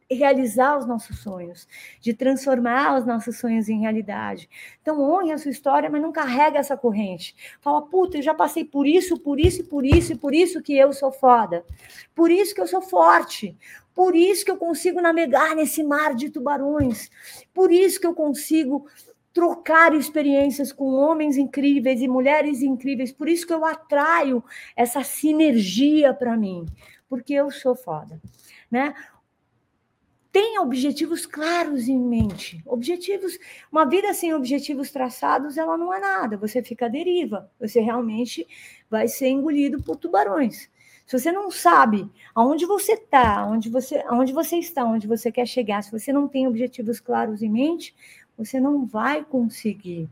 realizar 0.10 0.78
os 0.78 0.88
nossos 0.88 1.20
sonhos, 1.20 1.68
de 2.02 2.14
transformar 2.14 2.98
os 2.98 3.06
nossos 3.06 3.38
sonhos 3.38 3.70
em 3.70 3.82
realidade. 3.82 4.50
Então, 4.82 5.00
honre 5.02 5.32
a 5.32 5.38
sua 5.38 5.52
história, 5.52 5.90
mas 5.90 6.02
não 6.02 6.12
carrega 6.12 6.58
essa 6.58 6.76
corrente. 6.76 7.36
Fala, 7.62 7.82
puta, 7.82 8.18
eu 8.18 8.22
já 8.22 8.34
passei 8.34 8.66
por 8.66 8.88
isso, 8.88 9.20
por 9.20 9.40
isso, 9.40 9.64
por 9.66 9.86
isso, 9.86 10.14
e 10.14 10.18
por 10.18 10.34
isso 10.34 10.62
que 10.62 10.76
eu 10.78 10.92
sou 10.94 11.12
foda. 11.12 11.64
Por 12.16 12.32
isso 12.32 12.56
que 12.56 12.62
eu 12.62 12.68
sou 12.68 12.82
forte. 12.82 13.56
Por 13.94 14.16
isso 14.16 14.46
que 14.46 14.52
eu 14.52 14.58
consigo 14.58 15.02
navegar 15.02 15.56
nesse 15.56 15.84
mar 15.84 16.16
de 16.16 16.30
tubarões. 16.30 17.12
Por 17.54 17.72
isso 17.72 18.00
que 18.00 18.08
eu 18.08 18.14
consigo 18.14 18.88
trocar 19.34 19.94
experiências 19.94 20.72
com 20.72 20.94
homens 20.94 21.38
incríveis 21.38 22.02
e 22.02 22.08
mulheres 22.08 22.62
incríveis. 22.62 23.12
Por 23.12 23.30
isso 23.30 23.46
que 23.46 23.54
eu 23.54 23.64
atraio 23.64 24.44
essa 24.76 25.04
sinergia 25.04 26.14
para 26.14 26.36
mim, 26.36 26.66
porque 27.08 27.34
eu 27.34 27.52
sou 27.52 27.76
foda, 27.76 28.20
né? 28.72 28.94
Tenha 30.40 30.62
objetivos 30.62 31.26
claros 31.26 31.90
em 31.90 32.00
mente. 32.00 32.64
Objetivos, 32.66 33.38
uma 33.70 33.84
vida 33.84 34.14
sem 34.14 34.34
objetivos 34.34 34.90
traçados, 34.90 35.58
ela 35.58 35.78
não 35.78 35.94
é 35.94 36.00
nada. 36.00 36.38
Você 36.38 36.64
fica 36.64 36.86
à 36.86 36.90
deriva. 36.90 37.52
Você 37.60 37.82
realmente 37.82 38.48
vai 38.90 39.10
ser 39.10 39.28
engolido 39.28 39.84
por 39.84 39.98
tubarões. 39.98 40.70
Se 41.06 41.20
você 41.20 41.30
não 41.30 41.52
sabe 41.52 42.10
aonde 42.34 42.66
você 42.66 42.94
está, 42.94 43.46
onde 43.46 43.70
você, 43.70 43.98
aonde 44.08 44.32
você 44.32 44.56
está, 44.56 44.86
onde 44.86 45.08
você 45.08 45.30
quer 45.30 45.46
chegar, 45.46 45.84
se 45.84 45.92
você 45.92 46.14
não 46.14 46.26
tem 46.26 46.48
objetivos 46.48 47.02
claros 47.02 47.42
em 47.42 47.50
mente, 47.50 47.94
você 48.38 48.62
não 48.62 48.86
vai 48.86 49.26
conseguir 49.26 50.10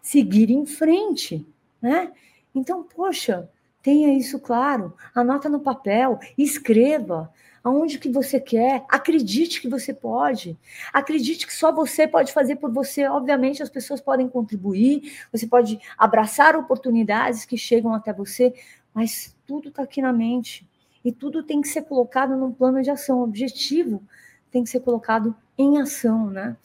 seguir 0.00 0.52
em 0.52 0.64
frente, 0.64 1.44
né? 1.82 2.12
Então, 2.54 2.84
poxa, 2.84 3.50
tenha 3.82 4.16
isso 4.16 4.38
claro, 4.38 4.94
anota 5.12 5.48
no 5.48 5.58
papel, 5.58 6.20
escreva, 6.38 7.32
aonde 7.64 7.98
que 7.98 8.10
você 8.10 8.38
quer, 8.38 8.84
acredite 8.90 9.62
que 9.62 9.68
você 9.68 9.94
pode, 9.94 10.56
acredite 10.92 11.46
que 11.46 11.54
só 11.54 11.72
você 11.72 12.06
pode 12.06 12.30
fazer 12.30 12.56
por 12.56 12.70
você. 12.70 13.06
Obviamente, 13.08 13.62
as 13.62 13.70
pessoas 13.70 14.02
podem 14.02 14.28
contribuir, 14.28 15.18
você 15.32 15.46
pode 15.46 15.80
abraçar 15.96 16.54
oportunidades 16.54 17.46
que 17.46 17.56
chegam 17.56 17.94
até 17.94 18.12
você, 18.12 18.52
mas 18.92 19.34
tudo 19.46 19.70
está 19.70 19.82
aqui 19.82 20.02
na 20.02 20.12
mente 20.12 20.68
e 21.02 21.10
tudo 21.10 21.42
tem 21.42 21.62
que 21.62 21.68
ser 21.68 21.82
colocado 21.82 22.36
num 22.36 22.52
plano 22.52 22.82
de 22.82 22.90
ação. 22.90 23.20
O 23.20 23.24
objetivo 23.24 24.02
tem 24.50 24.62
que 24.62 24.68
ser 24.68 24.80
colocado 24.80 25.34
em 25.56 25.80
ação, 25.80 26.28
né? 26.30 26.56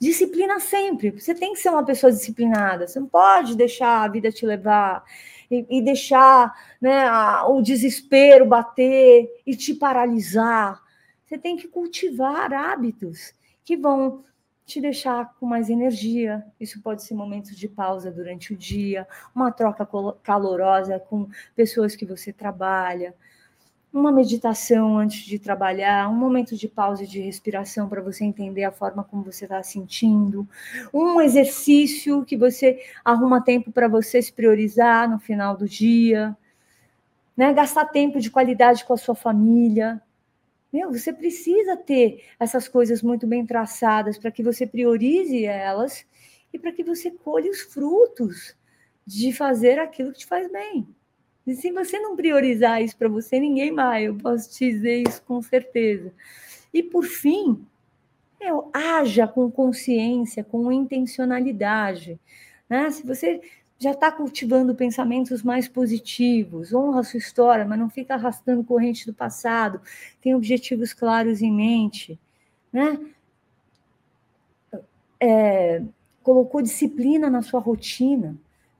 Disciplina 0.00 0.58
sempre. 0.58 1.10
Você 1.10 1.34
tem 1.34 1.52
que 1.52 1.60
ser 1.60 1.70
uma 1.70 1.84
pessoa 1.84 2.12
disciplinada. 2.12 2.86
Você 2.86 3.00
não 3.00 3.06
pode 3.06 3.56
deixar 3.56 4.02
a 4.02 4.08
vida 4.08 4.30
te 4.30 4.44
levar 4.44 5.04
e, 5.50 5.66
e 5.68 5.82
deixar 5.82 6.54
né, 6.80 7.06
a, 7.06 7.46
o 7.48 7.62
desespero 7.62 8.46
bater 8.46 9.28
e 9.46 9.56
te 9.56 9.74
paralisar. 9.74 10.82
Você 11.24 11.36
tem 11.38 11.56
que 11.56 11.68
cultivar 11.68 12.52
hábitos 12.52 13.34
que 13.64 13.76
vão 13.76 14.24
te 14.64 14.80
deixar 14.80 15.34
com 15.38 15.46
mais 15.46 15.70
energia. 15.70 16.44
Isso 16.58 16.82
pode 16.82 17.02
ser 17.04 17.14
momentos 17.14 17.56
de 17.56 17.68
pausa 17.68 18.10
durante 18.10 18.52
o 18.52 18.56
dia, 18.56 19.06
uma 19.34 19.52
troca 19.52 19.88
calorosa 20.22 20.98
com 20.98 21.28
pessoas 21.54 21.94
que 21.94 22.04
você 22.04 22.32
trabalha, 22.32 23.14
uma 23.98 24.12
meditação 24.12 24.98
antes 24.98 25.24
de 25.24 25.38
trabalhar, 25.38 26.08
um 26.08 26.14
momento 26.14 26.56
de 26.56 26.68
pausa 26.68 27.04
e 27.04 27.06
de 27.06 27.20
respiração 27.20 27.88
para 27.88 28.02
você 28.02 28.24
entender 28.24 28.64
a 28.64 28.72
forma 28.72 29.02
como 29.02 29.22
você 29.22 29.44
está 29.44 29.62
sentindo, 29.62 30.46
um 30.92 31.20
exercício 31.20 32.24
que 32.24 32.36
você 32.36 32.80
arruma 33.04 33.42
tempo 33.42 33.72
para 33.72 33.88
você 33.88 34.20
se 34.20 34.32
priorizar 34.32 35.10
no 35.10 35.18
final 35.18 35.56
do 35.56 35.68
dia, 35.68 36.36
né? 37.36 37.52
gastar 37.52 37.86
tempo 37.86 38.20
de 38.20 38.30
qualidade 38.30 38.84
com 38.84 38.92
a 38.92 38.98
sua 38.98 39.14
família. 39.14 40.00
Meu, 40.72 40.92
você 40.92 41.12
precisa 41.12 41.76
ter 41.76 42.24
essas 42.38 42.68
coisas 42.68 43.02
muito 43.02 43.26
bem 43.26 43.46
traçadas 43.46 44.18
para 44.18 44.30
que 44.30 44.42
você 44.42 44.66
priorize 44.66 45.44
elas 45.44 46.04
e 46.52 46.58
para 46.58 46.72
que 46.72 46.84
você 46.84 47.10
colhe 47.10 47.48
os 47.48 47.60
frutos 47.60 48.54
de 49.06 49.32
fazer 49.32 49.78
aquilo 49.78 50.12
que 50.12 50.18
te 50.18 50.26
faz 50.26 50.50
bem. 50.50 50.86
E 51.46 51.54
se 51.54 51.70
você 51.70 51.98
não 51.98 52.16
priorizar 52.16 52.82
isso 52.82 52.96
para 52.96 53.08
você, 53.08 53.38
ninguém 53.38 53.72
vai. 53.72 54.08
Eu 54.08 54.16
posso 54.16 54.50
te 54.50 54.70
dizer 54.70 55.08
isso 55.08 55.22
com 55.22 55.40
certeza. 55.40 56.12
E 56.74 56.82
por 56.82 57.04
fim, 57.04 57.64
meu, 58.40 58.68
haja 58.72 59.28
com 59.28 59.50
consciência, 59.50 60.42
com 60.42 60.72
intencionalidade. 60.72 62.18
Né? 62.68 62.90
Se 62.90 63.06
você 63.06 63.40
já 63.78 63.92
está 63.92 64.10
cultivando 64.10 64.74
pensamentos 64.74 65.42
mais 65.42 65.68
positivos, 65.68 66.72
honra 66.72 67.00
a 67.00 67.04
sua 67.04 67.18
história, 67.18 67.64
mas 67.64 67.78
não 67.78 67.90
fica 67.90 68.14
arrastando 68.14 68.64
corrente 68.64 69.06
do 69.06 69.12
passado, 69.12 69.80
tem 70.20 70.34
objetivos 70.34 70.94
claros 70.94 71.42
em 71.42 71.52
mente, 71.52 72.18
né? 72.72 72.98
É, 75.20 75.82
colocou 76.22 76.60
disciplina 76.60 77.30
na 77.30 77.42
sua 77.42 77.60
rotina, 77.60 78.36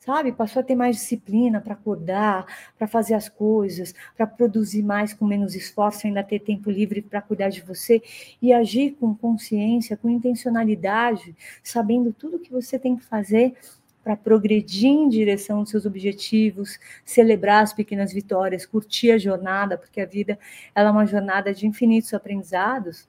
sabe? 0.07 0.31
Passou 0.31 0.61
a 0.61 0.63
ter 0.63 0.77
mais 0.77 0.97
disciplina 0.97 1.61
para 1.61 1.75
acordar, 1.75 2.47
para 2.79 2.87
fazer 2.87 3.15
as 3.15 3.29
coisas, 3.29 3.93
para 4.17 4.25
produzir 4.25 4.83
mais 4.83 5.13
com 5.13 5.27
menos 5.27 5.57
esforço, 5.57 6.07
ainda 6.07 6.23
ter 6.23 6.39
tempo 6.39 6.71
livre 6.71 7.03
para 7.03 7.21
cuidar 7.21 7.49
de 7.49 7.61
você 7.61 8.01
e 8.41 8.53
agir 8.53 8.93
com 8.93 9.13
consciência, 9.15 9.97
com 9.97 10.09
intencionalidade, 10.09 11.35
sabendo 11.63 12.13
tudo 12.13 12.39
que 12.39 12.53
você 12.53 12.79
tem 12.79 12.97
que 12.97 13.05
fazer 13.05 13.57
para 14.05 14.17
progredir 14.17 14.89
em 14.89 15.09
direção 15.09 15.59
aos 15.59 15.71
seus 15.71 15.85
objetivos, 15.85 16.79
celebrar 17.05 17.65
as 17.65 17.73
pequenas 17.73 18.13
vitórias, 18.13 18.65
curtir 18.65 19.11
a 19.11 19.19
jornada, 19.19 19.77
porque 19.77 20.01
a 20.01 20.07
vida 20.07 20.39
ela 20.73 20.91
é 20.91 20.93
uma 20.93 21.07
jornada 21.07 21.53
de 21.53 21.67
infinitos 21.67 22.15
aprendizados. 22.15 23.09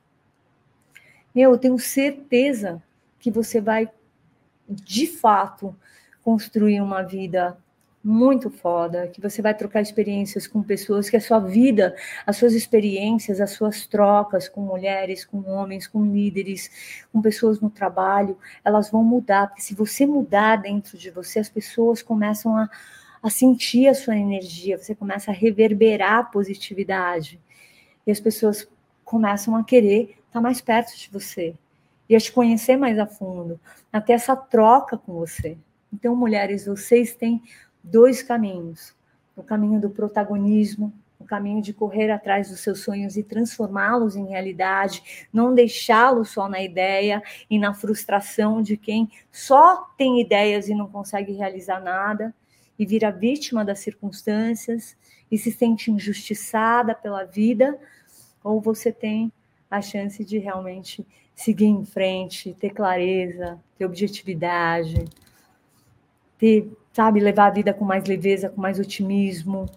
Eu 1.36 1.56
tenho 1.60 1.78
certeza 1.78 2.82
que 3.20 3.30
você 3.30 3.62
vai, 3.62 3.88
de 4.68 5.06
fato, 5.06 5.76
construir 6.28 6.82
uma 6.82 7.04
vida 7.04 7.58
muito 8.04 8.50
foda, 8.50 9.08
que 9.08 9.22
você 9.22 9.42
vai 9.42 9.54
trocar 9.54 9.80
experiências 9.82 10.46
com 10.46 10.62
pessoas, 10.62 11.10
que 11.10 11.16
a 11.16 11.22
sua 11.22 11.40
vida, 11.40 11.96
as 12.26 12.36
suas 12.36 12.54
experiências, 12.54 13.40
as 13.40 13.52
suas 13.52 13.88
trocas 13.88 14.50
com 14.50 14.60
mulheres, 14.60 15.24
com 15.24 15.50
homens, 15.50 15.88
com 15.88 16.06
líderes, 16.06 16.70
com 17.14 17.22
pessoas 17.22 17.62
no 17.62 17.70
trabalho, 17.70 18.38
elas 18.66 18.92
vão 18.92 19.06
mudar, 19.06 19.48
porque 19.48 19.62
se 19.62 19.74
você 19.74 20.06
mudar 20.06 20.58
dentro 20.58 20.98
de 20.98 21.10
você, 21.10 21.40
as 21.40 21.48
pessoas 21.48 22.02
começam 22.02 22.58
a, 22.58 22.70
a 23.24 23.30
sentir 23.30 23.88
a 23.88 23.94
sua 23.94 24.18
energia, 24.18 24.78
você 24.78 24.94
começa 24.94 25.32
a 25.32 25.34
reverberar 25.34 26.20
a 26.20 26.24
positividade, 26.24 27.40
e 28.06 28.12
as 28.12 28.20
pessoas 28.20 28.68
começam 29.06 29.56
a 29.56 29.64
querer 29.64 30.18
estar 30.28 30.42
mais 30.42 30.60
perto 30.60 30.94
de 30.94 31.10
você, 31.10 31.56
e 32.10 32.18
a 32.18 32.20
te 32.20 32.34
conhecer 32.34 32.76
mais 32.76 33.00
a 33.00 33.08
fundo, 33.08 33.58
a 33.94 34.02
ter 34.02 34.12
essa 34.12 34.36
troca 34.36 34.98
com 34.98 35.14
você. 35.14 35.58
Então, 35.92 36.16
mulheres, 36.16 36.66
vocês 36.66 37.16
têm 37.16 37.42
dois 37.84 38.22
caminhos: 38.22 38.96
o 39.36 39.44
caminho 39.44 39.80
do 39.80 39.90
protagonismo, 39.90 40.94
o 41.20 41.26
caminho 41.26 41.62
de 41.62 41.74
correr 41.74 42.12
atrás 42.12 42.50
dos 42.50 42.60
seus 42.60 42.82
sonhos 42.82 43.18
e 43.18 43.24
transformá-los 43.24 44.16
em 44.16 44.28
realidade, 44.28 45.28
não 45.34 45.54
deixá-los 45.54 46.30
só 46.30 46.48
na 46.48 46.62
ideia 46.62 47.22
e 47.50 47.58
na 47.58 47.74
frustração 47.74 48.62
de 48.62 48.78
quem 48.78 49.10
só 49.32 49.88
tem 49.98 50.22
ideias 50.22 50.68
e 50.68 50.76
não 50.76 50.90
consegue 50.90 51.34
realizar 51.34 51.80
nada 51.80 52.34
e 52.78 52.86
vira 52.86 53.12
vítima 53.12 53.66
das 53.66 53.80
circunstâncias 53.80 54.96
e 55.32 55.38
se 55.38 55.52
sente 55.52 55.92
injustiçada 55.92 56.94
pela 56.94 57.24
vida, 57.24 57.78
ou 58.44 58.62
você 58.62 58.92
tem 58.92 59.32
a 59.70 59.82
chance 59.82 60.24
de 60.24 60.38
realmente 60.38 61.06
seguir 61.36 61.66
em 61.66 61.84
frente, 61.84 62.54
ter 62.54 62.70
clareza, 62.70 63.60
ter 63.78 63.86
objetividade, 63.86 65.06
ter, 66.38 66.72
sabe, 66.94 67.20
levar 67.20 67.48
a 67.48 67.52
vida 67.52 67.74
com 67.74 67.86
mais 67.86 68.06
leveza, 68.06 68.50
com 68.50 68.62
mais 68.62 68.80
otimismo, 68.80 69.70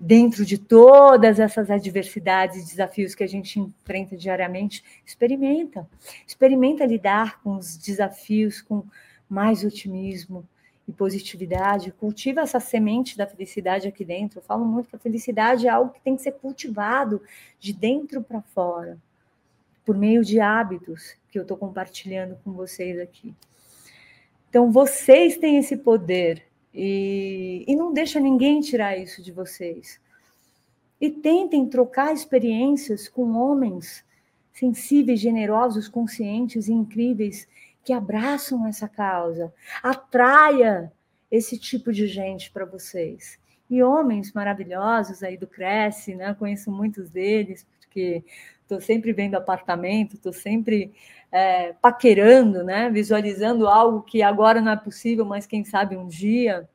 dentro 0.00 0.44
de 0.44 0.58
todas 0.58 1.40
essas 1.40 1.70
adversidades 1.70 2.56
e 2.56 2.66
desafios 2.66 3.14
que 3.14 3.24
a 3.24 3.26
gente 3.26 3.58
enfrenta 3.58 4.16
diariamente, 4.16 4.84
experimenta. 5.04 5.88
Experimenta 6.26 6.86
lidar 6.86 7.40
com 7.42 7.56
os 7.56 7.76
desafios 7.76 8.60
com 8.60 8.84
mais 9.28 9.64
otimismo 9.64 10.46
e 10.86 10.92
positividade. 10.92 11.92
Cultiva 11.92 12.42
essa 12.42 12.60
semente 12.60 13.16
da 13.16 13.26
felicidade 13.26 13.88
aqui 13.88 14.04
dentro. 14.04 14.38
Eu 14.38 14.42
falo 14.42 14.64
muito 14.64 14.88
que 14.88 14.96
a 14.96 15.00
felicidade 15.00 15.66
é 15.66 15.70
algo 15.70 15.92
que 15.92 16.00
tem 16.00 16.16
que 16.16 16.22
ser 16.22 16.32
cultivado 16.32 17.20
de 17.58 17.72
dentro 17.72 18.22
para 18.22 18.40
fora, 18.40 18.96
por 19.84 19.96
meio 19.96 20.24
de 20.24 20.38
hábitos 20.38 21.16
que 21.30 21.38
eu 21.38 21.42
estou 21.42 21.56
compartilhando 21.56 22.38
com 22.44 22.52
vocês 22.52 22.98
aqui. 23.00 23.34
Então, 24.48 24.70
vocês 24.70 25.36
têm 25.36 25.58
esse 25.58 25.76
poder 25.76 26.42
e, 26.72 27.64
e 27.66 27.76
não 27.76 27.92
deixa 27.92 28.20
ninguém 28.20 28.60
tirar 28.60 28.96
isso 28.96 29.22
de 29.22 29.32
vocês. 29.32 30.00
E 31.00 31.10
tentem 31.10 31.68
trocar 31.68 32.12
experiências 32.12 33.08
com 33.08 33.36
homens 33.36 34.04
sensíveis, 34.52 35.20
generosos, 35.20 35.88
conscientes 35.88 36.66
e 36.66 36.72
incríveis 36.72 37.46
que 37.84 37.92
abraçam 37.92 38.66
essa 38.66 38.88
causa. 38.88 39.52
Atraia 39.82 40.92
esse 41.30 41.58
tipo 41.58 41.92
de 41.92 42.06
gente 42.06 42.50
para 42.50 42.64
vocês. 42.64 43.38
E 43.70 43.82
homens 43.82 44.32
maravilhosos 44.32 45.22
aí 45.22 45.36
do 45.36 45.46
Cresce, 45.46 46.14
né? 46.14 46.34
Conheço 46.34 46.70
muitos 46.70 47.10
deles, 47.10 47.66
porque 47.78 48.24
estou 48.62 48.80
sempre 48.80 49.12
vendo 49.12 49.36
apartamento, 49.36 50.16
estou 50.16 50.32
sempre 50.32 50.92
é, 51.30 51.72
paquerando, 51.74 52.64
né? 52.64 52.90
visualizando 52.90 53.66
algo 53.66 54.02
que 54.02 54.22
agora 54.22 54.60
não 54.60 54.72
é 54.72 54.76
possível, 54.76 55.24
mas 55.24 55.46
quem 55.46 55.64
sabe 55.64 55.96
um 55.96 56.06
dia. 56.06 56.68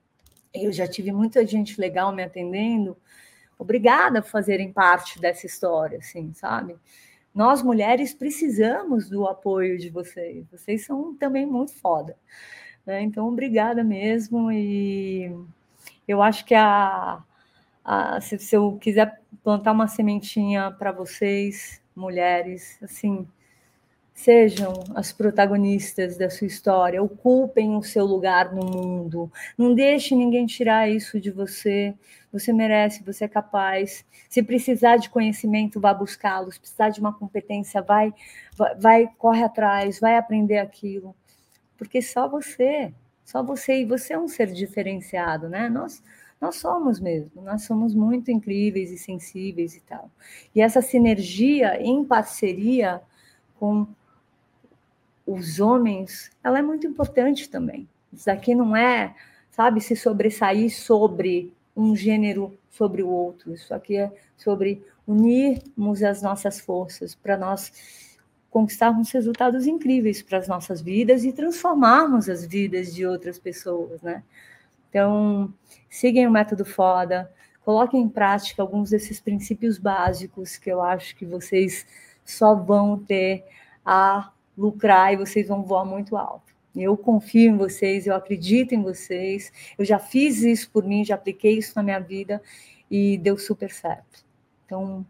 Eu 0.54 0.72
já 0.72 0.88
tive 0.88 1.12
muita 1.12 1.46
gente 1.46 1.80
legal 1.80 2.14
me 2.14 2.24
atendendo. 2.24 2.96
Obrigada 3.58 4.22
por 4.22 4.30
fazerem 4.30 4.72
parte 4.72 5.20
dessa 5.20 5.46
história, 5.46 5.98
assim, 5.98 6.32
sabe? 6.34 6.76
Nós 7.34 7.64
mulheres 7.64 8.14
precisamos 8.14 9.10
do 9.10 9.28
apoio 9.28 9.78
de 9.80 9.90
vocês. 9.90 10.46
Vocês 10.52 10.86
são 10.86 11.16
também 11.16 11.46
muito 11.46 11.74
foda. 11.74 12.16
Né? 12.86 13.02
Então, 13.02 13.28
obrigada 13.28 13.84
mesmo. 13.84 14.52
E 14.52 15.36
eu 16.08 16.22
acho 16.22 16.46
que 16.46 16.54
a, 16.54 17.24
se, 18.22 18.38
se 18.38 18.56
eu 18.56 18.78
quiser 18.80 19.20
plantar 19.44 19.72
uma 19.72 19.88
sementinha 19.88 20.70
para 20.72 20.92
vocês, 20.92 21.82
mulheres, 21.96 22.78
assim, 22.84 23.28
Sejam 24.14 24.74
as 24.94 25.12
protagonistas 25.12 26.18
da 26.18 26.30
sua 26.30 26.46
história, 26.46 27.02
ocupem 27.02 27.76
o 27.76 27.82
seu 27.82 28.06
lugar 28.06 28.54
no 28.54 28.64
mundo. 28.64 29.32
Não 29.58 29.74
deixe 29.74 30.16
ninguém 30.16 30.46
tirar 30.46 30.90
isso 30.90 31.20
de 31.20 31.32
você. 31.32 31.96
Você 32.32 32.54
merece, 32.54 33.04
você 33.04 33.26
é 33.26 33.28
capaz. 33.28 34.06
Se 34.30 34.44
precisar 34.44 34.98
de 34.98 35.10
conhecimento, 35.10 35.80
vá 35.80 35.94
buscá-lo. 35.94 36.52
Se 36.52 36.60
precisar 36.60 36.90
de 36.90 37.00
uma 37.00 37.12
competência, 37.12 37.82
vai, 37.82 38.14
vai, 38.56 38.76
vai, 38.76 39.10
corre 39.18 39.44
atrás, 39.44 40.00
vai 40.00 40.16
aprender 40.16 40.60
aquilo. 40.60 41.16
Porque 41.76 42.02
só 42.02 42.30
você, 42.30 42.94
só 43.26 43.44
você, 43.44 43.82
e 43.82 43.86
você 43.86 44.14
é 44.14 44.20
um 44.20 44.28
ser 44.28 44.54
diferenciado, 44.54 45.50
né? 45.50 45.70
Nós, 45.70 46.04
nós 46.40 46.56
somos 46.58 47.00
mesmo, 47.00 47.42
nós 47.42 47.64
somos 47.64 47.96
muito 47.96 48.30
incríveis 48.30 48.92
e 48.92 48.98
sensíveis 48.98 49.76
e 49.76 49.82
tal. 49.82 50.10
E 50.56 50.62
essa 50.62 50.82
sinergia 50.84 51.82
em 51.82 52.06
parceria 52.06 53.02
com 53.60 53.88
os 55.26 55.60
homens, 55.60 56.32
ela 56.44 56.60
é 56.60 56.62
muito 56.62 56.86
importante 56.86 57.50
também. 57.50 57.88
Isso 58.12 58.30
aqui 58.30 58.54
não 58.54 58.76
é, 58.76 59.16
sabe, 59.52 59.82
se 59.82 59.96
sobressair 59.96 60.70
sobre 60.70 61.54
um 61.76 61.96
gênero 61.96 62.58
sobre 62.70 63.02
o 63.02 63.10
outro. 63.10 63.54
Isso 63.54 63.74
aqui 63.74 63.98
é 63.98 64.12
sobre 64.38 64.86
unirmos 65.08 66.04
as 66.04 66.22
nossas 66.22 66.60
forças 66.60 67.16
para 67.16 67.38
nós 67.38 67.72
conquistarmos 68.50 69.12
resultados 69.12 69.66
incríveis 69.66 70.22
para 70.22 70.38
as 70.38 70.48
nossas 70.48 70.80
vidas 70.80 71.26
e 71.26 71.34
transformarmos 71.34 72.30
as 72.30 72.46
vidas 72.46 72.94
de 72.94 73.06
outras 73.06 73.40
pessoas, 73.40 74.02
né? 74.04 74.24
Então, 74.90 75.52
sigam 75.90 76.30
o 76.30 76.32
método 76.32 76.64
foda, 76.64 77.32
coloquem 77.66 78.02
em 78.02 78.10
prática 78.10 78.62
alguns 78.62 78.92
desses 78.92 79.20
princípios 79.20 79.80
básicos 79.80 80.56
que 80.56 80.70
eu 80.70 80.84
acho 80.84 81.16
que 81.16 81.26
vocês 81.26 81.88
só 82.24 82.54
vão 82.54 83.00
ter 83.00 83.44
a 83.84 84.32
lucrar 84.58 85.14
e 85.14 85.18
vocês 85.18 85.48
vão 85.48 85.64
voar 85.64 85.86
muito 85.86 86.16
alto. 86.18 86.54
Eu 86.76 86.98
confio 86.98 87.52
em 87.52 87.58
vocês, 87.58 88.08
eu 88.08 88.16
acredito 88.16 88.74
em 88.74 88.82
vocês. 88.82 89.52
Eu 89.78 89.86
já 89.86 90.00
fiz 90.00 90.42
isso 90.42 90.70
por 90.72 90.84
mim, 90.84 91.06
já 91.06 91.16
apliquei 91.16 91.58
isso 91.58 91.74
na 91.76 91.84
minha 91.84 92.00
vida 92.00 92.42
e 92.90 93.18
deu 93.18 93.38
super 93.38 93.72
certo. 93.72 94.26
Então, 94.66 95.06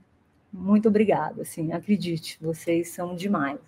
muito 0.52 0.90
obrigada, 0.90 1.42
assim, 1.42 1.72
acredite, 1.72 2.38
vocês 2.42 2.90
são 2.90 3.16
demais. 3.16 3.60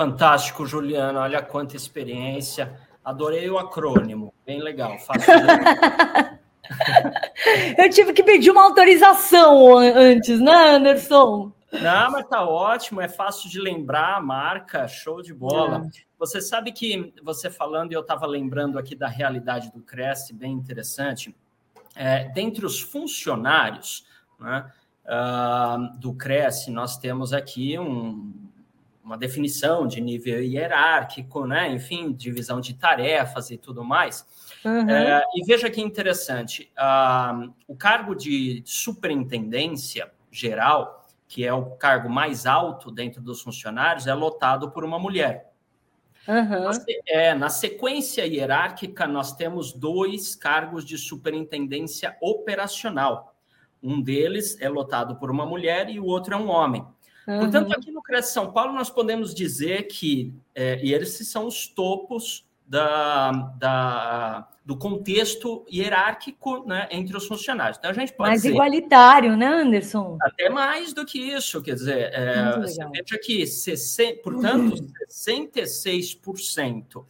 Fantástico, 0.00 0.64
Juliana. 0.64 1.20
Olha 1.20 1.42
quanta 1.42 1.76
experiência. 1.76 2.74
Adorei 3.04 3.50
o 3.50 3.58
acrônimo. 3.58 4.32
Bem 4.46 4.58
legal. 4.58 4.96
Eu 7.78 7.90
tive 7.90 8.12
que 8.12 8.22
pedir 8.22 8.50
uma 8.50 8.64
autorização 8.64 9.78
antes, 9.78 10.40
né, 10.40 10.76
Anderson? 10.76 11.52
Não, 11.72 12.10
mas 12.10 12.26
tá 12.26 12.42
ótimo, 12.46 13.00
é 13.00 13.08
fácil 13.08 13.48
de 13.48 13.60
lembrar 13.60 14.16
a 14.16 14.20
marca, 14.20 14.88
show 14.88 15.22
de 15.22 15.32
bola. 15.32 15.86
É. 15.86 16.00
Você 16.18 16.40
sabe 16.40 16.72
que 16.72 17.14
você 17.22 17.48
falando, 17.48 17.92
e 17.92 17.94
eu 17.94 18.00
estava 18.00 18.26
lembrando 18.26 18.78
aqui 18.78 18.94
da 18.94 19.08
realidade 19.08 19.70
do 19.72 19.80
Cresce, 19.80 20.34
bem 20.34 20.52
interessante. 20.52 21.34
É, 21.94 22.28
dentre 22.28 22.66
os 22.66 22.80
funcionários 22.80 24.04
né, 24.38 24.70
uh, 25.06 25.98
do 25.98 26.12
Cresce, 26.12 26.70
nós 26.70 26.98
temos 26.98 27.32
aqui 27.32 27.78
um, 27.78 28.32
uma 29.04 29.16
definição 29.16 29.86
de 29.86 30.00
nível 30.00 30.42
hierárquico, 30.42 31.46
né? 31.46 31.70
enfim, 31.72 32.12
divisão 32.12 32.60
de 32.60 32.74
tarefas 32.74 33.50
e 33.50 33.56
tudo 33.56 33.84
mais. 33.84 34.26
Uhum. 34.64 34.90
É, 34.90 35.24
e 35.34 35.44
veja 35.44 35.70
que 35.70 35.80
interessante, 35.80 36.70
uh, 36.78 37.52
o 37.66 37.74
cargo 37.74 38.14
de 38.14 38.62
superintendência 38.66 40.10
geral, 40.30 41.06
que 41.26 41.44
é 41.44 41.52
o 41.52 41.70
cargo 41.76 42.10
mais 42.10 42.44
alto 42.44 42.90
dentro 42.90 43.22
dos 43.22 43.40
funcionários, 43.40 44.06
é 44.06 44.14
lotado 44.14 44.70
por 44.70 44.84
uma 44.84 44.98
mulher. 44.98 45.50
Uhum. 46.28 46.64
Na, 46.64 46.70
é, 47.06 47.34
na 47.34 47.48
sequência 47.48 48.26
hierárquica, 48.26 49.06
nós 49.06 49.32
temos 49.32 49.72
dois 49.72 50.36
cargos 50.36 50.84
de 50.84 50.98
superintendência 50.98 52.16
operacional. 52.20 53.34
Um 53.82 54.02
deles 54.02 54.60
é 54.60 54.68
lotado 54.68 55.16
por 55.16 55.30
uma 55.30 55.46
mulher 55.46 55.88
e 55.88 55.98
o 55.98 56.04
outro 56.04 56.34
é 56.34 56.36
um 56.36 56.50
homem. 56.50 56.84
Uhum. 57.26 57.38
Portanto, 57.40 57.72
aqui 57.72 57.90
no 57.90 58.02
Cresce 58.02 58.34
São 58.34 58.52
Paulo, 58.52 58.74
nós 58.74 58.90
podemos 58.90 59.34
dizer 59.34 59.84
que, 59.84 60.34
é, 60.54 60.78
e 60.84 60.92
esses 60.92 61.28
são 61.28 61.46
os 61.46 61.66
topos 61.66 62.46
da, 62.70 63.32
da, 63.58 64.48
do 64.64 64.76
contexto 64.76 65.66
hierárquico 65.68 66.64
né, 66.68 66.86
entre 66.92 67.16
os 67.16 67.26
funcionários. 67.26 67.76
Então, 67.76 67.90
a 67.90 67.94
gente 67.94 68.12
pode 68.12 68.30
mais 68.30 68.42
dizer, 68.42 68.54
igualitário, 68.54 69.36
né, 69.36 69.46
Anderson? 69.46 70.16
Até 70.22 70.48
mais 70.48 70.92
do 70.92 71.04
que 71.04 71.18
isso, 71.18 71.60
quer 71.60 71.74
dizer, 71.74 72.12
é, 72.14 72.56
você 72.60 72.86
veja 72.86 73.18
que, 73.20 73.44
60, 73.44 74.22
portanto, 74.22 74.78
uhum. 74.78 74.86
66% 75.10 77.04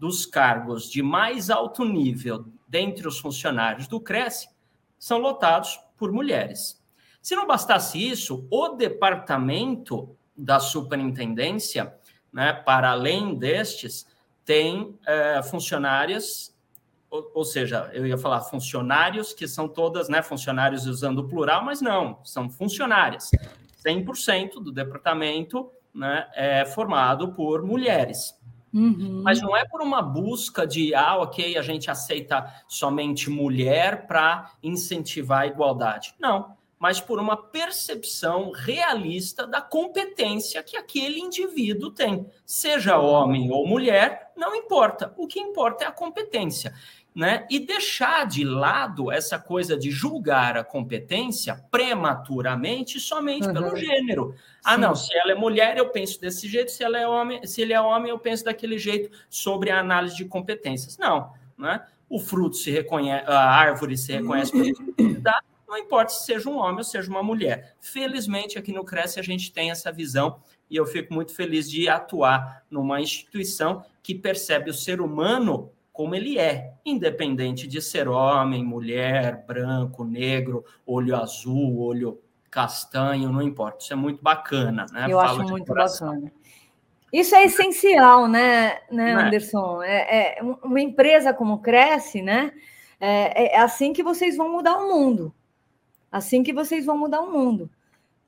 dos 0.00 0.26
cargos 0.26 0.90
de 0.90 1.00
mais 1.00 1.48
alto 1.48 1.84
nível 1.84 2.46
dentre 2.66 3.06
os 3.06 3.20
funcionários 3.20 3.86
do 3.86 4.00
Cresce 4.00 4.48
são 4.98 5.18
lotados 5.18 5.78
por 5.96 6.10
mulheres. 6.10 6.82
Se 7.22 7.36
não 7.36 7.46
bastasse 7.46 8.04
isso, 8.04 8.48
o 8.50 8.70
departamento 8.70 10.16
da 10.36 10.58
superintendência, 10.58 11.94
né, 12.32 12.52
para 12.52 12.90
além 12.90 13.36
destes, 13.36 14.12
tem 14.44 14.98
é, 15.06 15.42
funcionárias, 15.42 16.54
ou, 17.10 17.30
ou, 17.34 17.44
seja, 17.44 17.90
eu 17.92 18.06
ia 18.06 18.18
falar 18.18 18.40
funcionários, 18.40 19.32
que 19.32 19.46
são 19.46 19.68
todas 19.68 20.08
né, 20.08 20.22
funcionários 20.22 20.86
usando 20.86 21.20
o 21.20 21.28
plural, 21.28 21.64
mas 21.64 21.80
não, 21.80 22.18
são 22.24 22.50
funcionárias. 22.50 23.30
100% 23.86 24.54
do 24.54 24.72
departamento 24.72 25.70
né, 25.94 26.28
é 26.34 26.64
formado 26.64 27.32
por 27.32 27.62
mulheres. 27.62 28.34
Uhum. 28.72 29.22
Mas 29.22 29.40
não 29.40 29.56
é 29.56 29.64
por 29.64 29.80
uma 29.80 30.02
busca 30.02 30.66
de, 30.66 30.94
ah, 30.94 31.16
ok, 31.18 31.56
a 31.56 31.62
gente 31.62 31.88
aceita 31.90 32.52
somente 32.66 33.30
mulher 33.30 34.06
para 34.06 34.50
incentivar 34.62 35.42
a 35.42 35.46
igualdade. 35.46 36.14
Não 36.18 36.56
mas 36.84 37.00
por 37.00 37.18
uma 37.18 37.34
percepção 37.34 38.50
realista 38.50 39.46
da 39.46 39.62
competência 39.62 40.62
que 40.62 40.76
aquele 40.76 41.18
indivíduo 41.18 41.90
tem. 41.90 42.26
Seja 42.44 42.98
homem 42.98 43.50
ou 43.50 43.66
mulher, 43.66 44.30
não 44.36 44.54
importa. 44.54 45.14
O 45.16 45.26
que 45.26 45.40
importa 45.40 45.84
é 45.84 45.86
a 45.86 45.90
competência. 45.90 46.74
Né? 47.14 47.46
E 47.48 47.58
deixar 47.58 48.26
de 48.26 48.44
lado 48.44 49.10
essa 49.10 49.38
coisa 49.38 49.78
de 49.78 49.90
julgar 49.90 50.58
a 50.58 50.62
competência 50.62 51.58
prematuramente 51.70 53.00
somente 53.00 53.46
uhum. 53.46 53.54
pelo 53.54 53.76
gênero. 53.76 54.34
Ah, 54.62 54.74
Sim. 54.74 54.80
não, 54.82 54.94
se 54.94 55.16
ela 55.16 55.32
é 55.32 55.34
mulher, 55.34 55.78
eu 55.78 55.88
penso 55.88 56.20
desse 56.20 56.46
jeito, 56.46 56.70
se 56.70 56.84
ela 56.84 56.98
é 56.98 57.08
homem, 57.08 57.46
se 57.46 57.62
ele 57.62 57.72
é 57.72 57.80
homem, 57.80 58.10
eu 58.10 58.18
penso 58.18 58.44
daquele 58.44 58.76
jeito 58.76 59.10
sobre 59.30 59.70
a 59.70 59.80
análise 59.80 60.16
de 60.16 60.26
competências. 60.26 60.98
Não, 60.98 61.32
né? 61.56 61.82
O 62.10 62.18
fruto 62.18 62.56
se 62.56 62.70
reconhece, 62.70 63.24
a 63.26 63.38
árvore 63.38 63.96
se 63.96 64.12
reconhece 64.12 64.52
pelo 64.52 64.92
que 64.92 65.14
dá, 65.14 65.40
não 65.74 65.78
importa 65.78 66.12
se 66.12 66.24
seja 66.24 66.48
um 66.48 66.56
homem 66.56 66.78
ou 66.78 66.84
seja 66.84 67.10
uma 67.10 67.22
mulher. 67.22 67.74
Felizmente, 67.80 68.56
aqui 68.56 68.72
no 68.72 68.84
Cresce, 68.84 69.18
a 69.18 69.22
gente 69.22 69.52
tem 69.52 69.72
essa 69.72 69.90
visão 69.90 70.40
e 70.70 70.76
eu 70.76 70.86
fico 70.86 71.12
muito 71.12 71.34
feliz 71.34 71.68
de 71.68 71.88
atuar 71.88 72.62
numa 72.70 73.00
instituição 73.00 73.84
que 74.00 74.14
percebe 74.14 74.70
o 74.70 74.74
ser 74.74 75.00
humano 75.00 75.72
como 75.92 76.14
ele 76.14 76.38
é, 76.38 76.72
independente 76.84 77.66
de 77.66 77.80
ser 77.80 78.08
homem, 78.08 78.64
mulher, 78.64 79.44
branco, 79.46 80.04
negro, 80.04 80.64
olho 80.86 81.16
azul, 81.16 81.80
olho 81.80 82.20
castanho, 82.50 83.32
não 83.32 83.42
importa. 83.42 83.78
Isso 83.82 83.92
é 83.92 83.96
muito 83.96 84.22
bacana, 84.22 84.86
né? 84.92 85.06
Eu 85.08 85.18
Falo 85.18 85.42
acho 85.42 85.50
muito 85.50 85.66
coração. 85.66 86.08
bacana. 86.08 86.32
Isso 87.12 87.34
é 87.34 87.44
essencial, 87.44 88.26
né, 88.28 88.78
né 88.90 89.10
é? 89.10 89.14
Anderson? 89.14 89.82
É, 89.82 90.38
é, 90.38 90.42
uma 90.42 90.80
empresa 90.80 91.32
como 91.32 91.58
cresce, 91.58 92.22
né? 92.22 92.52
É, 93.00 93.56
é 93.56 93.60
assim 93.60 93.92
que 93.92 94.02
vocês 94.02 94.36
vão 94.36 94.50
mudar 94.50 94.76
o 94.78 94.88
mundo. 94.88 95.32
Assim 96.14 96.44
que 96.44 96.52
vocês 96.52 96.86
vão 96.86 96.96
mudar 96.96 97.22
o 97.22 97.32
mundo. 97.32 97.68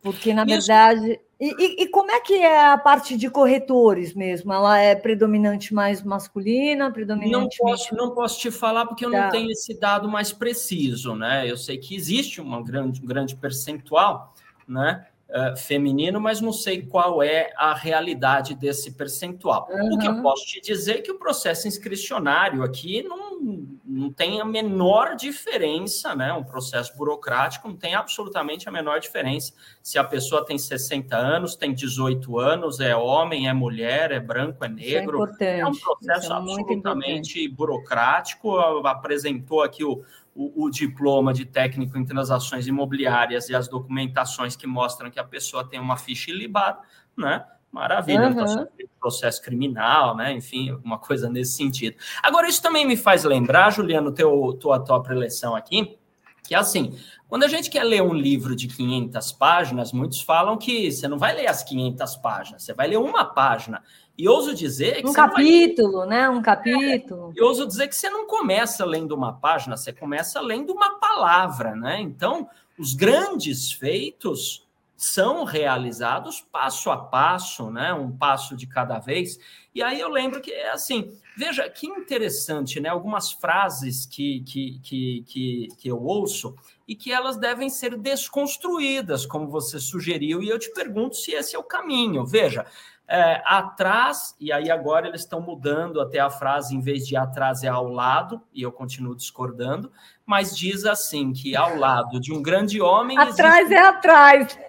Porque, 0.03 0.35
na 0.35 0.45
verdade. 0.45 1.21
E, 1.39 1.55
e, 1.57 1.85
e, 1.85 1.89
como 1.89 2.11
é 2.11 2.19
que 2.19 2.35
é 2.35 2.67
a 2.67 2.77
parte 2.77 3.17
de 3.17 3.31
corretores 3.31 4.13
mesmo? 4.13 4.53
Ela 4.53 4.77
é 4.81 4.97
predominante 4.97 5.73
mais 5.73 6.03
masculina, 6.03 6.91
predominante. 6.91 7.59
Não 7.61 7.71
posso, 7.71 7.95
não 7.95 8.11
posso 8.11 8.41
te 8.41 8.51
falar 8.51 8.87
porque 8.87 9.07
eu 9.07 9.13
tá. 9.13 9.23
não 9.23 9.31
tenho 9.31 9.53
esse 9.53 9.79
dado 9.79 10.09
mais 10.09 10.33
preciso, 10.33 11.15
né? 11.15 11.49
Eu 11.49 11.57
sei 11.57 11.79
que 11.79 11.95
existe 11.95 12.41
uma 12.41 12.61
grande, 12.61 13.01
um 13.01 13.07
grande 13.07 13.37
percentual, 13.37 14.35
né? 14.67 15.07
Uh, 15.29 15.57
feminino, 15.57 16.21
mas 16.21 16.41
não 16.41 16.53
sei 16.53 16.83
qual 16.83 17.21
é 17.21 17.53
a 17.57 17.75
realidade 17.75 18.55
desse 18.55 18.93
percentual. 18.93 19.67
Uhum. 19.69 19.95
O 19.95 19.99
que 19.99 20.07
eu 20.07 20.23
posso 20.23 20.47
te 20.47 20.61
dizer 20.61 20.99
é 20.99 21.03
que 21.03 21.11
o 21.11 21.19
processo 21.19 21.67
inscricionário 21.67 22.63
aqui 22.63 23.03
não, 23.03 23.67
não 23.85 24.13
tem 24.13 24.41
a 24.41 24.45
menor 24.45 25.17
diferença, 25.17 26.15
né? 26.15 26.33
Um 26.33 26.45
processo 26.45 26.97
burocrático 26.97 27.67
não 27.67 27.77
tem 27.77 27.97
absolutamente 27.97 28.69
a 28.69 28.73
menor 28.73 29.01
diferença 29.01 29.53
se 29.87 29.99
a 29.99 30.05
pessoa 30.05 30.45
tem 30.45 30.59
60 30.59 31.17
anos, 31.17 31.55
tem 31.55 31.73
18 31.73 32.39
anos, 32.41 32.81
é 32.81 32.97
homem, 32.97 33.49
é 33.49 33.53
mulher, 33.53 34.11
é 34.11 34.19
branco, 34.19 34.65
é, 34.65 34.67
é 34.67 34.71
negro. 34.71 35.29
É, 35.39 35.61
é 35.61 35.67
um 35.67 35.73
processo 35.73 36.33
é 36.33 36.37
absolutamente 36.37 37.49
burocrático. 37.49 38.59
Apresentou 38.59 39.63
aqui 39.63 39.85
o, 39.85 40.03
o, 40.37 40.65
o, 40.65 40.71
diploma 40.71 41.33
de 41.33 41.47
técnico 41.47 41.97
em 41.97 42.05
transações 42.05 42.67
imobiliárias 42.67 43.49
e 43.49 43.55
as 43.55 43.69
documentações 43.69 44.55
que 44.55 44.67
mostram 44.67 45.11
que 45.11 45.19
a 45.19 45.25
pessoa 45.25 45.67
tem 45.67 45.81
uma 45.81 45.97
ficha 45.97 46.31
ilibada, 46.31 46.79
né? 47.17 47.45
Maravilha, 47.73 48.29
uhum. 48.29 48.67
processo 49.01 49.43
criminal, 49.43 50.17
né? 50.17 50.33
Enfim, 50.33 50.71
alguma 50.71 50.99
coisa 50.99 51.29
nesse 51.29 51.57
sentido. 51.57 51.97
Agora, 52.23 52.49
isso 52.49 52.63
também 52.63 52.87
me 52.87 52.97
faz 52.97 53.25
lembrar, 53.25 53.71
Juliano, 53.71 54.13
teu, 54.13 54.57
tua, 54.61 54.79
tua 54.79 55.03
preleção 55.03 55.55
aqui, 55.55 55.99
que 56.47 56.55
é 56.55 56.59
assim, 56.59 56.97
quando 57.29 57.43
a 57.43 57.49
gente 57.49 57.69
quer 57.69 57.83
ler 57.83 58.03
um 58.03 58.15
livro 58.15 58.55
de 58.55 58.69
500 58.69 59.33
páginas, 59.33 59.93
muitos 59.93 60.21
falam 60.21 60.57
que 60.57 60.91
você 60.91 61.09
não 61.09 61.19
vai 61.19 61.35
ler 61.35 61.49
as 61.49 61.63
500 61.65 62.17
páginas, 62.17 62.63
você 62.63 62.73
vai 62.73 62.87
ler 62.87 62.99
uma 62.99 63.25
página. 63.25 63.83
E 64.19 64.29
ouso 64.29 64.55
dizer 64.55 65.03
que. 65.03 65.09
Um 65.09 65.13
capítulo, 65.13 65.99
vai... 65.99 66.09
né? 66.09 66.29
Um 66.29 66.41
capítulo. 66.41 67.33
É, 67.35 67.39
e 67.39 67.43
ouso 67.43 67.67
dizer 67.67 67.89
que 67.89 67.95
você 67.95 68.09
não 68.09 68.27
começa 68.27 68.85
lendo 68.85 69.15
uma 69.15 69.33
página, 69.33 69.77
você 69.77 69.93
começa 69.93 70.41
lendo 70.41 70.73
uma 70.73 70.99
palavra, 70.99 71.75
né? 71.75 72.01
Então, 72.01 72.49
os 72.79 72.95
grandes 72.95 73.73
feitos 73.73 74.67
são 74.97 75.45
realizados 75.45 76.41
passo 76.41 76.91
a 76.91 76.97
passo, 76.97 77.71
né? 77.71 77.93
Um 77.93 78.11
passo 78.11 78.57
de 78.57 78.67
cada 78.67 78.99
vez. 78.99 79.39
E 79.75 79.83
aí 79.83 80.01
eu 80.01 80.09
lembro 80.09 80.41
que 80.41 80.51
é 80.51 80.71
assim, 80.71 81.15
veja 81.37 81.69
que 81.69 81.87
interessante, 81.87 82.81
né? 82.81 82.89
Algumas 82.89 83.31
frases 83.31 84.07
que, 84.07 84.41
que, 84.41 84.81
que, 84.83 85.25
que, 85.27 85.69
que 85.77 85.89
eu 85.89 86.03
ouço 86.03 86.57
e 86.89 86.95
que 86.95 87.13
elas 87.13 87.37
devem 87.37 87.69
ser 87.69 87.97
desconstruídas, 87.99 89.27
como 89.27 89.49
você 89.49 89.79
sugeriu, 89.79 90.43
e 90.43 90.49
eu 90.49 90.59
te 90.59 90.73
pergunto 90.73 91.17
se 91.17 91.33
esse 91.33 91.55
é 91.55 91.59
o 91.59 91.65
caminho. 91.65 92.25
Veja, 92.25 92.65
é, 93.09 93.41
atrás, 93.45 94.35
e 94.41 94.53
aí 94.53 94.71
agora 94.71 95.07
eles 95.07 95.21
estão 95.21 95.41
mudando 95.41 96.01
até 96.01 96.19
a 96.19 96.29
frase, 96.29 96.75
em 96.75 96.81
vez 96.81 97.07
de 97.07 97.17
atrás 97.17 97.63
é 97.63 97.69
ao 97.69 97.89
lado, 97.89 98.43
e 98.53 98.63
eu 98.63 98.73
continuo 98.73 99.15
discordando, 99.15 99.93
mas 100.25 100.57
diz 100.57 100.85
assim: 100.85 101.33
que 101.33 101.55
ao 101.55 101.77
lado 101.77 102.19
de 102.19 102.33
um 102.33 102.43
grande 102.43 102.81
homem. 102.81 103.17
Atrás 103.17 103.67
existe... 103.67 103.75
é 103.75 103.87
atrás. 103.87 104.59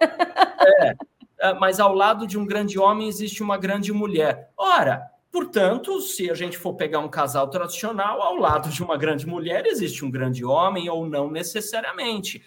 É, 0.60 0.94
é, 1.38 1.54
mas 1.54 1.78
ao 1.78 1.94
lado 1.94 2.26
de 2.26 2.36
um 2.36 2.44
grande 2.44 2.80
homem 2.80 3.08
existe 3.08 3.42
uma 3.42 3.56
grande 3.56 3.92
mulher. 3.92 4.50
Ora, 4.56 5.08
portanto, 5.30 6.00
se 6.00 6.28
a 6.28 6.34
gente 6.34 6.58
for 6.58 6.74
pegar 6.74 6.98
um 6.98 7.08
casal 7.08 7.48
tradicional, 7.48 8.20
ao 8.20 8.34
lado 8.34 8.68
de 8.68 8.82
uma 8.82 8.96
grande 8.96 9.24
mulher 9.24 9.66
existe 9.66 10.04
um 10.04 10.10
grande 10.10 10.44
homem, 10.44 10.90
ou 10.90 11.08
não 11.08 11.30
necessariamente. 11.30 12.42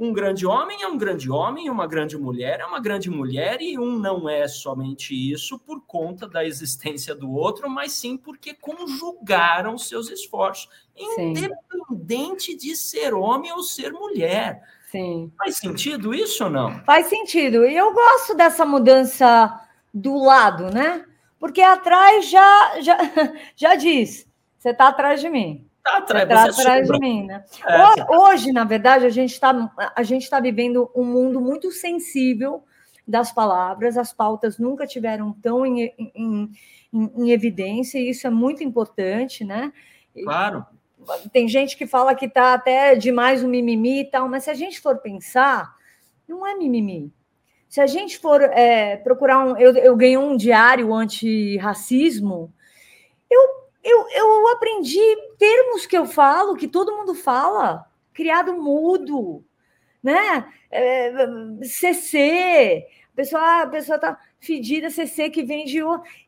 Um 0.00 0.14
grande 0.14 0.46
homem 0.46 0.82
é 0.82 0.88
um 0.88 0.96
grande 0.96 1.30
homem, 1.30 1.68
uma 1.68 1.86
grande 1.86 2.16
mulher 2.16 2.60
é 2.60 2.64
uma 2.64 2.80
grande 2.80 3.10
mulher, 3.10 3.60
e 3.60 3.78
um 3.78 3.98
não 3.98 4.26
é 4.26 4.48
somente 4.48 5.14
isso 5.14 5.58
por 5.58 5.82
conta 5.82 6.26
da 6.26 6.42
existência 6.42 7.14
do 7.14 7.30
outro, 7.30 7.68
mas 7.68 7.92
sim 7.92 8.16
porque 8.16 8.54
conjugaram 8.54 9.76
seus 9.76 10.08
esforços, 10.08 10.70
sim. 10.96 11.34
independente 11.34 12.56
de 12.56 12.74
ser 12.74 13.12
homem 13.12 13.52
ou 13.52 13.62
ser 13.62 13.92
mulher. 13.92 14.62
Sim. 14.90 15.30
Faz 15.36 15.58
sentido 15.58 16.14
isso 16.14 16.44
ou 16.44 16.50
não? 16.50 16.82
Faz 16.84 17.08
sentido. 17.08 17.66
E 17.66 17.76
eu 17.76 17.92
gosto 17.92 18.34
dessa 18.34 18.64
mudança 18.64 19.60
do 19.92 20.16
lado, 20.16 20.70
né? 20.70 21.04
Porque 21.38 21.60
atrás 21.60 22.26
já, 22.30 22.80
já, 22.80 22.98
já 23.54 23.74
diz: 23.74 24.26
você 24.58 24.70
está 24.70 24.88
atrás 24.88 25.20
de 25.20 25.28
mim. 25.28 25.69
Atrás, 25.96 26.28
tá 26.28 26.44
atrás 26.44 26.88
de 26.88 26.98
mim, 26.98 27.26
né? 27.26 27.44
É, 27.66 27.82
hoje, 27.82 28.06
hoje, 28.08 28.52
na 28.52 28.64
verdade, 28.64 29.06
a 29.06 29.10
gente 29.10 29.32
está 29.32 29.52
tá 30.30 30.40
vivendo 30.40 30.90
um 30.94 31.04
mundo 31.04 31.40
muito 31.40 31.70
sensível 31.70 32.62
das 33.06 33.32
palavras, 33.32 33.96
as 33.96 34.12
pautas 34.12 34.58
nunca 34.58 34.86
tiveram 34.86 35.32
tão 35.32 35.66
em, 35.66 35.92
em, 35.98 36.52
em, 36.92 37.12
em 37.16 37.30
evidência, 37.30 37.98
e 37.98 38.10
isso 38.10 38.26
é 38.26 38.30
muito 38.30 38.62
importante, 38.62 39.44
né? 39.44 39.72
Claro. 40.22 40.64
Tem 41.32 41.48
gente 41.48 41.76
que 41.76 41.86
fala 41.86 42.14
que 42.14 42.26
está 42.26 42.54
até 42.54 42.94
demais 42.94 43.42
o 43.42 43.48
mimimi 43.48 44.02
e 44.02 44.04
tal, 44.04 44.28
mas 44.28 44.44
se 44.44 44.50
a 44.50 44.54
gente 44.54 44.80
for 44.80 44.98
pensar, 44.98 45.74
não 46.28 46.46
é 46.46 46.54
mimimi. 46.54 47.12
Se 47.68 47.80
a 47.80 47.86
gente 47.86 48.18
for 48.18 48.42
é, 48.42 48.96
procurar 48.96 49.44
um. 49.44 49.56
Eu, 49.56 49.74
eu 49.76 49.96
ganhei 49.96 50.16
um 50.16 50.36
diário 50.36 50.92
anti-racismo, 50.92 52.52
eu, 53.30 53.40
eu, 53.82 54.06
eu 54.10 54.48
aprendi 54.48 55.00
termos 55.38 55.86
que 55.86 55.96
eu 55.96 56.06
falo, 56.06 56.56
que 56.56 56.68
todo 56.68 56.96
mundo 56.96 57.14
fala, 57.14 57.86
criado 58.12 58.54
mudo, 58.54 59.44
né? 60.02 60.46
É, 60.70 61.12
CC, 61.62 62.86
a 63.12 63.16
pessoa, 63.16 63.62
a 63.62 63.66
pessoa 63.66 63.98
tá 63.98 64.18
fedida, 64.38 64.90
CC 64.90 65.30
que 65.30 65.42
vem 65.42 65.64
de 65.64 65.80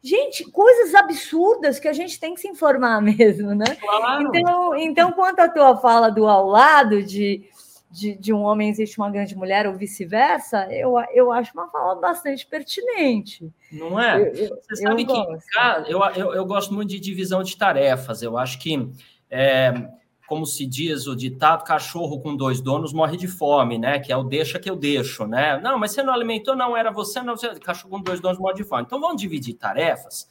Gente, 0.03 0.45
coisas 0.51 0.95
absurdas 0.95 1.79
que 1.79 1.89
a 1.89 1.93
gente 1.93 2.19
tem 2.19 2.35
que 2.35 2.41
se 2.41 2.49
informar 2.49 3.01
mesmo, 3.03 3.55
né? 3.55 3.77
Claro. 3.81 4.31
Então, 4.35 4.77
então, 4.77 5.13
quanto 5.13 5.41
à 5.41 5.49
tua 5.49 5.77
fala 5.77 6.11
do 6.11 6.27
ao 6.27 6.47
lado 6.47 7.03
de 7.03 7.49
de, 7.93 8.17
de, 8.17 8.33
um 8.33 8.41
homem 8.43 8.71
existe 8.71 8.99
uma 8.99 9.11
grande 9.11 9.37
mulher 9.37 9.67
ou 9.67 9.75
vice-versa, 9.75 10.67
eu, 10.73 10.95
eu 11.13 11.31
acho 11.31 11.53
uma 11.53 11.69
fala 11.69 11.95
bastante 11.97 12.47
pertinente. 12.47 13.53
Não 13.71 14.01
é? 14.01 14.19
Eu, 14.19 14.27
eu, 14.35 14.49
Você 14.49 14.77
sabe 14.77 15.05
que 15.05 15.13
eu, 15.13 16.01
eu, 16.17 16.35
eu, 16.35 16.47
gosto 16.47 16.73
muito 16.73 16.89
de 16.89 16.99
divisão 16.99 17.43
de 17.43 17.57
tarefas. 17.57 18.23
Eu 18.23 18.39
acho 18.39 18.59
que, 18.59 18.91
é, 19.31 19.89
como 20.27 20.47
se 20.47 20.65
diz 20.65 21.07
o 21.07 21.15
ditado, 21.15 21.65
cachorro 21.65 22.19
com 22.21 22.35
dois 22.35 22.63
donos 22.63 22.95
morre 22.95 23.19
de 23.19 23.29
fome, 23.29 23.79
né? 23.79 23.99
Que 23.99 24.11
é 24.11 24.17
o 24.17 24.25
deixa 24.25 24.59
que 24.59 24.71
eu 24.71 24.77
deixo, 24.77 25.27
né? 25.27 25.61
Não, 25.61 25.79
mas 25.79 25.93
você 25.93 26.03
não 26.03 26.15
alimentou, 26.15 26.57
não 26.57 26.75
era 26.75 26.91
você, 26.91 27.21
não. 27.21 27.37
Você, 27.37 27.55
cachorro 27.61 27.91
com 27.91 28.01
dois 28.01 28.21
donos 28.21 28.39
morre 28.39 28.55
de 28.55 28.65
fome. 28.65 28.85
Então 28.85 29.01
vamos 29.01 29.21
dividir 29.21 29.55
tarefas. 29.55 30.27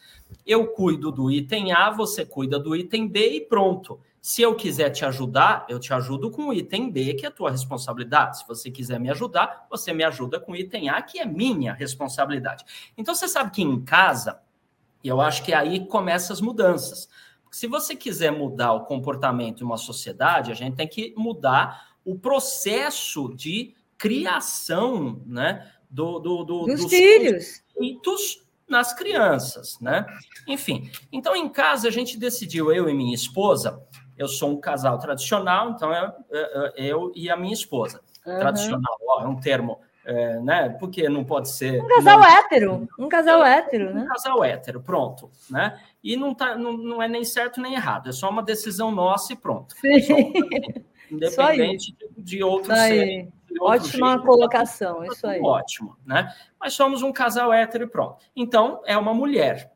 Eu 0.45 0.65
cuido 0.65 1.11
do 1.11 1.29
item 1.29 1.71
A, 1.73 1.91
você 1.91 2.25
cuida 2.25 2.57
do 2.57 2.75
item 2.75 3.07
B 3.07 3.35
e 3.35 3.41
pronto. 3.41 3.99
Se 4.21 4.43
eu 4.43 4.55
quiser 4.55 4.91
te 4.91 5.03
ajudar, 5.03 5.65
eu 5.67 5.79
te 5.79 5.91
ajudo 5.93 6.29
com 6.29 6.49
o 6.49 6.53
item 6.53 6.91
B, 6.91 7.15
que 7.15 7.25
é 7.25 7.29
a 7.29 7.31
tua 7.31 7.49
responsabilidade. 7.49 8.37
Se 8.37 8.47
você 8.47 8.69
quiser 8.69 8.99
me 8.99 9.09
ajudar, 9.09 9.65
você 9.67 9.91
me 9.91 10.03
ajuda 10.03 10.39
com 10.39 10.51
o 10.51 10.55
item 10.55 10.89
A, 10.89 11.01
que 11.01 11.19
é 11.19 11.25
minha 11.25 11.73
responsabilidade. 11.73 12.63
Então, 12.95 13.15
você 13.15 13.27
sabe 13.27 13.49
que 13.49 13.63
em 13.63 13.81
casa, 13.83 14.39
e 15.03 15.07
eu 15.07 15.19
acho 15.19 15.43
que 15.43 15.51
aí 15.51 15.87
começam 15.87 16.35
as 16.35 16.39
mudanças. 16.39 17.09
Se 17.49 17.65
você 17.65 17.95
quiser 17.95 18.31
mudar 18.31 18.73
o 18.73 18.85
comportamento 18.85 19.57
de 19.57 19.63
uma 19.63 19.77
sociedade, 19.77 20.51
a 20.51 20.55
gente 20.55 20.75
tem 20.75 20.87
que 20.87 21.15
mudar 21.17 21.95
o 22.05 22.17
processo 22.17 23.33
de 23.35 23.73
criação 23.97 25.19
né, 25.25 25.71
do, 25.89 26.19
do, 26.19 26.43
do 26.43 26.65
dos, 26.65 26.81
dos 26.81 26.91
filhos 26.91 27.63
nas 28.71 28.93
crianças, 28.93 29.77
né? 29.81 30.05
Enfim, 30.47 30.89
então 31.11 31.35
em 31.35 31.49
casa 31.49 31.89
a 31.89 31.91
gente 31.91 32.17
decidiu, 32.17 32.71
eu 32.71 32.89
e 32.89 32.93
minha 32.93 33.13
esposa, 33.13 33.85
eu 34.21 34.27
sou 34.27 34.51
um 34.51 34.61
casal 34.61 34.99
tradicional, 34.99 35.71
então 35.71 35.91
é, 35.91 36.13
é, 36.31 36.73
é 36.77 36.85
eu 36.85 37.11
e 37.15 37.27
a 37.27 37.35
minha 37.35 37.53
esposa. 37.53 38.01
Uhum. 38.25 38.37
Tradicional, 38.37 38.97
ó, 39.07 39.23
é 39.23 39.27
um 39.27 39.39
termo, 39.39 39.79
é, 40.05 40.39
né? 40.39 40.69
Porque 40.79 41.09
não 41.09 41.23
pode 41.23 41.49
ser. 41.49 41.81
Um 41.81 41.87
casal 41.87 42.19
não... 42.19 42.27
hétero, 42.27 42.89
um 42.99 43.09
casal 43.09 43.43
hétero, 43.43 43.93
né? 43.93 44.03
Um 44.03 44.05
casal 44.05 44.43
hétero, 44.43 44.79
pronto, 44.79 45.31
né? 45.49 45.79
E 46.03 46.15
não, 46.15 46.35
tá, 46.35 46.55
não, 46.55 46.77
não 46.77 47.01
é 47.01 47.07
nem 47.07 47.23
certo 47.23 47.59
nem 47.59 47.73
errado, 47.73 48.09
é 48.09 48.11
só 48.11 48.29
uma 48.29 48.43
decisão 48.43 48.91
nossa 48.91 49.33
e 49.33 49.35
pronto. 49.35 49.73
Sim. 49.75 50.33
Independente 51.09 51.97
de, 52.15 52.43
outros 52.43 52.77
seres. 52.77 53.27
Ótima 53.59 54.11
jeito, 54.11 54.23
colocação, 54.23 54.99
tá 54.99 55.07
isso 55.07 55.27
aí. 55.27 55.41
Ótimo, 55.41 55.97
né? 56.05 56.33
Mas 56.59 56.73
somos 56.73 57.01
um 57.01 57.11
casal 57.11 57.51
hétero 57.51 57.83
e 57.83 57.87
pronto. 57.87 58.23
Então, 58.33 58.81
é 58.85 58.95
uma 58.97 59.13
mulher. 59.13 59.73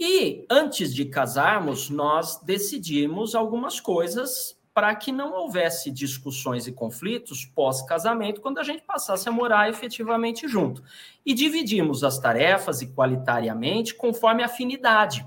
E 0.00 0.46
antes 0.48 0.94
de 0.94 1.04
casarmos, 1.06 1.90
nós 1.90 2.40
decidimos 2.42 3.34
algumas 3.34 3.80
coisas 3.80 4.56
para 4.72 4.94
que 4.94 5.10
não 5.10 5.32
houvesse 5.32 5.90
discussões 5.90 6.68
e 6.68 6.72
conflitos 6.72 7.44
pós-casamento 7.44 8.40
quando 8.40 8.58
a 8.58 8.62
gente 8.62 8.82
passasse 8.82 9.28
a 9.28 9.32
morar 9.32 9.68
efetivamente 9.68 10.46
junto. 10.46 10.84
E 11.26 11.34
dividimos 11.34 12.04
as 12.04 12.16
tarefas 12.20 12.80
igualitariamente 12.80 13.92
conforme 13.92 14.44
afinidade. 14.44 15.26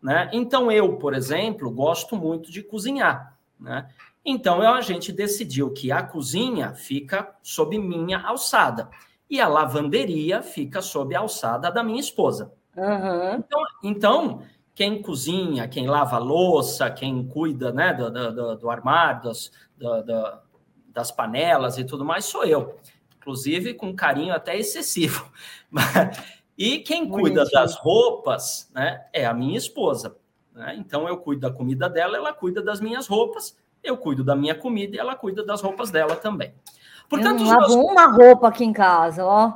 Né? 0.00 0.30
Então, 0.32 0.70
eu, 0.70 0.96
por 0.96 1.12
exemplo, 1.12 1.68
gosto 1.72 2.14
muito 2.14 2.52
de 2.52 2.62
cozinhar. 2.62 3.36
Né? 3.58 3.88
Então, 4.24 4.62
a 4.62 4.80
gente 4.80 5.10
decidiu 5.10 5.72
que 5.72 5.90
a 5.90 6.00
cozinha 6.00 6.72
fica 6.72 7.34
sob 7.42 7.76
minha 7.76 8.20
alçada 8.20 8.88
e 9.28 9.40
a 9.40 9.48
lavanderia 9.48 10.40
fica 10.40 10.80
sob 10.80 11.16
a 11.16 11.18
alçada 11.18 11.68
da 11.68 11.82
minha 11.82 11.98
esposa. 11.98 12.52
Uhum. 12.76 13.34
Então, 13.38 13.62
então, 13.82 14.42
quem 14.74 15.00
cozinha, 15.00 15.68
quem 15.68 15.86
lava 15.86 16.18
louça, 16.18 16.90
quem 16.90 17.26
cuida 17.26 17.72
né, 17.72 17.92
do, 17.94 18.10
do, 18.10 18.56
do 18.56 18.70
armário, 18.70 19.22
das, 19.22 19.52
do, 19.76 20.38
das 20.88 21.10
panelas 21.10 21.78
e 21.78 21.84
tudo 21.84 22.04
mais, 22.04 22.24
sou 22.24 22.44
eu. 22.44 22.76
Inclusive 23.16 23.74
com 23.74 23.94
carinho 23.94 24.34
até 24.34 24.56
excessivo. 24.56 25.30
e 26.58 26.80
quem 26.80 27.08
cuida 27.08 27.44
das 27.44 27.74
roupas 27.76 28.70
né, 28.74 29.04
é 29.12 29.24
a 29.24 29.32
minha 29.32 29.56
esposa. 29.56 30.16
Né? 30.52 30.76
Então 30.78 31.08
eu 31.08 31.18
cuido 31.18 31.42
da 31.42 31.52
comida 31.52 31.88
dela, 31.88 32.16
ela 32.16 32.32
cuida 32.32 32.62
das 32.62 32.80
minhas 32.80 33.06
roupas, 33.06 33.56
eu 33.82 33.96
cuido 33.96 34.24
da 34.24 34.36
minha 34.36 34.54
comida 34.54 34.96
e 34.96 34.98
ela 34.98 35.16
cuida 35.16 35.44
das 35.44 35.60
roupas 35.60 35.90
dela 35.90 36.16
também. 36.16 36.54
Portanto, 37.08 37.42
eu 37.42 37.46
lavo 37.46 37.60
meus... 37.60 37.74
uma 37.74 38.06
roupa 38.06 38.48
aqui 38.48 38.64
em 38.64 38.72
casa, 38.72 39.24
ó. 39.24 39.52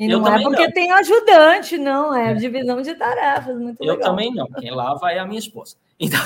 E 0.00 0.08
não 0.08 0.26
é 0.26 0.42
porque 0.42 0.64
não. 0.64 0.72
tem 0.72 0.90
ajudante, 0.92 1.76
não, 1.76 2.14
é, 2.14 2.30
é, 2.30 2.34
divisão 2.34 2.80
de 2.80 2.94
tarefas. 2.94 3.54
Muito 3.54 3.84
eu 3.84 3.92
legal. 3.92 4.08
também 4.10 4.32
não, 4.32 4.46
quem 4.46 4.70
lava 4.70 5.12
é 5.12 5.18
a 5.18 5.26
minha 5.26 5.38
esposa. 5.38 5.76
Então, 6.02 6.18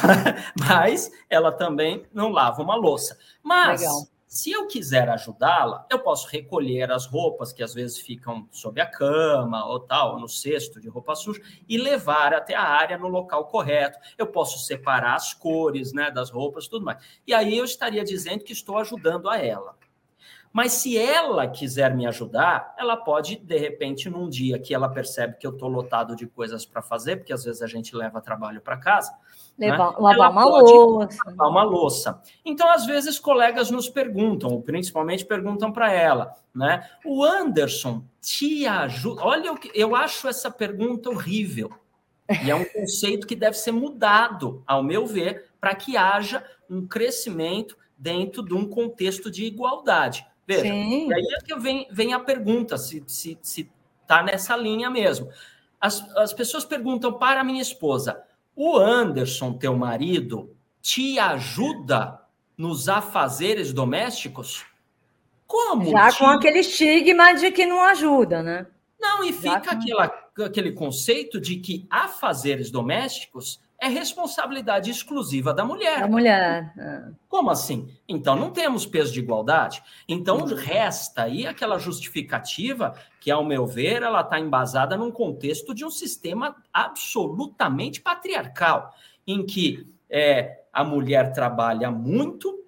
mas 0.69 1.11
ela 1.29 1.51
também 1.51 2.07
não 2.15 2.31
lava 2.31 2.63
uma 2.63 2.77
louça. 2.77 3.19
Mas 3.43 3.81
legal. 3.81 4.07
se 4.25 4.53
eu 4.53 4.69
quiser 4.69 5.09
ajudá-la, 5.09 5.85
eu 5.91 5.99
posso 5.99 6.29
recolher 6.29 6.93
as 6.93 7.07
roupas 7.07 7.53
que 7.53 7.61
às 7.61 7.75
vezes 7.75 7.99
ficam 7.99 8.47
sob 8.53 8.81
a 8.81 8.87
cama 8.87 9.67
ou 9.67 9.81
tal, 9.81 10.21
no 10.21 10.29
cesto 10.29 10.81
de 10.81 10.89
roupa 10.89 11.17
suja, 11.17 11.43
e 11.69 11.77
levar 11.77 12.33
até 12.33 12.55
a 12.55 12.63
área 12.63 12.97
no 12.97 13.09
local 13.09 13.47
correto. 13.47 13.99
Eu 14.17 14.29
posso 14.29 14.65
separar 14.65 15.17
as 15.17 15.35
cores 15.35 15.93
né, 15.93 16.09
das 16.09 16.31
roupas 16.31 16.69
tudo 16.69 16.85
mais. 16.85 17.05
E 17.27 17.35
aí 17.35 17.59
eu 17.59 17.65
estaria 17.65 18.05
dizendo 18.05 18.45
que 18.45 18.53
estou 18.53 18.79
ajudando 18.79 19.29
a 19.29 19.39
ela. 19.39 19.75
Mas 20.55 20.71
se 20.75 20.97
ela 20.97 21.49
quiser 21.49 21.93
me 21.97 22.07
ajudar, 22.07 22.77
ela 22.79 22.97
pode, 22.97 23.35
de 23.35 23.59
repente, 23.59 24.09
num 24.09 24.29
dia 24.29 24.57
que 24.57 24.73
ela 24.73 24.89
percebe 24.89 25.37
que 25.37 25.45
eu 25.45 25.51
estou 25.51 25.69
lotado 25.69 26.15
de 26.15 26.29
coisas 26.29 26.65
para 26.65 26.81
fazer, 26.81 27.17
porque 27.17 27.33
às 27.33 27.43
vezes 27.43 27.61
a 27.61 27.67
gente 27.67 27.97
leva 27.97 28.21
trabalho 28.21 28.61
para 28.61 28.77
casa. 28.77 29.13
Leva, 29.59 29.91
né? 29.91 29.97
Lavar 29.99 30.31
uma 30.31 30.45
louça. 30.45 31.19
Lavar 31.27 31.49
uma 31.49 31.63
louça. 31.65 32.23
Então, 32.45 32.71
às 32.71 32.87
vezes, 32.87 33.19
colegas 33.19 33.69
nos 33.69 33.89
perguntam, 33.89 34.63
principalmente 34.63 35.27
perguntam 35.27 35.73
para 35.73 35.93
ela, 35.93 36.37
né? 36.55 36.89
O 37.05 37.25
Anderson 37.25 38.05
te 38.21 38.65
ajuda. 38.65 39.25
Olha, 39.25 39.53
eu 39.75 39.97
acho 39.97 40.29
essa 40.29 40.53
pergunta 40.53 41.11
horrível. 41.11 41.73
E 42.45 42.49
é 42.49 42.55
um 42.55 42.65
conceito 42.65 43.27
que 43.27 43.35
deve 43.35 43.57
ser 43.59 43.73
mudado, 43.73 44.63
ao 44.65 44.85
meu 44.85 45.05
ver, 45.05 45.51
para 45.61 45.75
que 45.75 45.97
haja 45.97 46.45
um 46.71 46.87
crescimento 46.87 47.77
dentro 47.99 48.41
de 48.41 48.55
um 48.55 48.69
contexto 48.69 49.29
de 49.33 49.45
igualdade. 49.45 50.25
Veja, 50.47 50.63
Sim. 50.63 51.09
e 51.09 51.15
aí 51.15 51.27
é 51.39 51.45
que 51.45 51.59
vem, 51.59 51.87
vem 51.91 52.13
a 52.13 52.21
pergunta, 52.21 52.77
se 52.77 52.99
está 52.99 53.09
se, 53.09 53.39
se 53.43 53.71
tá 54.07 54.23
nessa 54.23 54.57
linha 54.57 54.91
mesmo. 54.91 55.29
As, 55.81 56.01
as 56.17 56.33
pessoas 56.33 56.65
perguntam 56.65 57.13
para 57.13 57.41
a 57.41 57.45
minha 57.45 57.63
esposa: 57.63 58.23
o 58.55 58.77
Anderson, 58.77 59.55
teu 59.55 59.77
marido, 59.77 60.55
te 60.81 61.19
ajuda 61.19 62.21
nos 62.57 62.89
afazeres 62.89 63.73
domésticos? 63.73 64.65
Como? 65.47 65.91
Já 65.91 66.11
te... 66.11 66.19
com 66.19 66.27
aquele 66.27 66.61
estigma 66.61 67.33
de 67.35 67.51
que 67.51 67.67
não 67.67 67.81
ajuda, 67.83 68.43
né? 68.43 68.67
Não, 69.01 69.23
e 69.25 69.33
fica 69.33 69.73
aquela 69.73 70.25
aquele 70.43 70.73
conceito 70.73 71.41
de 71.41 71.57
que 71.57 71.87
afazeres 71.89 72.71
domésticos 72.71 73.61
é 73.85 73.89
responsabilidade 73.89 74.91
exclusiva 74.91 75.53
da 75.53 75.65
mulher. 75.65 76.01
Da 76.01 76.09
mulher. 76.09 76.73
É. 76.79 77.03
Como 77.29 77.51
assim? 77.51 77.89
Então 78.09 78.35
não 78.35 78.51
temos 78.51 78.87
peso 78.87 79.13
de 79.13 79.21
igualdade. 79.21 79.83
Então 80.09 80.45
resta 80.47 81.25
aí 81.25 81.47
aquela 81.47 81.79
justificativa 81.79 82.95
que, 83.21 83.31
ao 83.31 83.45
meu 83.45 83.67
ver, 83.67 84.03
ela 84.03 84.23
está 84.23 84.41
embasada 84.41 84.97
num 84.97 85.11
contexto 85.11 85.75
de 85.75 85.85
um 85.85 85.91
sistema 85.91 86.57
absolutamente 86.73 88.01
patriarcal, 88.01 88.95
em 89.27 89.45
que 89.45 89.87
é, 90.09 90.63
a 90.73 90.83
mulher 90.83 91.33
trabalha 91.33 91.91
muito, 91.91 92.65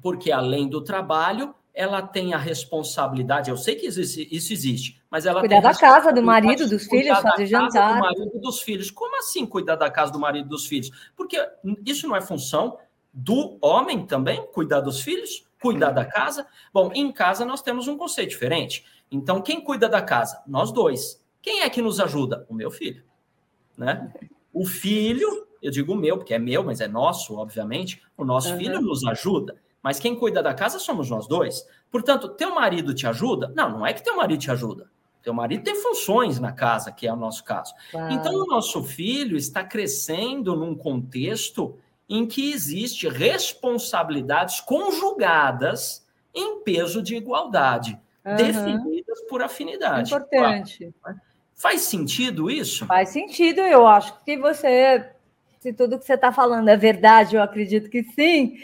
porque 0.00 0.32
além 0.32 0.68
do 0.68 0.82
trabalho, 0.82 1.54
ela 1.74 2.00
tem 2.00 2.32
a 2.32 2.38
responsabilidade, 2.38 3.50
eu 3.50 3.56
sei 3.56 3.74
que 3.74 3.88
isso, 3.88 4.00
isso 4.00 4.52
existe, 4.52 5.02
mas 5.10 5.26
ela 5.26 5.40
cuidar 5.40 5.60
da 5.60 5.74
casa, 5.74 6.12
do 6.12 6.22
marido, 6.22 6.68
dos 6.68 6.84
filhos, 6.84 7.18
fazer 7.18 7.46
jantar. 7.46 7.94
Do 7.94 8.00
marido 8.00 8.38
dos 8.38 8.60
filhos. 8.62 8.90
Como 8.92 9.18
assim 9.18 9.44
cuidar 9.44 9.74
da 9.74 9.90
casa 9.90 10.12
do 10.12 10.20
marido 10.20 10.48
dos 10.48 10.66
filhos? 10.66 10.90
Porque 11.16 11.36
isso 11.84 12.06
não 12.06 12.14
é 12.14 12.20
função 12.20 12.78
do 13.12 13.58
homem 13.60 14.06
também, 14.06 14.46
cuidar 14.52 14.80
dos 14.80 15.00
filhos, 15.00 15.46
cuidar 15.60 15.90
da 15.90 16.04
casa. 16.04 16.46
Bom, 16.72 16.92
em 16.94 17.10
casa 17.10 17.44
nós 17.44 17.60
temos 17.60 17.88
um 17.88 17.96
conceito 17.96 18.30
diferente. 18.30 18.84
Então, 19.10 19.42
quem 19.42 19.60
cuida 19.60 19.88
da 19.88 20.00
casa? 20.00 20.42
Nós 20.46 20.70
dois. 20.70 21.22
Quem 21.42 21.62
é 21.62 21.70
que 21.70 21.82
nos 21.82 21.98
ajuda? 21.98 22.46
O 22.48 22.54
meu 22.54 22.70
filho, 22.70 23.04
né? 23.76 24.12
O 24.52 24.64
filho, 24.64 25.46
eu 25.60 25.70
digo 25.70 25.94
meu, 25.94 26.18
porque 26.18 26.34
é 26.34 26.38
meu, 26.38 26.62
mas 26.62 26.80
é 26.80 26.86
nosso, 26.86 27.36
obviamente. 27.36 28.00
O 28.16 28.24
nosso 28.24 28.52
uhum. 28.52 28.58
filho 28.58 28.80
nos 28.80 29.04
ajuda. 29.04 29.60
Mas 29.84 30.00
quem 30.00 30.16
cuida 30.16 30.42
da 30.42 30.54
casa 30.54 30.78
somos 30.78 31.10
nós 31.10 31.26
dois. 31.26 31.68
Portanto, 31.90 32.30
teu 32.30 32.54
marido 32.54 32.94
te 32.94 33.06
ajuda? 33.06 33.52
Não, 33.54 33.68
não 33.68 33.86
é 33.86 33.92
que 33.92 34.02
teu 34.02 34.16
marido 34.16 34.40
te 34.40 34.50
ajuda. 34.50 34.90
Teu 35.22 35.34
marido 35.34 35.62
tem 35.62 35.74
funções 35.74 36.40
na 36.40 36.52
casa, 36.52 36.90
que 36.90 37.06
é 37.06 37.12
o 37.12 37.16
nosso 37.16 37.44
caso. 37.44 37.74
Então, 38.10 38.32
o 38.32 38.46
nosso 38.46 38.82
filho 38.82 39.36
está 39.36 39.62
crescendo 39.62 40.56
num 40.56 40.74
contexto 40.74 41.76
em 42.08 42.26
que 42.26 42.50
existe 42.50 43.06
responsabilidades 43.10 44.58
conjugadas 44.62 46.06
em 46.34 46.62
peso 46.62 47.02
de 47.02 47.16
igualdade, 47.16 48.00
uhum. 48.24 48.36
definidas 48.36 49.20
por 49.28 49.42
afinidade. 49.42 50.14
Importante. 50.14 50.94
Faz 51.54 51.82
sentido 51.82 52.50
isso? 52.50 52.86
Faz 52.86 53.10
sentido, 53.10 53.60
eu 53.60 53.86
acho 53.86 54.18
que 54.24 54.38
você, 54.38 55.10
se 55.60 55.74
tudo 55.74 55.98
que 55.98 56.06
você 56.06 56.14
está 56.14 56.32
falando 56.32 56.68
é 56.68 56.76
verdade, 56.76 57.36
eu 57.36 57.42
acredito 57.42 57.90
que 57.90 58.02
sim 58.02 58.56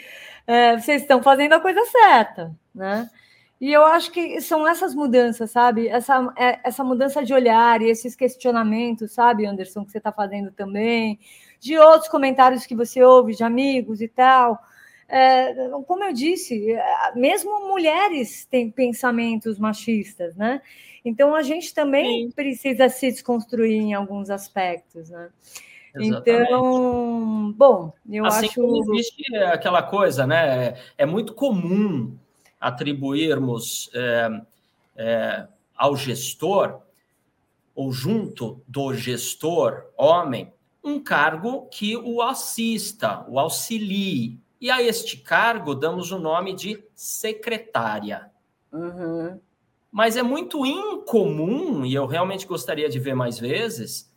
é, 0.47 0.77
vocês 0.77 1.01
estão 1.01 1.21
fazendo 1.21 1.53
a 1.53 1.59
coisa 1.59 1.83
certa, 1.85 2.55
né? 2.73 3.09
E 3.59 3.71
eu 3.71 3.85
acho 3.85 4.11
que 4.11 4.41
são 4.41 4.67
essas 4.67 4.95
mudanças, 4.95 5.51
sabe? 5.51 5.87
Essa, 5.87 6.33
é, 6.35 6.59
essa 6.63 6.83
mudança 6.83 7.23
de 7.23 7.31
olhar 7.31 7.79
e 7.81 7.89
esses 7.91 8.15
questionamentos, 8.15 9.11
sabe, 9.11 9.45
Anderson, 9.45 9.85
que 9.85 9.91
você 9.91 9.99
está 9.99 10.11
fazendo 10.11 10.51
também, 10.51 11.19
de 11.59 11.77
outros 11.77 12.09
comentários 12.09 12.65
que 12.65 12.75
você 12.75 13.03
ouve 13.03 13.35
de 13.35 13.43
amigos 13.43 14.01
e 14.01 14.07
tal. 14.07 14.59
É, 15.07 15.53
como 15.85 16.03
eu 16.03 16.11
disse, 16.11 16.75
mesmo 17.15 17.67
mulheres 17.67 18.45
têm 18.45 18.71
pensamentos 18.71 19.59
machistas, 19.59 20.35
né? 20.35 20.59
Então 21.05 21.35
a 21.35 21.43
gente 21.43 21.73
também 21.73 22.27
Sim. 22.27 22.31
precisa 22.31 22.89
se 22.89 23.11
desconstruir 23.11 23.73
em 23.73 23.93
alguns 23.93 24.29
aspectos, 24.31 25.09
né? 25.09 25.29
Exatamente. 25.95 26.29
Então, 26.29 27.51
bom, 27.53 27.93
eu 28.09 28.25
assim 28.25 28.47
acho. 28.47 28.55
Como 28.55 28.93
existe 28.93 29.35
aquela 29.37 29.83
coisa, 29.83 30.25
né? 30.25 30.75
É 30.97 31.05
muito 31.05 31.33
comum 31.33 32.17
atribuirmos 32.59 33.89
é, 33.93 34.41
é, 34.95 35.47
ao 35.75 35.95
gestor, 35.95 36.79
ou 37.73 37.91
junto 37.91 38.61
do 38.67 38.93
gestor, 38.93 39.85
homem, 39.97 40.53
um 40.83 40.99
cargo 40.99 41.67
que 41.71 41.95
o 41.97 42.21
assista, 42.21 43.25
o 43.27 43.39
auxilie. 43.39 44.39
E 44.59 44.69
a 44.69 44.81
este 44.81 45.17
cargo 45.17 45.73
damos 45.73 46.11
o 46.11 46.19
nome 46.19 46.53
de 46.53 46.83
secretária. 46.93 48.29
Uhum. 48.71 49.39
Mas 49.91 50.15
é 50.15 50.23
muito 50.23 50.65
incomum, 50.65 51.83
e 51.83 51.93
eu 51.93 52.05
realmente 52.05 52.45
gostaria 52.45 52.87
de 52.87 52.99
ver 52.99 53.15
mais 53.15 53.39
vezes, 53.39 54.09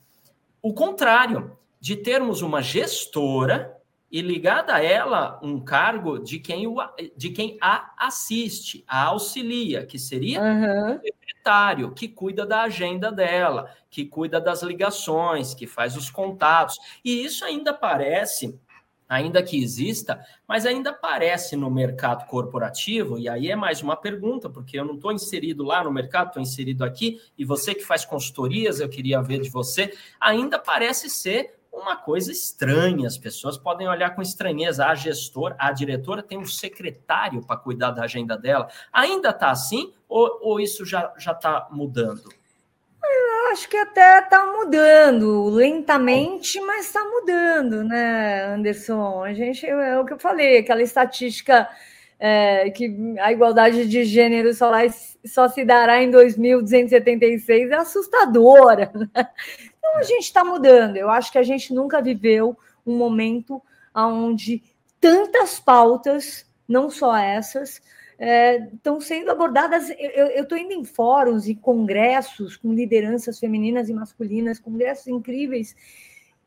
o 0.63 0.73
contrário 0.73 1.57
de 1.85 1.97
termos 1.97 2.41
uma 2.41 2.63
gestora 2.63 3.77
e 4.11 4.23
ligada 4.23 4.75
a 4.75 4.83
ela 4.83 5.39
um 5.43 5.61
cargo 5.61 6.19
de 6.19 6.39
quem, 6.39 6.67
o, 6.67 6.77
de 7.15 7.29
quem 7.29 7.59
a 7.61 7.93
assiste, 7.99 8.83
a 8.89 9.03
auxilia, 9.03 9.85
que 9.85 9.99
seria 9.99 10.41
uhum. 10.41 10.97
o 10.97 11.01
secretário, 11.03 11.93
que 11.93 12.09
cuida 12.09 12.47
da 12.47 12.63
agenda 12.63 13.13
dela, 13.13 13.69
que 13.91 14.07
cuida 14.07 14.41
das 14.41 14.63
ligações, 14.63 15.53
que 15.53 15.67
faz 15.67 15.95
os 15.95 16.09
contatos. 16.09 16.79
E 17.05 17.23
isso 17.23 17.45
ainda 17.45 17.75
parece 17.75 18.59
ainda 19.07 19.43
que 19.43 19.63
exista, 19.63 20.25
mas 20.49 20.65
ainda 20.65 20.89
aparece 20.89 21.55
no 21.55 21.71
mercado 21.71 22.27
corporativo, 22.27 23.19
e 23.19 23.29
aí 23.29 23.51
é 23.51 23.57
mais 23.57 23.83
uma 23.83 23.95
pergunta, 23.95 24.49
porque 24.49 24.79
eu 24.79 24.87
não 24.87 24.95
estou 24.95 25.13
inserido 25.13 25.63
lá 25.63 25.85
no 25.85 25.93
mercado, 25.93 26.29
estou 26.29 26.43
inserido 26.43 26.83
aqui, 26.83 27.21
e 27.37 27.45
você 27.45 27.75
que 27.75 27.85
faz 27.85 28.07
consultorias, 28.07 28.81
eu 28.81 28.89
queria 28.89 29.21
ver 29.21 29.43
de 29.43 29.51
você, 29.51 29.93
ainda 30.19 30.59
parece 30.59 31.11
ser 31.11 31.59
uma 31.75 31.97
coisa 31.97 32.31
estranha. 32.31 33.07
As 33.07 33.19
pessoas 33.19 33.59
podem 33.59 33.89
olhar 33.89 34.15
com 34.15 34.23
estranheza. 34.23 34.87
A 34.87 34.95
gestora, 34.95 35.57
a 35.59 35.73
diretora 35.73 36.23
tem 36.23 36.39
um 36.39 36.47
secretário 36.47 37.45
para 37.45 37.57
cuidar 37.57 37.91
da 37.91 38.05
agenda 38.05 38.37
dela. 38.37 38.69
Ainda 38.93 39.31
está 39.31 39.51
assim 39.51 39.93
ou, 40.09 40.39
ou 40.43 40.61
isso 40.61 40.85
já 40.87 41.13
está 41.19 41.69
mudando? 41.71 42.33
Eu 43.03 43.53
acho 43.53 43.69
que 43.69 43.77
até 43.77 44.21
está 44.21 44.47
mudando, 44.47 45.45
lentamente, 45.51 46.59
mas 46.61 46.87
está 46.87 47.05
mudando, 47.05 47.85
né, 47.85 48.47
Anderson? 48.47 49.23
A 49.23 49.35
gente, 49.35 49.67
é 49.67 49.99
o 49.99 50.05
que 50.05 50.15
eu 50.15 50.19
falei, 50.19 50.59
aquela 50.59 50.83
estatística 50.83 51.69
é, 52.19 52.71
que 52.71 53.15
a 53.21 53.33
igualdade 53.33 53.87
de 53.87 54.05
gênero 54.05 54.55
só, 54.55 54.73
só 55.27 55.49
se 55.49 55.65
dará 55.65 56.03
em 56.03 56.11
2276 56.11 57.71
é 57.71 57.75
assustadora. 57.75 58.91
Né? 58.95 59.29
Então 59.85 59.99
a 59.99 60.03
gente 60.03 60.25
está 60.25 60.43
mudando. 60.43 60.97
Eu 60.97 61.11
acho 61.11 61.31
que 61.31 61.37
a 61.37 61.43
gente 61.43 61.75
nunca 61.75 62.01
viveu 62.01 62.57
um 62.87 62.97
momento 62.97 63.61
onde 63.95 64.63
tantas 64.99 65.61
pautas, 65.61 66.47
não 66.67 66.91
só 66.91 67.15
essas, 67.15 67.83
estão 68.73 68.97
é, 68.97 69.01
sendo 69.01 69.31
abordadas. 69.31 69.91
Eu 69.99 70.43
estou 70.43 70.57
indo 70.57 70.73
em 70.73 70.85
fóruns 70.85 71.47
e 71.47 71.55
congressos 71.55 72.57
com 72.57 72.73
lideranças 72.73 73.39
femininas 73.39 73.91
e 73.91 73.93
masculinas, 73.93 74.59
congressos 74.59 75.07
incríveis, 75.07 75.77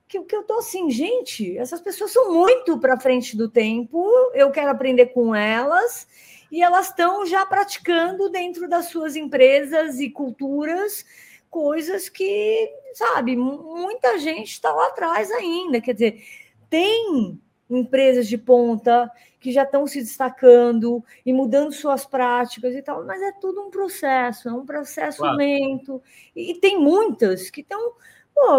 que, 0.07 0.19
que 0.23 0.35
eu 0.35 0.41
estou 0.41 0.57
assim, 0.57 0.89
gente, 0.89 1.55
essas 1.57 1.79
pessoas 1.79 2.11
são 2.11 2.33
muito 2.33 2.79
para 2.79 2.99
frente 2.99 3.37
do 3.37 3.47
tempo, 3.47 4.09
eu 4.33 4.49
quero 4.49 4.71
aprender 4.71 5.07
com 5.07 5.35
elas, 5.35 6.07
e 6.49 6.63
elas 6.63 6.87
estão 6.87 7.25
já 7.25 7.45
praticando 7.45 8.29
dentro 8.29 8.69
das 8.69 8.85
suas 8.85 9.17
empresas 9.17 9.99
e 9.99 10.09
culturas 10.09 11.05
coisas 11.49 12.09
que, 12.09 12.71
sabe, 12.93 13.35
muita 13.35 14.17
gente 14.17 14.51
está 14.51 14.71
lá 14.71 14.87
atrás 14.87 15.31
ainda. 15.31 15.81
Quer 15.81 15.93
dizer, 15.93 16.23
tem 16.69 17.39
empresas 17.69 18.27
de 18.27 18.37
ponta 18.37 19.11
que 19.39 19.51
já 19.51 19.63
estão 19.63 19.85
se 19.85 19.99
destacando 19.99 21.03
e 21.25 21.31
mudando 21.31 21.71
suas 21.71 22.05
práticas 22.05 22.73
e 22.73 22.81
tal, 22.81 23.05
mas 23.05 23.21
é 23.21 23.31
tudo 23.31 23.61
um 23.61 23.69
processo, 23.69 24.49
é 24.49 24.53
um 24.53 24.65
processo 24.65 25.19
claro. 25.19 25.37
lento. 25.37 26.01
E, 26.35 26.55
tem 26.55 26.79
muitas 26.79 27.49
que 27.49 27.61
estão 27.61 27.93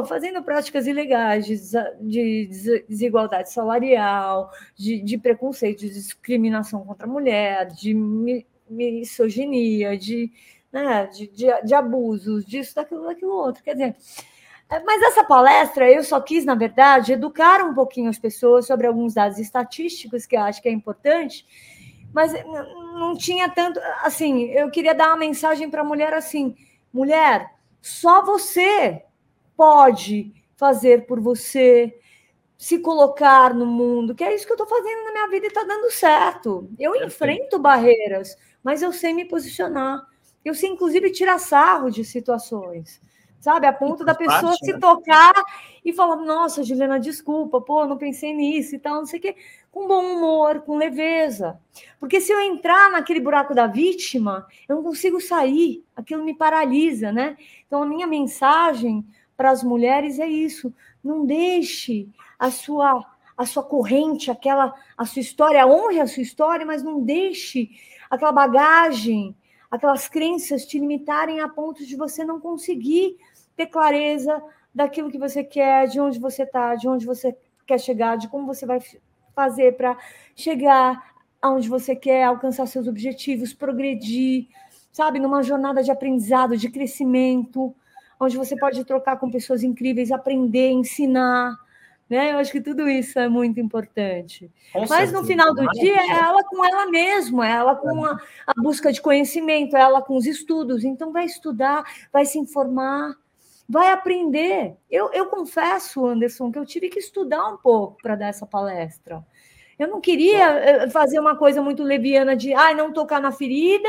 fazendo 0.06 0.42
práticas 0.42 0.86
ilegais 0.86 1.46
de, 1.46 1.56
de 2.00 2.82
desigualdade 2.88 3.52
salarial, 3.52 4.50
de, 4.76 5.00
de, 5.00 5.16
preconceito, 5.16 5.80
de 5.80 5.90
discriminação 5.90 6.84
contra 6.84 7.06
a 7.06 7.10
mulher, 7.10 7.66
de 7.66 7.94
misoginia, 8.68 9.96
de 9.96 10.32
né, 10.72 11.06
de, 11.06 11.28
de, 11.28 11.46
de 11.64 11.74
abusos, 11.74 12.44
disso, 12.44 12.74
daquilo, 12.74 13.06
daquilo 13.06 13.32
outro. 13.32 13.62
Quer 13.62 13.72
dizer, 13.72 13.96
é, 14.70 14.80
mas 14.80 15.02
essa 15.02 15.24
palestra 15.24 15.90
eu 15.90 16.04
só 16.04 16.20
quis, 16.20 16.44
na 16.44 16.54
verdade, 16.54 17.12
educar 17.12 17.62
um 17.62 17.74
pouquinho 17.74 18.10
as 18.10 18.18
pessoas 18.18 18.66
sobre 18.66 18.86
alguns 18.86 19.14
dados 19.14 19.38
estatísticos 19.38 20.26
que 20.26 20.36
eu 20.36 20.40
acho 20.40 20.60
que 20.60 20.68
é 20.68 20.72
importante, 20.72 21.46
mas 22.12 22.32
não 22.98 23.16
tinha 23.16 23.48
tanto. 23.48 23.80
Assim, 24.02 24.44
eu 24.50 24.70
queria 24.70 24.94
dar 24.94 25.08
uma 25.08 25.16
mensagem 25.16 25.70
para 25.70 25.80
a 25.80 25.84
mulher 25.84 26.12
assim: 26.12 26.54
mulher, 26.92 27.50
só 27.80 28.22
você 28.24 29.02
pode 29.56 30.32
fazer 30.56 31.06
por 31.06 31.20
você, 31.20 31.98
se 32.58 32.80
colocar 32.80 33.54
no 33.54 33.64
mundo, 33.64 34.14
que 34.14 34.24
é 34.24 34.34
isso 34.34 34.44
que 34.44 34.52
eu 34.52 34.56
estou 34.56 34.66
fazendo 34.66 35.04
na 35.04 35.12
minha 35.12 35.28
vida 35.28 35.46
e 35.46 35.48
está 35.48 35.62
dando 35.62 35.90
certo. 35.90 36.68
Eu 36.78 36.96
enfrento 36.96 37.58
barreiras, 37.58 38.36
mas 38.62 38.82
eu 38.82 38.92
sei 38.92 39.14
me 39.14 39.24
posicionar. 39.24 40.04
Eu 40.44 40.54
sei, 40.54 40.70
inclusive, 40.70 41.10
tirar 41.10 41.38
sarro 41.38 41.90
de 41.90 42.04
situações, 42.04 43.00
sabe? 43.40 43.66
A 43.66 43.72
ponto 43.72 44.04
da 44.04 44.14
pessoa 44.14 44.52
parte, 44.52 44.64
se 44.64 44.72
né? 44.72 44.78
tocar 44.78 45.32
e 45.84 45.92
falar: 45.92 46.16
Nossa, 46.16 46.62
Juliana, 46.62 46.98
desculpa, 46.98 47.60
pô, 47.60 47.86
não 47.86 47.98
pensei 47.98 48.32
nisso 48.32 48.74
e 48.74 48.78
tal, 48.78 48.96
não 48.96 49.06
sei 49.06 49.18
o 49.18 49.22
quê. 49.22 49.36
Com 49.70 49.86
bom 49.86 50.04
humor, 50.04 50.62
com 50.62 50.76
leveza. 50.76 51.60
Porque 52.00 52.20
se 52.20 52.32
eu 52.32 52.40
entrar 52.40 52.90
naquele 52.90 53.20
buraco 53.20 53.54
da 53.54 53.66
vítima, 53.66 54.46
eu 54.68 54.76
não 54.76 54.82
consigo 54.82 55.20
sair, 55.20 55.84
aquilo 55.94 56.24
me 56.24 56.34
paralisa, 56.34 57.12
né? 57.12 57.36
Então, 57.66 57.82
a 57.82 57.86
minha 57.86 58.06
mensagem 58.06 59.04
para 59.36 59.50
as 59.50 59.62
mulheres 59.62 60.18
é 60.18 60.26
isso: 60.26 60.72
não 61.02 61.24
deixe 61.24 62.08
a 62.38 62.50
sua 62.50 63.04
a 63.36 63.46
sua 63.46 63.62
corrente, 63.62 64.32
aquela 64.32 64.74
a 64.96 65.06
sua 65.06 65.20
história, 65.20 65.64
honre 65.64 66.00
a 66.00 66.08
sua 66.08 66.24
história, 66.24 66.66
mas 66.66 66.82
não 66.82 67.00
deixe 67.00 67.70
aquela 68.10 68.32
bagagem, 68.32 69.36
aquelas 69.70 70.08
crenças 70.08 70.64
te 70.64 70.78
limitarem 70.78 71.40
a 71.40 71.48
ponto 71.48 71.84
de 71.84 71.96
você 71.96 72.24
não 72.24 72.40
conseguir 72.40 73.16
ter 73.56 73.66
clareza 73.66 74.42
daquilo 74.74 75.10
que 75.10 75.18
você 75.18 75.42
quer, 75.42 75.88
de 75.88 76.00
onde 76.00 76.18
você 76.18 76.44
está, 76.44 76.74
de 76.74 76.88
onde 76.88 77.04
você 77.04 77.36
quer 77.66 77.78
chegar, 77.78 78.16
de 78.16 78.28
como 78.28 78.46
você 78.46 78.64
vai 78.64 78.80
fazer 79.34 79.76
para 79.76 79.96
chegar 80.34 81.12
aonde 81.40 81.68
você 81.68 81.94
quer, 81.94 82.24
alcançar 82.24 82.66
seus 82.66 82.88
objetivos, 82.88 83.52
progredir, 83.52 84.48
sabe, 84.92 85.18
numa 85.18 85.42
jornada 85.42 85.82
de 85.82 85.90
aprendizado, 85.90 86.56
de 86.56 86.70
crescimento, 86.70 87.74
onde 88.18 88.36
você 88.36 88.56
pode 88.56 88.84
trocar 88.84 89.18
com 89.18 89.30
pessoas 89.30 89.62
incríveis, 89.62 90.10
aprender, 90.10 90.70
ensinar. 90.70 91.56
Né? 92.08 92.32
Eu 92.32 92.38
acho 92.38 92.50
que 92.50 92.60
tudo 92.60 92.88
isso 92.88 93.18
é 93.18 93.28
muito 93.28 93.60
importante. 93.60 94.50
Com 94.72 94.80
Mas 94.80 94.88
certeza. 94.88 95.20
no 95.20 95.24
final 95.24 95.54
do 95.54 95.66
dia, 95.72 95.96
é 95.96 96.08
ela 96.08 96.42
com 96.44 96.64
ela 96.64 96.86
mesma, 96.86 97.46
é 97.46 97.52
ela 97.52 97.76
com 97.76 98.04
a, 98.04 98.18
a, 98.46 98.54
busca 98.62 98.90
de 98.90 99.02
conhecimento, 99.02 99.76
é 99.76 99.80
ela 99.80 100.00
com 100.00 100.16
os 100.16 100.26
estudos. 100.26 100.84
Então, 100.84 101.12
vai 101.12 101.26
estudar, 101.26 101.84
vai 102.10 102.24
se 102.24 102.38
informar, 102.38 103.14
vai 103.68 103.92
aprender. 103.92 104.74
Eu, 104.90 105.12
eu 105.12 105.26
confesso, 105.26 106.06
Anderson, 106.06 106.50
que 106.50 106.58
eu 106.58 106.64
tive 106.64 106.88
que 106.88 106.98
estudar 106.98 107.46
um 107.46 107.58
pouco 107.58 107.98
para 108.02 108.16
dar 108.16 108.28
essa 108.28 108.46
palestra. 108.46 109.22
Eu 109.78 109.86
não 109.88 110.00
queria 110.00 110.48
eh, 110.58 110.90
fazer 110.90 111.20
uma 111.20 111.36
coisa 111.36 111.62
muito 111.62 111.84
leviana 111.84 112.34
de 112.34 112.52
ah, 112.54 112.74
não 112.74 112.92
tocar 112.92 113.20
na 113.20 113.30
ferida, 113.30 113.88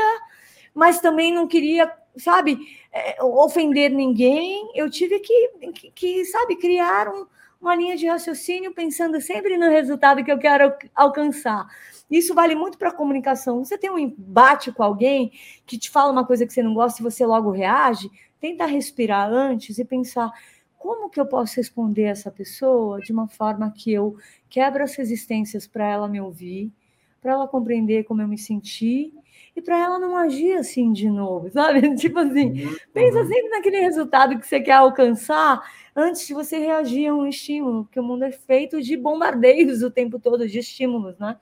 mas 0.72 1.00
também 1.00 1.32
não 1.32 1.48
queria, 1.48 1.90
sabe, 2.16 2.58
eh, 2.92 3.16
ofender 3.22 3.90
ninguém. 3.90 4.70
Eu 4.74 4.88
tive 4.90 5.18
que, 5.18 5.48
que, 5.72 5.90
que 5.90 6.24
sabe, 6.26 6.56
criar 6.56 7.08
um, 7.08 7.26
uma 7.60 7.76
linha 7.76 7.96
de 7.96 8.06
raciocínio 8.06 8.72
pensando 8.72 9.20
sempre 9.20 9.56
no 9.58 9.68
resultado 9.68 10.24
que 10.24 10.32
eu 10.32 10.38
quero 10.38 10.72
alcançar. 10.94 11.66
Isso 12.10 12.34
vale 12.34 12.54
muito 12.54 12.78
para 12.78 12.88
a 12.88 12.94
comunicação. 12.94 13.62
Você 13.64 13.76
tem 13.76 13.90
um 13.90 13.98
embate 13.98 14.72
com 14.72 14.82
alguém 14.82 15.30
que 15.66 15.78
te 15.78 15.90
fala 15.90 16.10
uma 16.10 16.26
coisa 16.26 16.46
que 16.46 16.52
você 16.52 16.62
não 16.62 16.74
gosta 16.74 17.00
e 17.00 17.04
você 17.04 17.24
logo 17.26 17.50
reage, 17.50 18.10
tenta 18.40 18.64
respirar 18.64 19.30
antes 19.30 19.78
e 19.78 19.84
pensar 19.84 20.32
como 20.78 21.10
que 21.10 21.20
eu 21.20 21.26
posso 21.26 21.56
responder 21.56 22.04
essa 22.04 22.30
pessoa 22.30 22.98
de 23.00 23.12
uma 23.12 23.28
forma 23.28 23.70
que 23.70 23.92
eu 23.92 24.16
quebro 24.48 24.82
as 24.82 24.94
resistências 24.94 25.66
para 25.66 25.86
ela 25.86 26.08
me 26.08 26.20
ouvir, 26.20 26.72
para 27.20 27.32
ela 27.32 27.48
compreender 27.48 28.04
como 28.04 28.22
eu 28.22 28.28
me 28.28 28.38
senti 28.38 29.12
e 29.54 29.60
para 29.60 29.78
ela 29.78 29.98
não 29.98 30.16
agir 30.16 30.54
assim 30.54 30.92
de 30.92 31.08
novo, 31.08 31.50
sabe? 31.52 31.94
Tipo 31.96 32.20
assim, 32.20 32.64
uhum. 32.64 32.76
pensa 32.92 33.24
sempre 33.24 33.48
naquele 33.48 33.80
resultado 33.80 34.38
que 34.38 34.46
você 34.46 34.60
quer 34.60 34.72
alcançar 34.72 35.60
antes 35.94 36.26
de 36.26 36.34
você 36.34 36.58
reagir 36.58 37.08
a 37.08 37.14
um 37.14 37.26
estímulo, 37.26 37.84
porque 37.84 38.00
o 38.00 38.02
mundo 38.04 38.24
é 38.24 38.32
feito 38.32 38.80
de 38.80 38.96
bombardeios 38.96 39.82
o 39.82 39.90
tempo 39.90 40.18
todo, 40.18 40.48
de 40.48 40.58
estímulos, 40.58 41.18
né? 41.18 41.36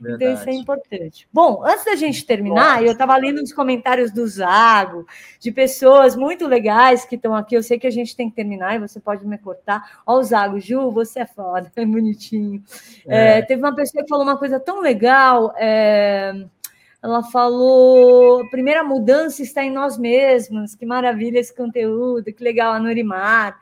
Verdade. 0.00 0.24
Então, 0.24 0.34
isso 0.34 0.48
é 0.48 0.52
importante. 0.52 1.28
Bom, 1.32 1.62
antes 1.64 1.84
da 1.84 1.94
gente 1.94 2.24
terminar, 2.24 2.82
eu 2.82 2.92
estava 2.92 3.16
lendo 3.16 3.42
os 3.42 3.52
comentários 3.52 4.10
do 4.10 4.26
Zago, 4.26 5.06
de 5.38 5.52
pessoas 5.52 6.16
muito 6.16 6.46
legais 6.46 7.04
que 7.04 7.16
estão 7.16 7.34
aqui. 7.34 7.54
Eu 7.54 7.62
sei 7.62 7.78
que 7.78 7.86
a 7.86 7.90
gente 7.90 8.16
tem 8.16 8.30
que 8.30 8.36
terminar 8.36 8.76
e 8.76 8.78
você 8.78 8.98
pode 8.98 9.26
me 9.26 9.36
cortar. 9.36 10.00
Ó, 10.06 10.18
o 10.18 10.22
Zago, 10.22 10.58
Ju, 10.58 10.90
você 10.90 11.20
é 11.20 11.26
foda, 11.26 11.70
é 11.76 11.84
bonitinho. 11.84 12.62
É. 13.06 13.38
É, 13.38 13.42
teve 13.42 13.62
uma 13.62 13.74
pessoa 13.74 14.02
que 14.02 14.08
falou 14.08 14.24
uma 14.24 14.38
coisa 14.38 14.58
tão 14.58 14.80
legal. 14.80 15.52
É, 15.58 16.32
ela 17.02 17.22
falou: 17.22 18.42
a 18.42 18.50
primeira 18.50 18.82
mudança 18.82 19.42
está 19.42 19.62
em 19.62 19.70
nós 19.70 19.98
mesmos. 19.98 20.74
Que 20.74 20.86
maravilha 20.86 21.38
esse 21.38 21.54
conteúdo, 21.54 22.32
que 22.32 22.42
legal, 22.42 22.72
a 22.72 22.80
Nurimar. 22.80 23.58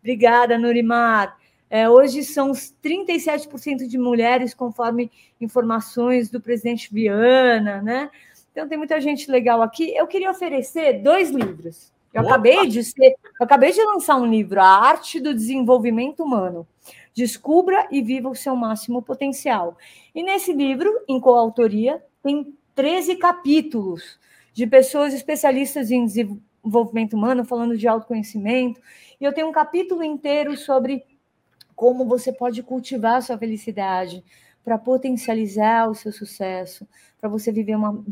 Obrigada, 0.00 0.56
Nurimar. 0.56 1.39
É, 1.70 1.88
hoje 1.88 2.24
são 2.24 2.50
37% 2.50 3.86
de 3.86 3.96
mulheres, 3.96 4.52
conforme 4.52 5.08
informações 5.40 6.28
do 6.28 6.40
presidente 6.40 6.92
Viana, 6.92 7.80
né? 7.80 8.10
Então 8.50 8.68
tem 8.68 8.76
muita 8.76 9.00
gente 9.00 9.30
legal 9.30 9.62
aqui. 9.62 9.94
Eu 9.94 10.08
queria 10.08 10.32
oferecer 10.32 11.00
dois 11.00 11.30
livros. 11.30 11.92
Eu 12.12 12.22
acabei 12.22 12.66
de 12.66 12.82
ser, 12.82 13.14
eu 13.38 13.44
acabei 13.44 13.70
de 13.70 13.80
lançar 13.84 14.16
um 14.16 14.26
livro, 14.26 14.60
A 14.60 14.66
Arte 14.66 15.20
do 15.20 15.32
Desenvolvimento 15.32 16.24
Humano. 16.24 16.66
Descubra 17.14 17.86
e 17.88 18.02
viva 18.02 18.28
o 18.28 18.34
seu 18.34 18.56
máximo 18.56 19.00
potencial. 19.00 19.78
E 20.12 20.24
nesse 20.24 20.52
livro, 20.52 20.92
em 21.08 21.20
coautoria, 21.20 22.02
tem 22.20 22.52
13 22.74 23.14
capítulos 23.14 24.18
de 24.52 24.66
pessoas 24.66 25.14
especialistas 25.14 25.92
em 25.92 26.04
desenvolvimento 26.04 27.14
humano, 27.14 27.44
falando 27.44 27.78
de 27.78 27.86
autoconhecimento. 27.86 28.80
E 29.20 29.24
eu 29.24 29.32
tenho 29.32 29.48
um 29.48 29.52
capítulo 29.52 30.02
inteiro 30.02 30.56
sobre 30.56 31.04
como 31.80 32.04
você 32.04 32.30
pode 32.30 32.62
cultivar 32.62 33.14
a 33.14 33.20
sua 33.22 33.38
felicidade 33.38 34.22
para 34.62 34.76
potencializar 34.76 35.88
o 35.88 35.94
seu 35.94 36.12
sucesso, 36.12 36.86
para 37.18 37.26
você 37.26 37.50
viver 37.50 37.74
uma, 37.74 38.04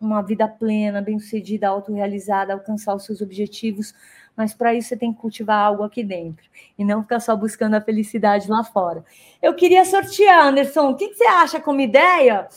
uma 0.00 0.20
vida 0.20 0.48
plena, 0.48 1.00
bem-sucedida, 1.00 1.68
autorrealizada, 1.68 2.52
alcançar 2.52 2.92
os 2.92 3.04
seus 3.04 3.20
objetivos. 3.20 3.94
Mas 4.36 4.52
para 4.52 4.74
isso 4.74 4.88
você 4.88 4.96
tem 4.96 5.12
que 5.12 5.20
cultivar 5.20 5.64
algo 5.64 5.84
aqui 5.84 6.02
dentro 6.02 6.44
e 6.76 6.84
não 6.84 7.04
ficar 7.04 7.20
só 7.20 7.36
buscando 7.36 7.74
a 7.74 7.80
felicidade 7.80 8.50
lá 8.50 8.64
fora. 8.64 9.04
Eu 9.40 9.54
queria 9.54 9.84
sortear, 9.84 10.48
Anderson. 10.48 10.90
O 10.90 10.96
que, 10.96 11.10
que 11.10 11.14
você 11.14 11.28
acha 11.28 11.60
como 11.60 11.80
ideia? 11.80 12.48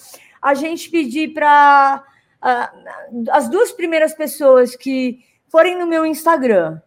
A 0.42 0.56
gente 0.56 0.90
pedir 0.90 1.36
para 1.36 2.04
uh, 2.42 3.26
as 3.30 3.48
duas 3.48 3.72
primeiras 3.72 4.16
pessoas 4.16 4.76
que 4.76 5.20
forem 5.50 5.78
no 5.78 5.86
meu 5.86 6.04
Instagram, 6.04 6.82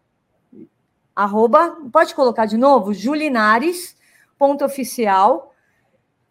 arroba, 1.23 1.77
pode 1.91 2.15
colocar 2.15 2.45
de 2.45 2.55
novo, 2.57 2.93
julinares.oficial, 2.93 5.53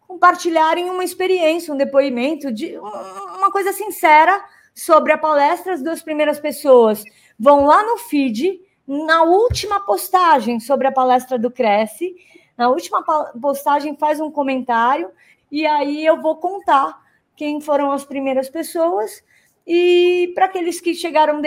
compartilharem 0.07 0.89
uma 0.89 1.03
experiência, 1.03 1.71
um 1.73 1.77
depoimento, 1.77 2.51
de 2.51 2.77
uma 2.77 3.51
coisa 3.51 3.71
sincera 3.71 4.43
sobre 4.75 5.13
a 5.13 5.17
palestra. 5.17 5.73
As 5.73 5.81
duas 5.81 6.01
primeiras 6.01 6.39
pessoas 6.39 7.03
vão 7.39 7.65
lá 7.65 7.83
no 7.83 7.97
feed, 7.97 8.59
na 8.87 9.23
última 9.23 9.79
postagem 9.85 10.59
sobre 10.59 10.87
a 10.87 10.91
palestra 10.91 11.39
do 11.39 11.49
Cresce, 11.49 12.13
na 12.57 12.69
última 12.69 13.01
postagem 13.41 13.95
faz 13.95 14.19
um 14.19 14.29
comentário 14.29 15.09
e 15.49 15.65
aí 15.65 16.05
eu 16.05 16.21
vou 16.21 16.35
contar 16.35 17.01
quem 17.35 17.61
foram 17.61 17.91
as 17.91 18.03
primeiras 18.03 18.49
pessoas. 18.49 19.23
E 19.65 20.31
para 20.35 20.45
aqueles 20.45 20.81
que 20.81 20.93
chegaram 20.93 21.41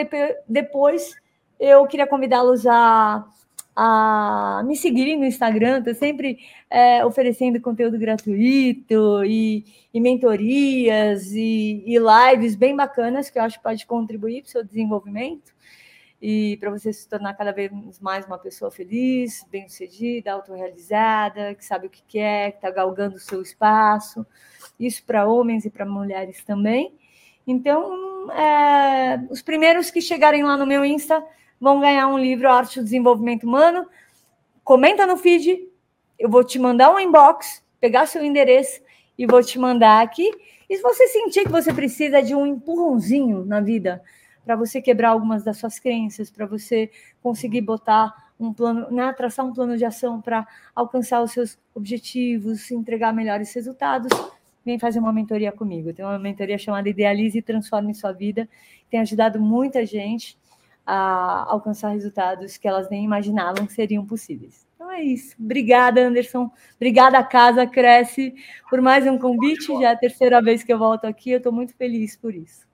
depois 0.48 1.14
eu 1.58 1.86
queria 1.86 2.06
convidá-los 2.06 2.66
a, 2.66 3.24
a 3.76 4.62
me 4.64 4.76
seguirem 4.76 5.18
no 5.18 5.24
Instagram, 5.24 5.78
estou 5.78 5.94
sempre 5.94 6.38
é, 6.70 7.04
oferecendo 7.04 7.60
conteúdo 7.60 7.98
gratuito 7.98 9.24
e, 9.24 9.64
e 9.92 10.00
mentorias 10.00 11.32
e, 11.32 11.82
e, 11.86 11.98
lives 11.98 12.54
bem 12.54 12.76
bacanas 12.76 13.30
que 13.30 13.38
eu 13.38 13.42
acho 13.42 13.58
que 13.58 13.64
pode 13.64 13.86
contribuir 13.86 14.42
para 14.42 14.48
o 14.48 14.50
seu 14.52 14.64
desenvolvimento 14.64 15.52
e 16.26 16.56
para 16.58 16.70
você 16.70 16.92
se 16.92 17.06
tornar 17.06 17.34
cada 17.34 17.52
vez 17.52 17.70
mais 18.00 18.24
uma 18.24 18.38
pessoa 18.38 18.70
feliz, 18.70 19.44
bem-sucedida, 19.50 20.32
autorrealizada, 20.32 21.54
que 21.54 21.64
sabe 21.64 21.86
o 21.86 21.90
que 21.90 22.02
quer, 22.08 22.52
que 22.52 22.58
está 22.58 22.70
galgando 22.70 23.16
o 23.16 23.20
seu 23.20 23.42
espaço. 23.42 24.24
Isso 24.80 25.04
para 25.04 25.26
homens 25.26 25.66
e 25.66 25.70
para 25.70 25.84
mulheres 25.84 26.42
também. 26.42 26.94
Então, 27.46 28.30
é, 28.32 29.20
os 29.28 29.42
primeiros 29.42 29.90
que 29.90 30.00
chegarem 30.00 30.42
lá 30.42 30.56
no 30.56 30.64
meu 30.64 30.82
Insta 30.82 31.22
vão 31.64 31.80
ganhar 31.80 32.06
um 32.08 32.18
livro 32.18 32.46
Arte 32.46 32.78
do 32.78 32.84
Desenvolvimento 32.84 33.44
Humano. 33.44 33.86
Comenta 34.62 35.06
no 35.06 35.16
feed, 35.16 35.66
eu 36.18 36.28
vou 36.28 36.44
te 36.44 36.58
mandar 36.58 36.92
um 36.92 37.00
inbox, 37.00 37.64
pegar 37.80 38.04
seu 38.04 38.22
endereço 38.22 38.82
e 39.16 39.26
vou 39.26 39.42
te 39.42 39.58
mandar 39.58 40.02
aqui. 40.02 40.30
E 40.68 40.76
se 40.76 40.82
você 40.82 41.08
sentir 41.08 41.44
que 41.44 41.50
você 41.50 41.72
precisa 41.72 42.22
de 42.22 42.34
um 42.34 42.46
empurrãozinho 42.46 43.46
na 43.46 43.62
vida, 43.62 44.02
para 44.44 44.56
você 44.56 44.82
quebrar 44.82 45.10
algumas 45.10 45.42
das 45.42 45.56
suas 45.56 45.78
crenças, 45.78 46.30
para 46.30 46.44
você 46.44 46.90
conseguir 47.22 47.62
botar 47.62 48.12
um 48.38 48.52
plano, 48.52 48.90
né, 48.90 49.10
traçar 49.14 49.46
um 49.46 49.52
plano 49.54 49.78
de 49.78 49.86
ação 49.86 50.20
para 50.20 50.46
alcançar 50.74 51.22
os 51.22 51.32
seus 51.32 51.58
objetivos, 51.74 52.70
entregar 52.70 53.14
melhores 53.14 53.54
resultados, 53.54 54.10
vem 54.62 54.78
fazer 54.78 54.98
uma 54.98 55.14
mentoria 55.14 55.50
comigo. 55.50 55.94
Tem 55.94 56.04
uma 56.04 56.18
mentoria 56.18 56.58
chamada 56.58 56.90
Idealize 56.90 57.38
e 57.38 57.42
Transforme 57.42 57.94
Sua 57.94 58.12
Vida, 58.12 58.46
tem 58.90 59.00
ajudado 59.00 59.40
muita 59.40 59.86
gente 59.86 60.36
a 60.86 61.50
alcançar 61.50 61.90
resultados 61.90 62.56
que 62.56 62.68
elas 62.68 62.90
nem 62.90 63.04
imaginavam 63.04 63.66
que 63.66 63.72
seriam 63.72 64.04
possíveis. 64.04 64.66
Então 64.74 64.90
é 64.90 65.02
isso. 65.02 65.34
Obrigada, 65.40 66.00
Anderson. 66.06 66.50
Obrigada, 66.76 67.22
Casa 67.22 67.66
Cresce, 67.66 68.34
por 68.68 68.82
mais 68.82 69.06
um 69.06 69.18
convite. 69.18 69.66
Já 69.80 69.90
é 69.90 69.92
a 69.92 69.96
terceira 69.96 70.42
vez 70.42 70.62
que 70.62 70.72
eu 70.72 70.78
volto 70.78 71.06
aqui. 71.06 71.30
Eu 71.30 71.38
estou 71.38 71.52
muito 71.52 71.74
feliz 71.74 72.16
por 72.16 72.34
isso. 72.34 72.66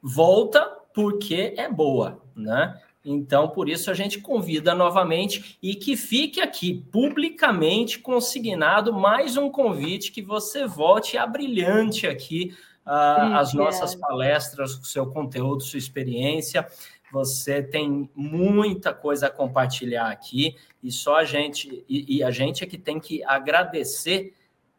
Volta 0.00 0.60
porque 0.94 1.54
é 1.56 1.68
boa, 1.68 2.22
né? 2.36 2.78
Então, 3.04 3.48
por 3.48 3.68
isso 3.68 3.90
a 3.90 3.94
gente 3.94 4.20
convida 4.20 4.74
novamente 4.74 5.58
e 5.60 5.74
que 5.74 5.96
fique 5.96 6.40
aqui 6.40 6.86
publicamente 6.92 7.98
consignado 7.98 8.92
mais 8.92 9.36
um 9.36 9.50
convite 9.50 10.12
que 10.12 10.22
você 10.22 10.66
volte 10.66 11.18
a 11.18 11.26
brilhante 11.26 12.06
aqui 12.06 12.54
uh, 12.86 13.34
as 13.34 13.52
nossas 13.54 13.94
palestras, 13.94 14.74
o 14.74 14.84
seu 14.84 15.06
conteúdo, 15.06 15.62
sua 15.62 15.78
experiência. 15.78 16.66
Você 17.12 17.62
tem 17.62 18.10
muita 18.16 18.94
coisa 18.94 19.26
a 19.26 19.30
compartilhar 19.30 20.10
aqui 20.10 20.56
e 20.82 20.90
só 20.90 21.16
a 21.16 21.24
gente 21.24 21.84
e, 21.86 22.16
e 22.16 22.24
a 22.24 22.30
gente 22.30 22.64
é 22.64 22.66
que 22.66 22.78
tem 22.78 22.98
que 22.98 23.22
agradecer 23.24 24.34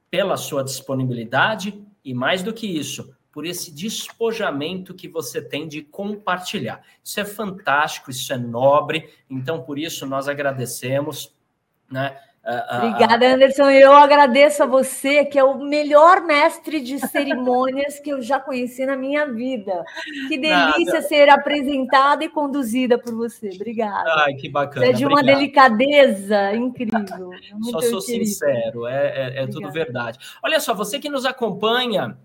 pela 0.09 0.35
sua 0.35 0.63
disponibilidade 0.63 1.79
e 2.03 2.11
mais 2.11 2.41
do 2.41 2.51
que 2.51 2.65
isso, 2.65 3.15
por 3.31 3.45
esse 3.45 3.71
despojamento 3.71 4.95
que 4.95 5.07
você 5.07 5.43
tem 5.43 5.67
de 5.67 5.83
compartilhar. 5.83 6.83
Isso 7.03 7.19
é 7.19 7.25
fantástico, 7.25 8.09
isso 8.09 8.33
é 8.33 8.37
nobre, 8.37 9.13
então 9.29 9.61
por 9.61 9.77
isso 9.77 10.03
nós 10.07 10.27
agradecemos, 10.27 11.35
né? 11.89 12.19
Obrigada, 12.45 13.25
Anderson. 13.33 13.69
Eu 13.69 13.93
agradeço 13.93 14.63
a 14.63 14.65
você, 14.65 15.23
que 15.23 15.39
é 15.39 15.43
o 15.43 15.63
melhor 15.63 16.21
mestre 16.21 16.81
de 16.81 16.99
cerimônias 17.07 17.99
que 17.99 18.09
eu 18.09 18.21
já 18.21 18.37
conheci 18.37 18.85
na 18.85 18.97
minha 18.97 19.25
vida. 19.25 19.85
Que 20.27 20.37
delícia 20.37 20.95
Nada. 20.95 21.01
ser 21.03 21.29
apresentada 21.29 22.23
e 22.25 22.27
conduzida 22.27 22.97
por 22.97 23.15
você. 23.15 23.49
Obrigada. 23.55 24.25
Ai, 24.25 24.33
que 24.33 24.49
bacana. 24.49 24.85
Você 24.85 24.91
é 24.91 24.93
de 24.93 25.05
uma 25.05 25.21
Obrigado. 25.21 25.37
delicadeza 25.37 26.53
incrível. 26.53 27.29
Muito 27.53 27.71
só 27.71 27.79
sou 27.81 28.01
querido. 28.01 28.25
sincero, 28.25 28.87
é, 28.87 29.37
é, 29.37 29.43
é 29.43 29.47
tudo 29.47 29.71
verdade. 29.71 30.19
Olha 30.43 30.59
só, 30.59 30.73
você 30.73 30.99
que 30.99 31.09
nos 31.09 31.25
acompanha 31.25 32.17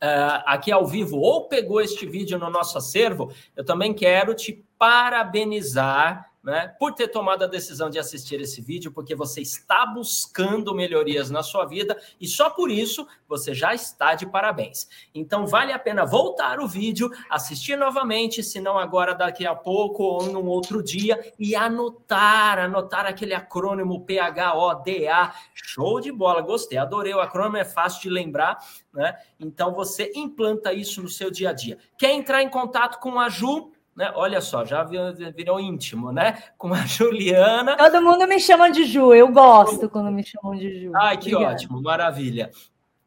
Uh, 0.00 0.38
aqui 0.46 0.70
ao 0.70 0.86
vivo 0.86 1.18
ou 1.18 1.48
pegou 1.48 1.80
este 1.80 2.06
vídeo 2.06 2.38
no 2.38 2.48
nosso 2.48 2.78
acervo, 2.78 3.32
eu 3.56 3.64
também 3.64 3.92
quero 3.92 4.32
te 4.32 4.64
parabenizar 4.78 6.27
né, 6.42 6.74
por 6.78 6.94
ter 6.94 7.08
tomado 7.08 7.44
a 7.44 7.46
decisão 7.46 7.90
de 7.90 7.98
assistir 7.98 8.40
esse 8.40 8.60
vídeo, 8.60 8.92
porque 8.92 9.14
você 9.14 9.40
está 9.40 9.84
buscando 9.84 10.74
melhorias 10.74 11.30
na 11.30 11.42
sua 11.42 11.64
vida 11.64 12.00
e 12.20 12.26
só 12.26 12.48
por 12.48 12.70
isso 12.70 13.06
você 13.28 13.54
já 13.54 13.74
está 13.74 14.14
de 14.14 14.26
parabéns. 14.26 14.88
Então 15.14 15.46
vale 15.46 15.72
a 15.72 15.78
pena 15.78 16.04
voltar 16.04 16.60
o 16.60 16.68
vídeo, 16.68 17.10
assistir 17.28 17.76
novamente, 17.76 18.42
se 18.42 18.60
não 18.60 18.78
agora 18.78 19.14
daqui 19.14 19.46
a 19.46 19.54
pouco 19.54 20.02
ou 20.02 20.26
num 20.26 20.46
outro 20.46 20.82
dia 20.82 21.34
e 21.38 21.54
anotar, 21.54 22.58
anotar 22.58 23.06
aquele 23.06 23.34
acrônimo 23.34 24.06
PHODA. 24.06 25.32
Show 25.54 26.00
de 26.00 26.12
bola, 26.12 26.40
gostei, 26.40 26.78
adorei 26.78 27.14
o 27.14 27.20
acrônimo, 27.20 27.56
é 27.56 27.64
fácil 27.64 28.02
de 28.02 28.10
lembrar, 28.10 28.58
né? 28.92 29.16
Então 29.38 29.74
você 29.74 30.12
implanta 30.14 30.72
isso 30.72 31.02
no 31.02 31.08
seu 31.08 31.30
dia 31.30 31.50
a 31.50 31.52
dia. 31.52 31.78
Quer 31.98 32.12
entrar 32.12 32.42
em 32.42 32.48
contato 32.48 32.98
com 33.00 33.18
a 33.18 33.28
Ju? 33.28 33.72
Né? 33.98 34.12
Olha 34.14 34.40
só, 34.40 34.64
já 34.64 34.84
virou 34.84 35.58
íntimo, 35.58 36.12
né? 36.12 36.40
Com 36.56 36.72
a 36.72 36.82
Juliana. 36.86 37.76
Todo 37.76 38.00
mundo 38.00 38.28
me 38.28 38.38
chama 38.38 38.70
de 38.70 38.84
Ju, 38.84 39.12
eu 39.12 39.26
gosto 39.32 39.90
quando 39.90 40.12
me 40.12 40.24
chamam 40.24 40.56
de 40.56 40.84
Ju. 40.84 40.92
Ai, 40.94 41.16
que 41.16 41.34
Obrigada. 41.34 41.56
ótimo, 41.56 41.82
maravilha. 41.82 42.52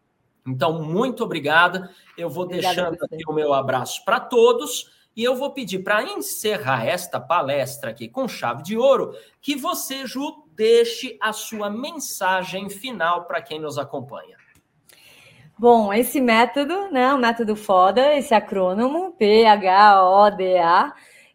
Então, 0.47 0.83
muito 0.83 1.25
obrigada. 1.25 1.91
Eu 2.17 2.29
vou 2.29 2.45
Obrigada 2.45 2.75
deixando 2.75 3.05
aqui 3.05 3.23
o 3.29 3.33
meu 3.33 3.53
abraço 3.53 4.05
para 4.05 4.19
todos 4.19 4.91
e 5.17 5.23
eu 5.23 5.37
vou 5.37 5.53
pedir 5.53 5.81
para 5.81 6.03
encerrar 6.03 6.87
esta 6.87 7.21
palestra 7.21 7.91
aqui 7.91 8.09
com 8.09 8.27
chave 8.27 8.63
de 8.63 8.77
ouro 8.77 9.15
que 9.41 9.55
você, 9.55 10.07
Ju, 10.07 10.45
deixe 10.55 11.17
a 11.21 11.33
sua 11.33 11.69
mensagem 11.69 12.71
final 12.71 13.25
para 13.25 13.43
quem 13.43 13.61
nos 13.61 13.79
acompanha. 13.79 14.37
Bom, 15.59 15.93
esse 15.93 16.21
método, 16.21 16.91
né, 16.91 17.13
o 17.15 17.19
método 17.19 17.55
FODA, 17.55 18.15
esse 18.17 18.35
acrônimo, 18.35 19.13
P-H-O-D-A, 19.13 20.93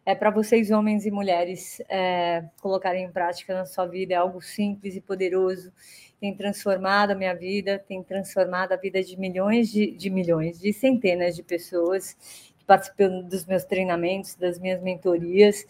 é 0.08 0.14
para 0.14 0.30
vocês, 0.30 0.70
homens 0.70 1.04
e 1.04 1.10
mulheres, 1.10 1.82
é, 1.86 2.42
colocarem 2.62 3.04
em 3.04 3.12
prática 3.12 3.52
na 3.52 3.66
sua 3.66 3.84
vida. 3.84 4.14
É 4.14 4.16
algo 4.16 4.40
simples 4.40 4.96
e 4.96 5.02
poderoso. 5.02 5.70
Tem 6.18 6.34
transformado 6.34 7.10
a 7.10 7.14
minha 7.14 7.34
vida, 7.34 7.78
tem 7.78 8.02
transformado 8.02 8.72
a 8.72 8.76
vida 8.76 9.02
de 9.02 9.18
milhões 9.18 9.70
de, 9.70 9.90
de 9.90 10.08
milhões, 10.08 10.58
de 10.58 10.72
centenas 10.72 11.36
de 11.36 11.42
pessoas 11.42 12.16
participando 12.68 13.26
dos 13.26 13.46
meus 13.46 13.64
treinamentos, 13.64 14.34
das 14.34 14.58
minhas 14.58 14.82
mentorias. 14.82 15.64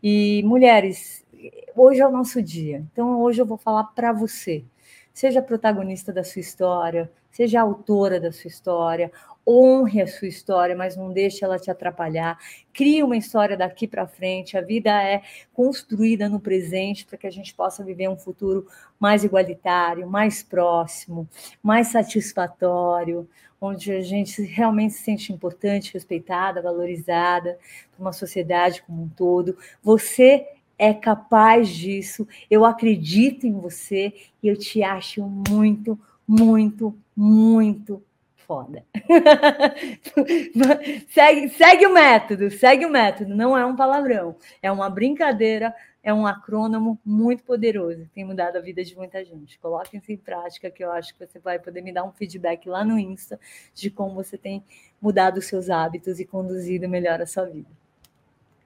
E 0.00 0.40
mulheres, 0.44 1.26
hoje 1.74 2.00
é 2.00 2.06
o 2.06 2.12
nosso 2.12 2.40
dia. 2.40 2.84
Então 2.92 3.20
hoje 3.20 3.42
eu 3.42 3.46
vou 3.46 3.58
falar 3.58 3.82
para 3.84 4.12
você. 4.12 4.64
Seja 5.12 5.42
protagonista 5.42 6.12
da 6.12 6.22
sua 6.22 6.40
história, 6.40 7.10
seja 7.30 7.60
autora 7.60 8.20
da 8.20 8.30
sua 8.30 8.48
história, 8.48 9.10
honre 9.46 10.00
a 10.00 10.06
sua 10.06 10.28
história, 10.28 10.76
mas 10.76 10.96
não 10.96 11.12
deixe 11.12 11.44
ela 11.44 11.58
te 11.58 11.70
atrapalhar. 11.70 12.38
Crie 12.72 13.02
uma 13.02 13.16
história 13.16 13.56
daqui 13.56 13.86
para 13.88 14.06
frente. 14.06 14.56
A 14.56 14.60
vida 14.60 14.90
é 15.02 15.22
construída 15.52 16.28
no 16.28 16.38
presente 16.38 17.04
para 17.04 17.18
que 17.18 17.26
a 17.26 17.30
gente 17.30 17.52
possa 17.52 17.84
viver 17.84 18.08
um 18.08 18.16
futuro 18.16 18.66
mais 18.98 19.24
igualitário, 19.24 20.08
mais 20.08 20.42
próximo, 20.42 21.28
mais 21.62 21.88
satisfatório, 21.88 23.28
onde 23.60 23.92
a 23.92 24.00
gente 24.00 24.42
realmente 24.42 24.94
se 24.94 25.02
sente 25.02 25.32
importante, 25.32 25.94
respeitada, 25.94 26.62
valorizada 26.62 27.58
por 27.92 28.02
uma 28.02 28.12
sociedade 28.12 28.82
como 28.82 29.02
um 29.02 29.08
todo. 29.08 29.56
Você 29.82 30.46
é 30.78 30.92
capaz 30.92 31.68
disso. 31.68 32.26
Eu 32.50 32.64
acredito 32.64 33.46
em 33.46 33.52
você 33.52 34.12
e 34.42 34.48
eu 34.48 34.56
te 34.56 34.82
acho 34.82 35.22
muito, 35.22 35.98
muito, 36.26 36.96
muito 37.16 38.02
foda. 38.46 38.84
segue, 41.08 41.48
segue 41.50 41.86
o 41.86 41.92
método, 41.92 42.50
segue 42.50 42.86
o 42.86 42.90
método. 42.90 43.34
Não 43.34 43.56
é 43.56 43.64
um 43.64 43.76
palavrão, 43.76 44.36
é 44.62 44.70
uma 44.70 44.90
brincadeira, 44.90 45.74
é 46.04 46.12
um 46.12 46.26
acrônomo 46.26 47.00
muito 47.02 47.42
poderoso. 47.42 48.06
Tem 48.14 48.26
mudado 48.26 48.56
a 48.56 48.60
vida 48.60 48.84
de 48.84 48.94
muita 48.94 49.24
gente. 49.24 49.58
Coloquem 49.58 49.98
isso 49.98 50.12
em 50.12 50.18
prática, 50.18 50.70
que 50.70 50.84
eu 50.84 50.92
acho 50.92 51.14
que 51.14 51.26
você 51.26 51.38
vai 51.38 51.58
poder 51.58 51.80
me 51.80 51.92
dar 51.92 52.04
um 52.04 52.12
feedback 52.12 52.68
lá 52.68 52.84
no 52.84 52.98
Insta 52.98 53.40
de 53.74 53.90
como 53.90 54.14
você 54.14 54.36
tem 54.36 54.62
mudado 55.00 55.38
os 55.38 55.46
seus 55.46 55.70
hábitos 55.70 56.20
e 56.20 56.26
conduzido 56.26 56.86
melhor 56.86 57.22
a 57.22 57.26
sua 57.26 57.46
vida. 57.46 57.70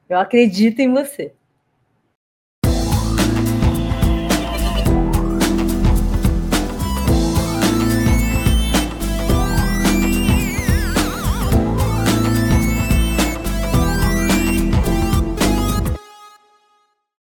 Eu 0.09 0.19
acredito 0.19 0.81
em 0.81 0.93
você. 0.93 1.33